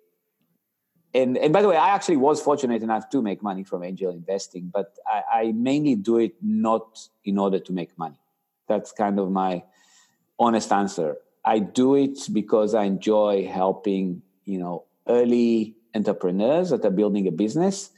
and 1.14 1.38
and 1.38 1.54
by 1.54 1.62
the 1.62 1.68
way, 1.68 1.78
I 1.78 1.90
actually 1.90 2.18
was 2.18 2.42
fortunate 2.42 2.82
enough 2.82 3.10
to 3.10 3.22
make 3.22 3.44
money 3.44 3.64
from 3.64 3.84
angel 3.84 4.12
investing, 4.12 4.72
but 4.74 4.98
I, 5.06 5.24
I, 5.32 5.52
mainly 5.52 5.96
do 5.96 6.18
it 6.18 6.34
not 6.42 7.08
in 7.24 7.38
order 7.38 7.60
to 7.60 7.72
make 7.72 7.98
money. 7.98 8.18
That's 8.68 8.92
kind 8.92 9.20
of 9.20 9.30
my 9.30 9.64
honest 10.40 10.72
answer. 10.72 11.18
I 11.46 11.60
do 11.60 11.96
it 11.96 12.18
because 12.32 12.74
I 12.74 12.86
enjoy 12.86 13.48
helping, 13.48 14.24
you 14.46 14.58
know, 14.58 14.86
early 15.08 15.76
entrepreneurs 15.94 16.72
that 16.72 16.84
are 16.86 16.92
building 16.92 17.28
a 17.28 17.32
business, 17.32 17.92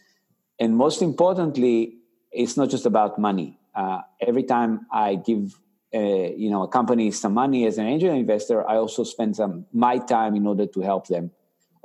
and 0.59 0.75
most 0.75 1.01
importantly, 1.01 1.97
it's 2.31 2.57
not 2.57 2.69
just 2.69 2.85
about 2.85 3.17
money. 3.17 3.57
Uh, 3.73 4.01
every 4.19 4.43
time 4.43 4.87
I 4.91 5.15
give, 5.15 5.55
uh, 5.93 5.99
you 5.99 6.49
know, 6.49 6.63
a 6.63 6.67
company 6.67 7.11
some 7.11 7.33
money 7.33 7.65
as 7.65 7.77
an 7.77 7.85
angel 7.85 8.13
investor, 8.13 8.67
I 8.67 8.75
also 8.75 9.05
spend 9.05 9.37
some 9.37 9.67
my 9.71 9.99
time 9.99 10.35
in 10.35 10.45
order 10.45 10.65
to 10.65 10.81
help 10.81 11.07
them 11.07 11.31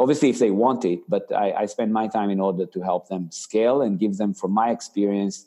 obviously 0.00 0.30
if 0.30 0.38
they 0.38 0.50
want 0.50 0.84
it 0.84 1.00
but 1.08 1.30
I, 1.32 1.52
I, 1.52 1.66
spend 1.66 1.92
my 1.92 2.08
time 2.08 2.30
in 2.30 2.40
order 2.40 2.64
to 2.66 2.80
help 2.80 3.08
them 3.08 3.30
scale 3.30 3.82
and 3.82 3.98
give 3.98 4.16
them 4.16 4.32
from 4.32 4.52
my 4.52 4.70
experience 4.70 5.46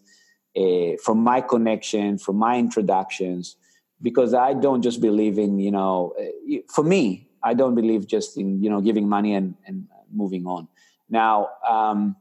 uh, 0.56 0.92
from 1.04 1.18
my 1.18 1.42
connection 1.42 2.18
from 2.20 2.38
my 2.38 2.58
introductions 2.58 3.58
because 4.02 4.34
i 4.34 4.54
don't 4.54 4.84
just 4.84 5.02
believe 5.02 5.38
in 5.40 5.60
you 5.60 5.72
know 5.72 6.14
uh, 6.22 6.58
for 6.70 6.84
me 6.84 7.28
i 7.42 7.54
don't 7.54 7.76
believe 7.76 8.08
just 8.08 8.38
in 8.38 8.62
you 8.64 8.70
know 8.70 8.80
giving 8.80 9.10
money 9.10 9.34
and, 9.34 9.56
and 9.66 9.88
moving 10.12 10.46
on. 10.46 10.68
Now 11.10 11.50
um, 11.68 12.16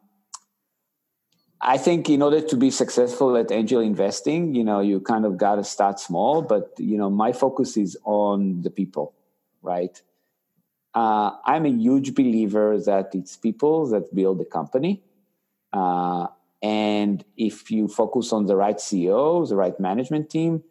i 1.60 1.76
think 1.76 2.08
in 2.08 2.22
order 2.22 2.40
to 2.40 2.56
be 2.56 2.70
successful 2.70 3.36
at 3.36 3.52
angel 3.52 3.80
investing 3.80 4.54
you 4.54 4.64
know 4.64 4.80
you 4.80 5.00
kind 5.00 5.26
of 5.26 5.36
got 5.36 5.56
to 5.56 5.64
start 5.64 6.00
small 6.00 6.40
but 6.40 6.72
you 6.78 6.96
know 6.96 7.10
my 7.10 7.32
focus 7.32 7.76
is 7.76 7.96
on 8.04 8.62
the 8.62 8.70
people 8.70 9.14
right 9.60 10.00
uh, 10.94 11.32
I'm 11.44 11.66
a 11.66 11.70
huge 11.70 12.14
believer 12.14 12.78
that 12.80 13.14
it's 13.14 13.36
people 13.36 13.86
that 13.88 14.14
build 14.14 14.38
the 14.38 14.44
company. 14.44 15.02
Uh, 15.72 16.26
and 16.62 17.24
if 17.36 17.70
you 17.70 17.88
focus 17.88 18.32
on 18.32 18.46
the 18.46 18.56
right 18.56 18.76
CEO, 18.76 19.48
the 19.48 19.56
right 19.56 19.78
management 19.80 20.30
team, 20.30 20.62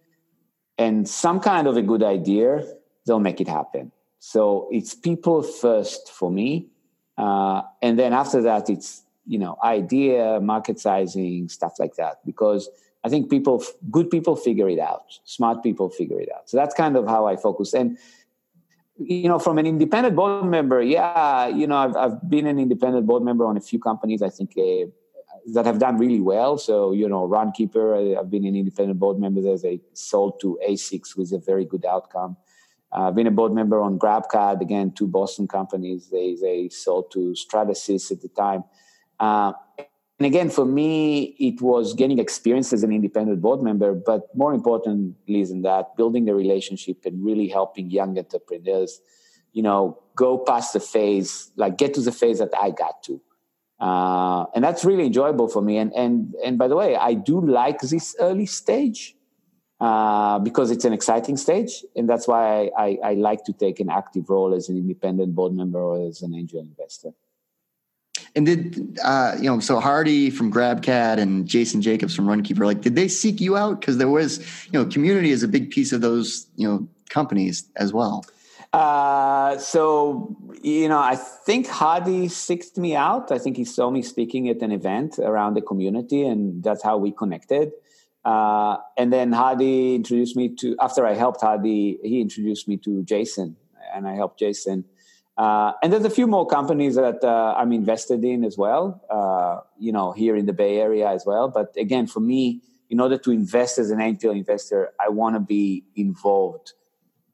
and 0.78 1.08
some 1.08 1.40
kind 1.40 1.68
of 1.68 1.76
a 1.76 1.82
good 1.82 2.04
idea, 2.04 2.64
they'll 3.06 3.20
make 3.20 3.42
it 3.42 3.48
happen. 3.48 3.92
So 4.20 4.68
it's 4.72 4.94
people 4.94 5.42
first 5.44 6.12
for 6.12 6.32
me. 6.32 6.68
Uh, 7.18 7.64
and 7.82 8.00
then 8.00 8.14
after 8.14 8.42
that, 8.44 8.70
it's, 8.70 9.04
you 9.26 9.38
know, 9.38 9.58
idea, 9.64 10.40
market 10.40 10.80
sizing, 10.80 11.50
stuff 11.50 11.74
like 11.80 11.96
that. 11.96 12.26
Because 12.26 12.70
I 13.04 13.10
think 13.10 13.30
people, 13.30 13.64
good 13.90 14.10
people 14.10 14.36
figure 14.36 14.70
it 14.70 14.80
out. 14.80 15.06
Smart 15.26 15.64
people 15.64 15.90
figure 15.90 16.20
it 16.20 16.30
out. 16.34 16.50
So 16.50 16.58
that's 16.58 16.76
kind 16.76 16.96
of 16.96 17.08
how 17.08 17.26
I 17.26 17.36
focus. 17.36 17.74
And 17.74 17.98
you 19.06 19.28
know, 19.28 19.40
from 19.40 19.58
an 19.58 19.66
independent 19.66 20.16
board 20.16 20.46
member, 20.46 20.82
yeah, 20.82 21.48
you 21.48 21.68
know, 21.68 21.78
I've, 21.78 21.96
I've 21.96 22.30
been 22.30 22.48
an 22.48 22.60
independent 22.60 23.06
board 23.06 23.24
member 23.24 23.46
on 23.46 23.58
a 23.58 23.62
few 23.62 23.80
companies, 23.80 24.22
I 24.22 24.30
think, 24.30 24.52
uh, 24.58 24.90
that 25.54 25.66
have 25.66 25.80
done 25.80 25.98
really 25.98 26.20
well. 26.20 26.58
So, 26.58 26.92
you 26.92 27.08
know, 27.10 27.28
Runkeeper, 27.28 28.18
I've 28.18 28.30
been 28.30 28.46
an 28.46 28.56
independent 28.56 29.00
board 29.00 29.20
member 29.20 29.48
as 29.52 29.64
they 29.64 29.82
sold 29.94 30.40
to 30.42 30.60
ASICS 30.68 31.18
with 31.18 31.32
a 31.32 31.40
very 31.40 31.66
good 31.66 31.86
outcome. 31.86 32.38
Uh, 32.94 33.08
I've 33.08 33.16
been 33.16 33.28
a 33.28 33.32
board 33.32 33.54
member 33.54 33.82
on 33.82 33.98
GrabCAD, 33.98 34.62
again, 34.62 34.92
two 34.92 35.08
Boston 35.08 35.48
companies. 35.48 36.10
They, 36.12 36.36
they 36.42 36.70
sold 36.70 37.12
to 37.12 37.34
Stratasys 37.34 38.12
at 38.12 38.22
the 38.22 38.28
time. 38.28 38.64
Uh, 39.20 39.54
and 40.22 40.26
again, 40.28 40.52
for 40.52 40.66
me, 40.66 41.36
it 41.40 41.62
was 41.62 41.96
gaining 41.96 42.20
experience 42.20 42.72
as 42.74 42.84
an 42.84 42.92
independent 42.92 43.42
board 43.42 43.64
member, 43.64 43.96
but 43.96 44.28
more 44.36 44.54
importantly 44.54 45.44
than 45.46 45.64
that, 45.64 45.96
building 45.98 46.30
a 46.30 46.36
relationship 46.36 47.06
and 47.06 47.26
really 47.26 47.48
helping 47.48 47.90
young 47.90 48.16
entrepreneurs, 48.20 49.02
you 49.52 49.64
know, 49.64 49.98
go 50.16 50.38
past 50.38 50.74
the 50.74 50.80
phase, 50.80 51.50
like 51.56 51.76
get 51.76 51.96
to 51.96 52.02
the 52.02 52.12
phase 52.12 52.38
that 52.38 52.52
I 52.56 52.70
got 52.70 53.02
to. 53.06 53.20
Uh, 53.80 54.46
and 54.54 54.64
that's 54.64 54.86
really 54.86 55.08
enjoyable 55.08 55.48
for 55.48 55.64
me. 55.64 55.80
And 55.80 55.92
and 55.96 56.36
and 56.46 56.60
by 56.60 56.68
the 56.68 56.76
way, 56.76 56.96
I 56.96 57.16
do 57.16 57.42
like 57.42 57.80
this 57.80 58.16
early 58.20 58.46
stage 58.46 59.16
uh, 59.80 60.38
because 60.38 60.70
it's 60.70 60.86
an 60.86 60.94
exciting 60.94 61.36
stage, 61.36 61.84
and 61.96 62.08
that's 62.08 62.28
why 62.28 62.70
I, 62.78 62.86
I, 62.86 62.98
I 63.04 63.14
like 63.16 63.44
to 63.46 63.54
take 63.54 63.80
an 63.80 63.90
active 63.90 64.30
role 64.30 64.54
as 64.54 64.70
an 64.70 64.78
independent 64.78 65.34
board 65.34 65.54
member 65.54 65.80
or 65.80 66.08
as 66.08 66.22
an 66.22 66.36
angel 66.36 66.60
investor. 66.60 67.10
And 68.36 68.46
did 68.46 69.00
uh, 69.04 69.36
you 69.38 69.46
know? 69.46 69.60
So 69.60 69.80
Hardi 69.80 70.30
from 70.30 70.52
GrabCAD 70.52 71.18
and 71.18 71.48
Jason 71.48 71.82
Jacobs 71.82 72.16
from 72.16 72.28
Runkeeper, 72.28 72.66
like, 72.66 72.82
did 72.82 72.96
they 72.96 73.08
seek 73.08 73.42
you 73.42 73.58
out? 73.58 73.82
Because 73.82 73.98
there 73.98 74.10
was, 74.10 74.40
you 74.72 74.80
know, 74.80 74.86
community 74.86 75.32
is 75.32 75.44
a 75.44 75.48
big 75.48 75.70
piece 75.70 75.92
of 75.92 76.02
those, 76.02 76.48
you 76.56 76.68
know, 76.68 76.88
companies 77.10 77.66
as 77.76 77.92
well. 77.92 78.24
Uh, 78.74 79.58
so 79.58 80.34
you 80.64 80.88
know, 80.88 81.00
I 81.00 81.16
think 81.16 81.68
Hardi 81.68 82.28
seeked 82.28 82.78
me 82.78 82.96
out. 82.96 83.32
I 83.32 83.38
think 83.38 83.58
he 83.58 83.66
saw 83.66 83.90
me 83.90 84.02
speaking 84.02 84.48
at 84.48 84.62
an 84.62 84.72
event 84.72 85.20
around 85.20 85.56
the 85.56 85.62
community, 85.62 86.26
and 86.26 86.64
that's 86.64 86.84
how 86.84 86.98
we 86.98 87.12
connected. 87.12 87.72
Uh, 88.24 88.78
and 88.98 89.12
then 89.12 89.34
Hardi 89.34 89.96
introduced 89.96 90.38
me 90.38 90.56
to. 90.56 90.78
After 90.80 91.06
I 91.06 91.16
helped 91.16 91.42
Hardi, 91.42 92.00
he 92.02 92.22
introduced 92.22 92.68
me 92.68 92.78
to 92.78 93.04
Jason, 93.04 93.58
and 93.94 94.08
I 94.08 94.14
helped 94.16 94.40
Jason 94.40 94.86
uh, 95.38 95.74
and 95.82 95.92
there's 95.92 96.06
a 96.06 96.10
few 96.10 96.28
more 96.28 96.46
companies 96.46 96.96
that 96.96 97.24
uh, 97.24 97.56
I'm 97.58 97.72
invested 97.72 98.24
in 98.24 98.44
as 98.44 98.58
well, 98.58 99.02
uh, 99.10 99.62
you 99.80 99.92
know, 99.92 100.12
here 100.12 100.36
in 100.36 100.46
the 100.46 100.54
Bay 100.54 100.78
Area 100.80 101.10
as 101.10 101.26
well. 101.26 101.48
But 101.48 101.74
again, 101.78 102.08
for 102.08 102.20
me, 102.20 102.62
in 102.90 103.00
order 103.00 103.18
to 103.18 103.32
invest 103.32 103.78
as 103.78 103.90
an 103.90 104.02
angel 104.02 104.32
investor, 104.32 104.90
I 105.00 105.10
want 105.10 105.36
to 105.36 105.40
be 105.40 105.86
involved 105.96 106.74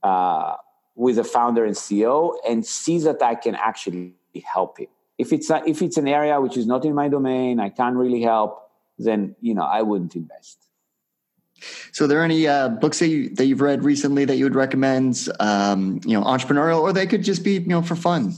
uh, 0.04 0.56
with 0.96 1.16
the 1.16 1.24
founder 1.24 1.66
and 1.66 1.76
CEO 1.76 2.36
and 2.48 2.66
see 2.66 3.00
that 3.00 3.22
I 3.22 3.36
can 3.36 3.56
actually 3.56 4.14
help 4.46 4.80
him. 4.80 4.88
If 5.18 5.34
it's 5.34 5.50
a, 5.50 5.64
if 5.66 5.82
it's 5.82 5.98
an 5.98 6.08
area 6.08 6.40
which 6.40 6.58
is 6.58 6.68
not 6.68 6.86
in 6.86 6.94
my 6.94 7.10
domain, 7.10 7.60
I 7.60 7.70
can't 7.70 7.96
really 7.96 8.22
help, 8.22 8.70
then 9.00 9.36
you 9.42 9.56
know 9.56 9.64
I 9.64 9.82
wouldn't 9.82 10.16
invest. 10.16 10.67
So, 11.92 12.06
are 12.06 12.08
there 12.08 12.24
any 12.24 12.48
uh, 12.48 12.70
books 12.70 13.00
that 13.00 13.08
you 13.08 13.30
that 13.36 13.46
you've 13.46 13.62
read 13.62 13.84
recently 13.84 14.26
that 14.26 14.38
you 14.38 14.46
would 14.46 14.56
recommend? 14.56 15.28
Um, 15.40 16.00
you 16.06 16.20
know, 16.20 16.26
entrepreneurial, 16.26 16.82
or 16.82 16.94
they 16.94 17.08
could 17.08 17.24
just 17.24 17.44
be 17.44 17.54
you 17.54 17.68
know 17.68 17.82
for 17.82 17.96
fun. 17.96 18.34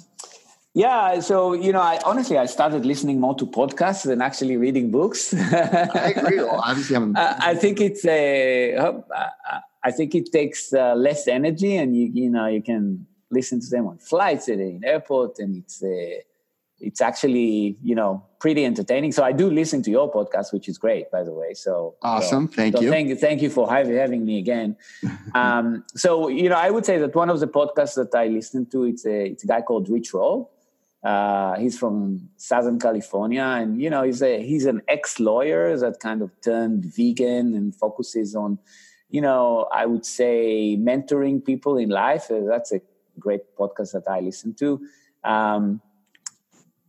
Yeah, 0.74 1.20
so 1.20 1.54
you 1.54 1.74
know, 1.74 1.82
I 1.82 2.00
honestly 2.06 2.38
I 2.38 2.46
started 2.46 2.86
listening 2.86 3.20
more 3.20 3.36
to 3.36 3.46
podcasts 3.46 4.06
than 4.06 4.22
actually 4.22 4.56
reading 4.58 4.92
books. 4.92 5.34
I 5.34 6.14
agree. 6.16 6.40
Obviously, 6.40 6.96
I'm. 6.96 7.16
I 7.18 7.56
think 7.56 7.82
it's 7.82 8.06
a. 8.06 8.78
I 9.84 9.92
think 9.92 10.14
it 10.14 10.32
takes 10.32 10.74
uh, 10.74 10.94
less 10.96 11.28
energy, 11.28 11.76
and 11.76 11.96
you 11.96 12.10
you 12.14 12.30
know 12.30 12.46
you 12.46 12.62
can 12.62 13.08
listen 13.32 13.60
to 13.60 13.70
them 13.70 13.88
on 13.88 13.98
flights 13.98 14.48
and 14.48 14.62
in 14.62 14.84
airport, 14.86 15.40
and 15.40 15.58
it's. 15.58 15.84
Uh, 15.84 16.22
it's 16.80 17.02
actually 17.02 17.78
you 17.84 17.96
know 17.96 18.24
pretty 18.40 18.66
entertaining. 18.66 19.12
So 19.12 19.24
I 19.24 19.32
do 19.32 19.50
listen 19.50 19.84
to 19.84 19.92
your 19.92 20.12
podcast, 20.12 20.54
which 20.54 20.70
is 20.70 20.78
great, 20.78 21.12
by 21.12 21.24
the 21.24 21.34
way. 21.34 21.54
So 21.54 21.96
awesome, 22.02 22.48
so, 22.48 22.56
thank 22.56 22.76
so 22.78 22.82
you, 22.82 22.90
thank 22.90 23.10
you, 23.10 23.16
thank 23.16 23.42
you 23.42 23.50
for 23.50 23.70
having 23.70 24.26
me 24.26 24.40
again. 24.40 24.78
um, 25.36 25.84
so 25.96 26.30
you 26.30 26.50
know, 26.50 26.56
I 26.56 26.70
would 26.70 26.86
say 26.86 26.98
that 26.98 27.16
one 27.16 27.30
of 27.30 27.40
the 27.40 27.48
podcasts 27.48 27.96
that 27.96 28.16
I 28.16 28.28
listen 28.28 28.66
to 28.68 28.86
it's 28.86 29.06
a 29.06 29.26
it's 29.28 29.44
a 29.44 29.48
guy 29.48 29.62
called 29.62 29.90
Rich 29.90 30.14
Roll. 30.14 30.52
Uh, 31.04 31.56
he's 31.56 31.80
from 31.80 32.30
Southern 32.36 32.78
California, 32.78 33.44
and 33.44 33.82
you 33.82 33.90
know 33.90 34.04
he's 34.04 34.22
a 34.22 34.42
he's 34.42 34.66
an 34.66 34.82
ex 34.88 35.20
lawyer 35.20 35.78
that 35.78 36.00
kind 36.00 36.22
of 36.22 36.30
turned 36.42 36.86
vegan 36.86 37.56
and 37.56 37.74
focuses 37.74 38.36
on, 38.36 38.60
you 39.10 39.22
know, 39.22 39.68
I 39.72 39.86
would 39.86 40.06
say 40.06 40.76
mentoring 40.78 41.44
people 41.44 41.78
in 41.78 41.90
life. 41.90 42.28
That's 42.30 42.74
a 42.74 42.82
great 43.18 43.56
podcast 43.58 43.94
that 43.94 44.10
I 44.10 44.20
listen 44.20 44.54
to. 44.56 44.82
Um, 45.24 45.82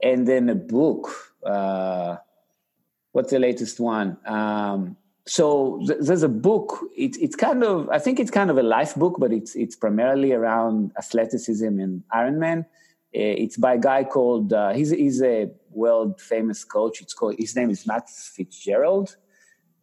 and 0.03 0.26
then 0.26 0.48
a 0.48 0.55
book. 0.55 1.11
Uh, 1.44 2.16
what's 3.12 3.30
the 3.30 3.38
latest 3.38 3.80
one? 3.80 4.16
Um, 4.26 4.96
so 5.26 5.82
th- 5.86 6.01
there's 6.01 6.22
a 6.22 6.28
book. 6.28 6.80
It's 6.96 7.18
it's 7.18 7.36
kind 7.36 7.62
of 7.62 7.88
I 7.90 7.98
think 7.98 8.18
it's 8.18 8.30
kind 8.30 8.51
of 8.51 8.59
a 8.59 8.62
life 8.62 8.94
book, 8.94 9.16
but 9.18 9.32
it's 9.32 9.55
it's 9.55 9.76
primarily 9.76 10.32
around 10.32 10.92
athleticism 10.98 11.78
and 11.78 12.03
Ironman. 12.14 12.66
Eh, 13.14 13.34
it's 13.44 13.57
by 13.57 13.74
a 13.74 13.78
guy 13.78 14.05
called 14.05 14.53
uh, 14.53 14.72
he's 14.72 14.90
he's 14.90 15.22
a 15.22 15.51
world 15.70 16.20
famous 16.20 16.64
coach. 16.64 17.01
It's 17.01 17.14
called 17.14 17.36
his 17.38 17.55
name 17.55 17.70
is 17.70 17.86
Matt 17.86 18.09
Fitzgerald, 18.09 19.16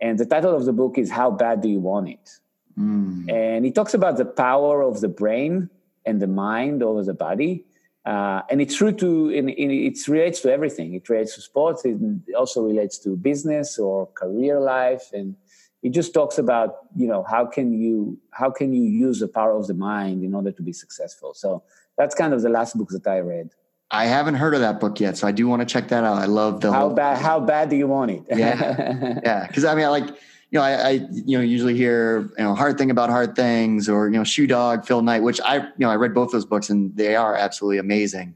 and 0.02 0.18
the 0.18 0.26
title 0.26 0.56
of 0.56 0.66
the 0.66 0.74
book 0.74 0.98
is 0.98 1.12
How 1.12 1.32
Bad 1.32 1.62
Do 1.62 1.70
You 1.70 1.80
Want 1.80 2.10
It? 2.10 2.30
Mm. 2.78 3.32
And 3.32 3.66
he 3.66 3.72
talks 3.72 3.94
about 3.94 4.18
the 4.18 4.26
power 4.26 4.82
of 4.82 5.02
the 5.02 5.08
brain 5.08 5.70
and 6.06 6.22
the 6.22 6.28
mind 6.28 6.84
over 6.84 7.04
the 7.04 7.14
body. 7.14 7.66
Uh, 8.08 8.42
and 8.50 8.62
it's 8.62 8.76
true 8.82 8.94
to 9.04 9.30
in, 9.30 9.50
in, 9.50 9.70
it 9.70 9.98
relates 10.08 10.40
to 10.44 10.48
everything. 10.58 10.94
It 10.94 11.10
relates 11.10 11.36
to 11.36 11.42
sports. 11.42 11.80
It 11.84 11.98
also 12.42 12.60
relates 12.72 12.98
to 13.00 13.10
business 13.18 13.78
or 13.78 13.96
career 14.22 14.62
life. 14.62 15.06
And 15.12 15.36
it 15.84 15.92
just 16.00 16.14
talks 16.14 16.38
about 16.38 16.70
you 16.96 17.08
know 17.12 17.22
how 17.34 17.44
can 17.46 17.68
you 17.84 18.18
how 18.32 18.50
can 18.50 18.70
you 18.74 18.84
use 19.08 19.20
the 19.20 19.28
power 19.28 19.54
of 19.62 19.68
the 19.68 19.74
mind 19.74 20.24
in 20.24 20.34
order 20.34 20.52
to 20.52 20.62
be 20.70 20.72
successful? 20.72 21.34
So 21.34 21.64
that's 21.98 22.16
kind 22.16 22.34
of 22.34 22.42
the 22.42 22.50
last 22.50 22.78
book 22.78 22.90
that 22.96 23.06
i 23.08 23.20
read. 23.20 23.50
I 23.92 24.06
haven't 24.06 24.36
heard 24.36 24.54
of 24.54 24.62
that 24.62 24.80
book 24.80 25.00
yet 25.00 25.18
so 25.18 25.28
i 25.28 25.34
do 25.40 25.48
want 25.48 25.62
to 25.62 25.66
check 25.66 25.86
that 25.90 26.04
out. 26.04 26.18
I 26.18 26.26
love 26.26 26.62
the 26.62 26.72
how 26.72 26.88
whole- 26.88 26.94
bad 27.04 27.18
how 27.18 27.40
bad 27.40 27.70
do 27.70 27.76
you 27.76 27.88
want 27.88 28.12
it? 28.12 28.24
Yeah. 28.30 29.20
Yeah 29.30 29.48
because 29.48 29.66
i 29.66 29.74
mean 29.76 29.86
i 29.86 29.90
like 29.90 30.10
you 30.50 30.60
know, 30.60 30.64
I, 30.64 30.72
I, 30.72 30.90
you 31.12 31.38
know 31.38 31.44
usually 31.44 31.76
hear 31.76 32.32
you 32.38 32.44
know 32.44 32.56
hard 32.56 32.78
thing 32.78 32.90
about 32.90 33.10
hard 33.10 33.36
things 33.36 33.90
or 33.90 34.08
you 34.08 34.18
know 34.18 34.24
Shoe 34.24 34.48
Dog 34.48 34.86
Phil 34.86 35.02
Knight, 35.02 35.24
which 35.24 35.42
I 35.42 35.58
you 35.58 35.72
know 35.80 35.90
I 35.90 35.96
read 35.96 36.14
both 36.14 36.32
those 36.32 36.46
books 36.46 36.70
and 36.70 36.96
they 36.96 37.16
are 37.16 37.36
absolutely 37.36 37.80
amazing. 37.80 38.36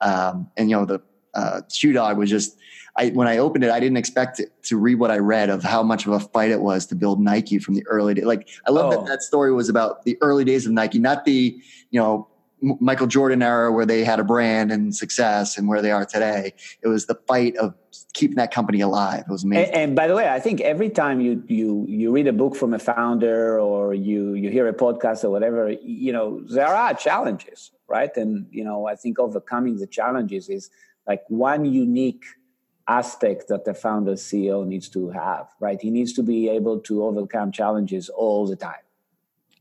Um, 0.00 0.50
and 0.56 0.68
you 0.68 0.76
know 0.76 0.84
the 0.84 1.00
uh, 1.34 1.62
Shoe 1.72 1.92
Dog 1.92 2.18
was 2.18 2.28
just 2.28 2.58
I 2.96 3.10
when 3.10 3.28
I 3.28 3.38
opened 3.38 3.64
it, 3.64 3.70
I 3.70 3.78
didn't 3.78 3.96
expect 3.96 4.40
to 4.64 4.76
read 4.76 4.96
what 4.96 5.10
I 5.10 5.18
read 5.18 5.48
of 5.48 5.62
how 5.62 5.82
much 5.82 6.06
of 6.06 6.12
a 6.12 6.20
fight 6.20 6.50
it 6.50 6.60
was 6.60 6.86
to 6.86 6.96
build 6.96 7.20
Nike 7.20 7.58
from 7.58 7.74
the 7.74 7.86
early 7.86 8.14
days. 8.14 8.24
Like 8.24 8.48
I 8.66 8.70
love 8.70 8.92
oh. 8.92 8.96
that 8.96 9.06
that 9.06 9.22
story 9.22 9.52
was 9.52 9.68
about 9.68 10.04
the 10.04 10.18
early 10.20 10.44
days 10.44 10.66
of 10.66 10.72
Nike, 10.72 10.98
not 10.98 11.24
the 11.24 11.56
you 11.90 12.00
know 12.00 12.28
Michael 12.80 13.06
Jordan 13.06 13.42
era 13.42 13.70
where 13.70 13.86
they 13.86 14.04
had 14.04 14.20
a 14.20 14.24
brand 14.24 14.72
and 14.72 14.94
success 14.94 15.58
and 15.58 15.68
where 15.68 15.82
they 15.82 15.90
are 15.90 16.04
today. 16.04 16.54
It 16.82 16.88
was 16.88 17.06
the 17.06 17.14
fight 17.26 17.56
of 17.56 17.74
keeping 18.14 18.36
that 18.36 18.52
company 18.52 18.80
alive. 18.80 19.24
It 19.28 19.32
was 19.32 19.44
amazing. 19.44 19.74
And, 19.74 19.82
and, 19.82 19.96
by 19.96 20.06
the 20.06 20.14
way, 20.14 20.28
I 20.28 20.40
think 20.40 20.60
every 20.60 20.90
time 20.90 21.20
you 21.20 21.42
you 21.46 21.84
you 21.88 22.12
read 22.12 22.26
a 22.26 22.32
book 22.32 22.56
from 22.56 22.74
a 22.74 22.78
founder 22.78 23.60
or 23.60 23.94
you 23.94 24.34
you 24.34 24.50
hear 24.50 24.66
a 24.68 24.74
podcast 24.74 25.24
or 25.24 25.30
whatever, 25.30 25.70
you 25.70 26.12
know 26.12 26.40
there 26.48 26.74
are 26.74 26.94
challenges, 26.94 27.70
right? 27.88 28.14
And 28.16 28.46
you 28.50 28.64
know 28.64 28.86
I 28.86 28.96
think 28.96 29.18
overcoming 29.18 29.76
the 29.78 29.86
challenges 29.86 30.48
is 30.48 30.70
like 31.06 31.22
one 31.28 31.64
unique 31.64 32.24
aspect 32.86 33.48
that 33.48 33.64
the 33.64 33.74
founder 33.74 34.12
CEO 34.12 34.66
needs 34.66 34.88
to 34.90 35.10
have, 35.10 35.48
right? 35.60 35.80
He 35.80 35.90
needs 35.90 36.12
to 36.14 36.22
be 36.22 36.48
able 36.48 36.80
to 36.80 37.04
overcome 37.04 37.50
challenges 37.50 38.08
all 38.10 38.46
the 38.46 38.56
time 38.56 38.83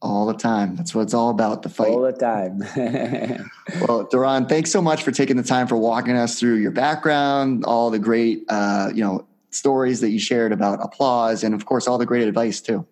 all 0.03 0.25
the 0.25 0.33
time. 0.33 0.75
That's 0.75 0.93
what 0.93 1.01
it's 1.01 1.13
all 1.13 1.29
about 1.29 1.63
the 1.63 1.69
fight. 1.69 1.87
All 1.87 2.01
the 2.01 2.11
time. 2.11 2.59
well, 3.87 4.05
Doron, 4.05 4.47
thanks 4.49 4.69
so 4.69 4.81
much 4.81 5.01
for 5.01 5.11
taking 5.11 5.37
the 5.37 5.43
time 5.43 5.65
for 5.65 5.77
walking 5.77 6.15
us 6.15 6.39
through 6.39 6.55
your 6.55 6.71
background, 6.71 7.63
all 7.63 7.89
the 7.89 7.99
great, 7.99 8.43
uh, 8.49 8.91
you 8.93 9.03
know, 9.03 9.25
stories 9.49 10.01
that 10.01 10.09
you 10.09 10.19
shared 10.19 10.51
about 10.51 10.79
applause, 10.83 11.43
and 11.43 11.55
of 11.55 11.65
course, 11.65 11.87
all 11.87 11.97
the 11.97 12.05
great 12.05 12.27
advice 12.27 12.59
too. 12.59 12.85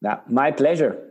Yeah, 0.00 0.20
my 0.26 0.50
pleasure. 0.50 1.04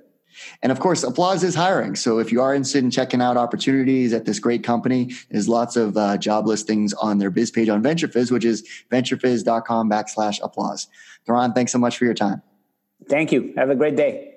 And 0.61 0.71
of 0.71 0.79
course, 0.79 1.03
Applause 1.03 1.43
is 1.43 1.55
hiring. 1.55 1.95
So 1.95 2.19
if 2.19 2.31
you 2.31 2.41
are 2.41 2.53
interested 2.53 2.83
in 2.83 2.91
checking 2.91 3.21
out 3.21 3.38
opportunities 3.38 4.13
at 4.13 4.25
this 4.25 4.39
great 4.39 4.63
company, 4.63 5.11
there's 5.29 5.47
lots 5.47 5.75
of 5.75 5.97
uh, 5.97 6.17
job 6.17 6.47
listings 6.47 6.93
on 6.93 7.17
their 7.17 7.31
biz 7.31 7.49
page 7.49 7.69
on 7.69 7.81
VentureFizz, 7.81 8.31
which 8.31 8.45
is 8.45 8.67
venturefizz.com 8.91 9.89
backslash 9.89 10.39
applause. 10.43 10.88
Doron, 11.27 11.55
thanks 11.55 11.71
so 11.71 11.79
much 11.79 11.97
for 11.97 12.05
your 12.05 12.13
time. 12.13 12.41
Thank 13.09 13.31
you. 13.31 13.53
Have 13.55 13.69
a 13.69 13.75
great 13.75 13.95
day. 13.95 14.36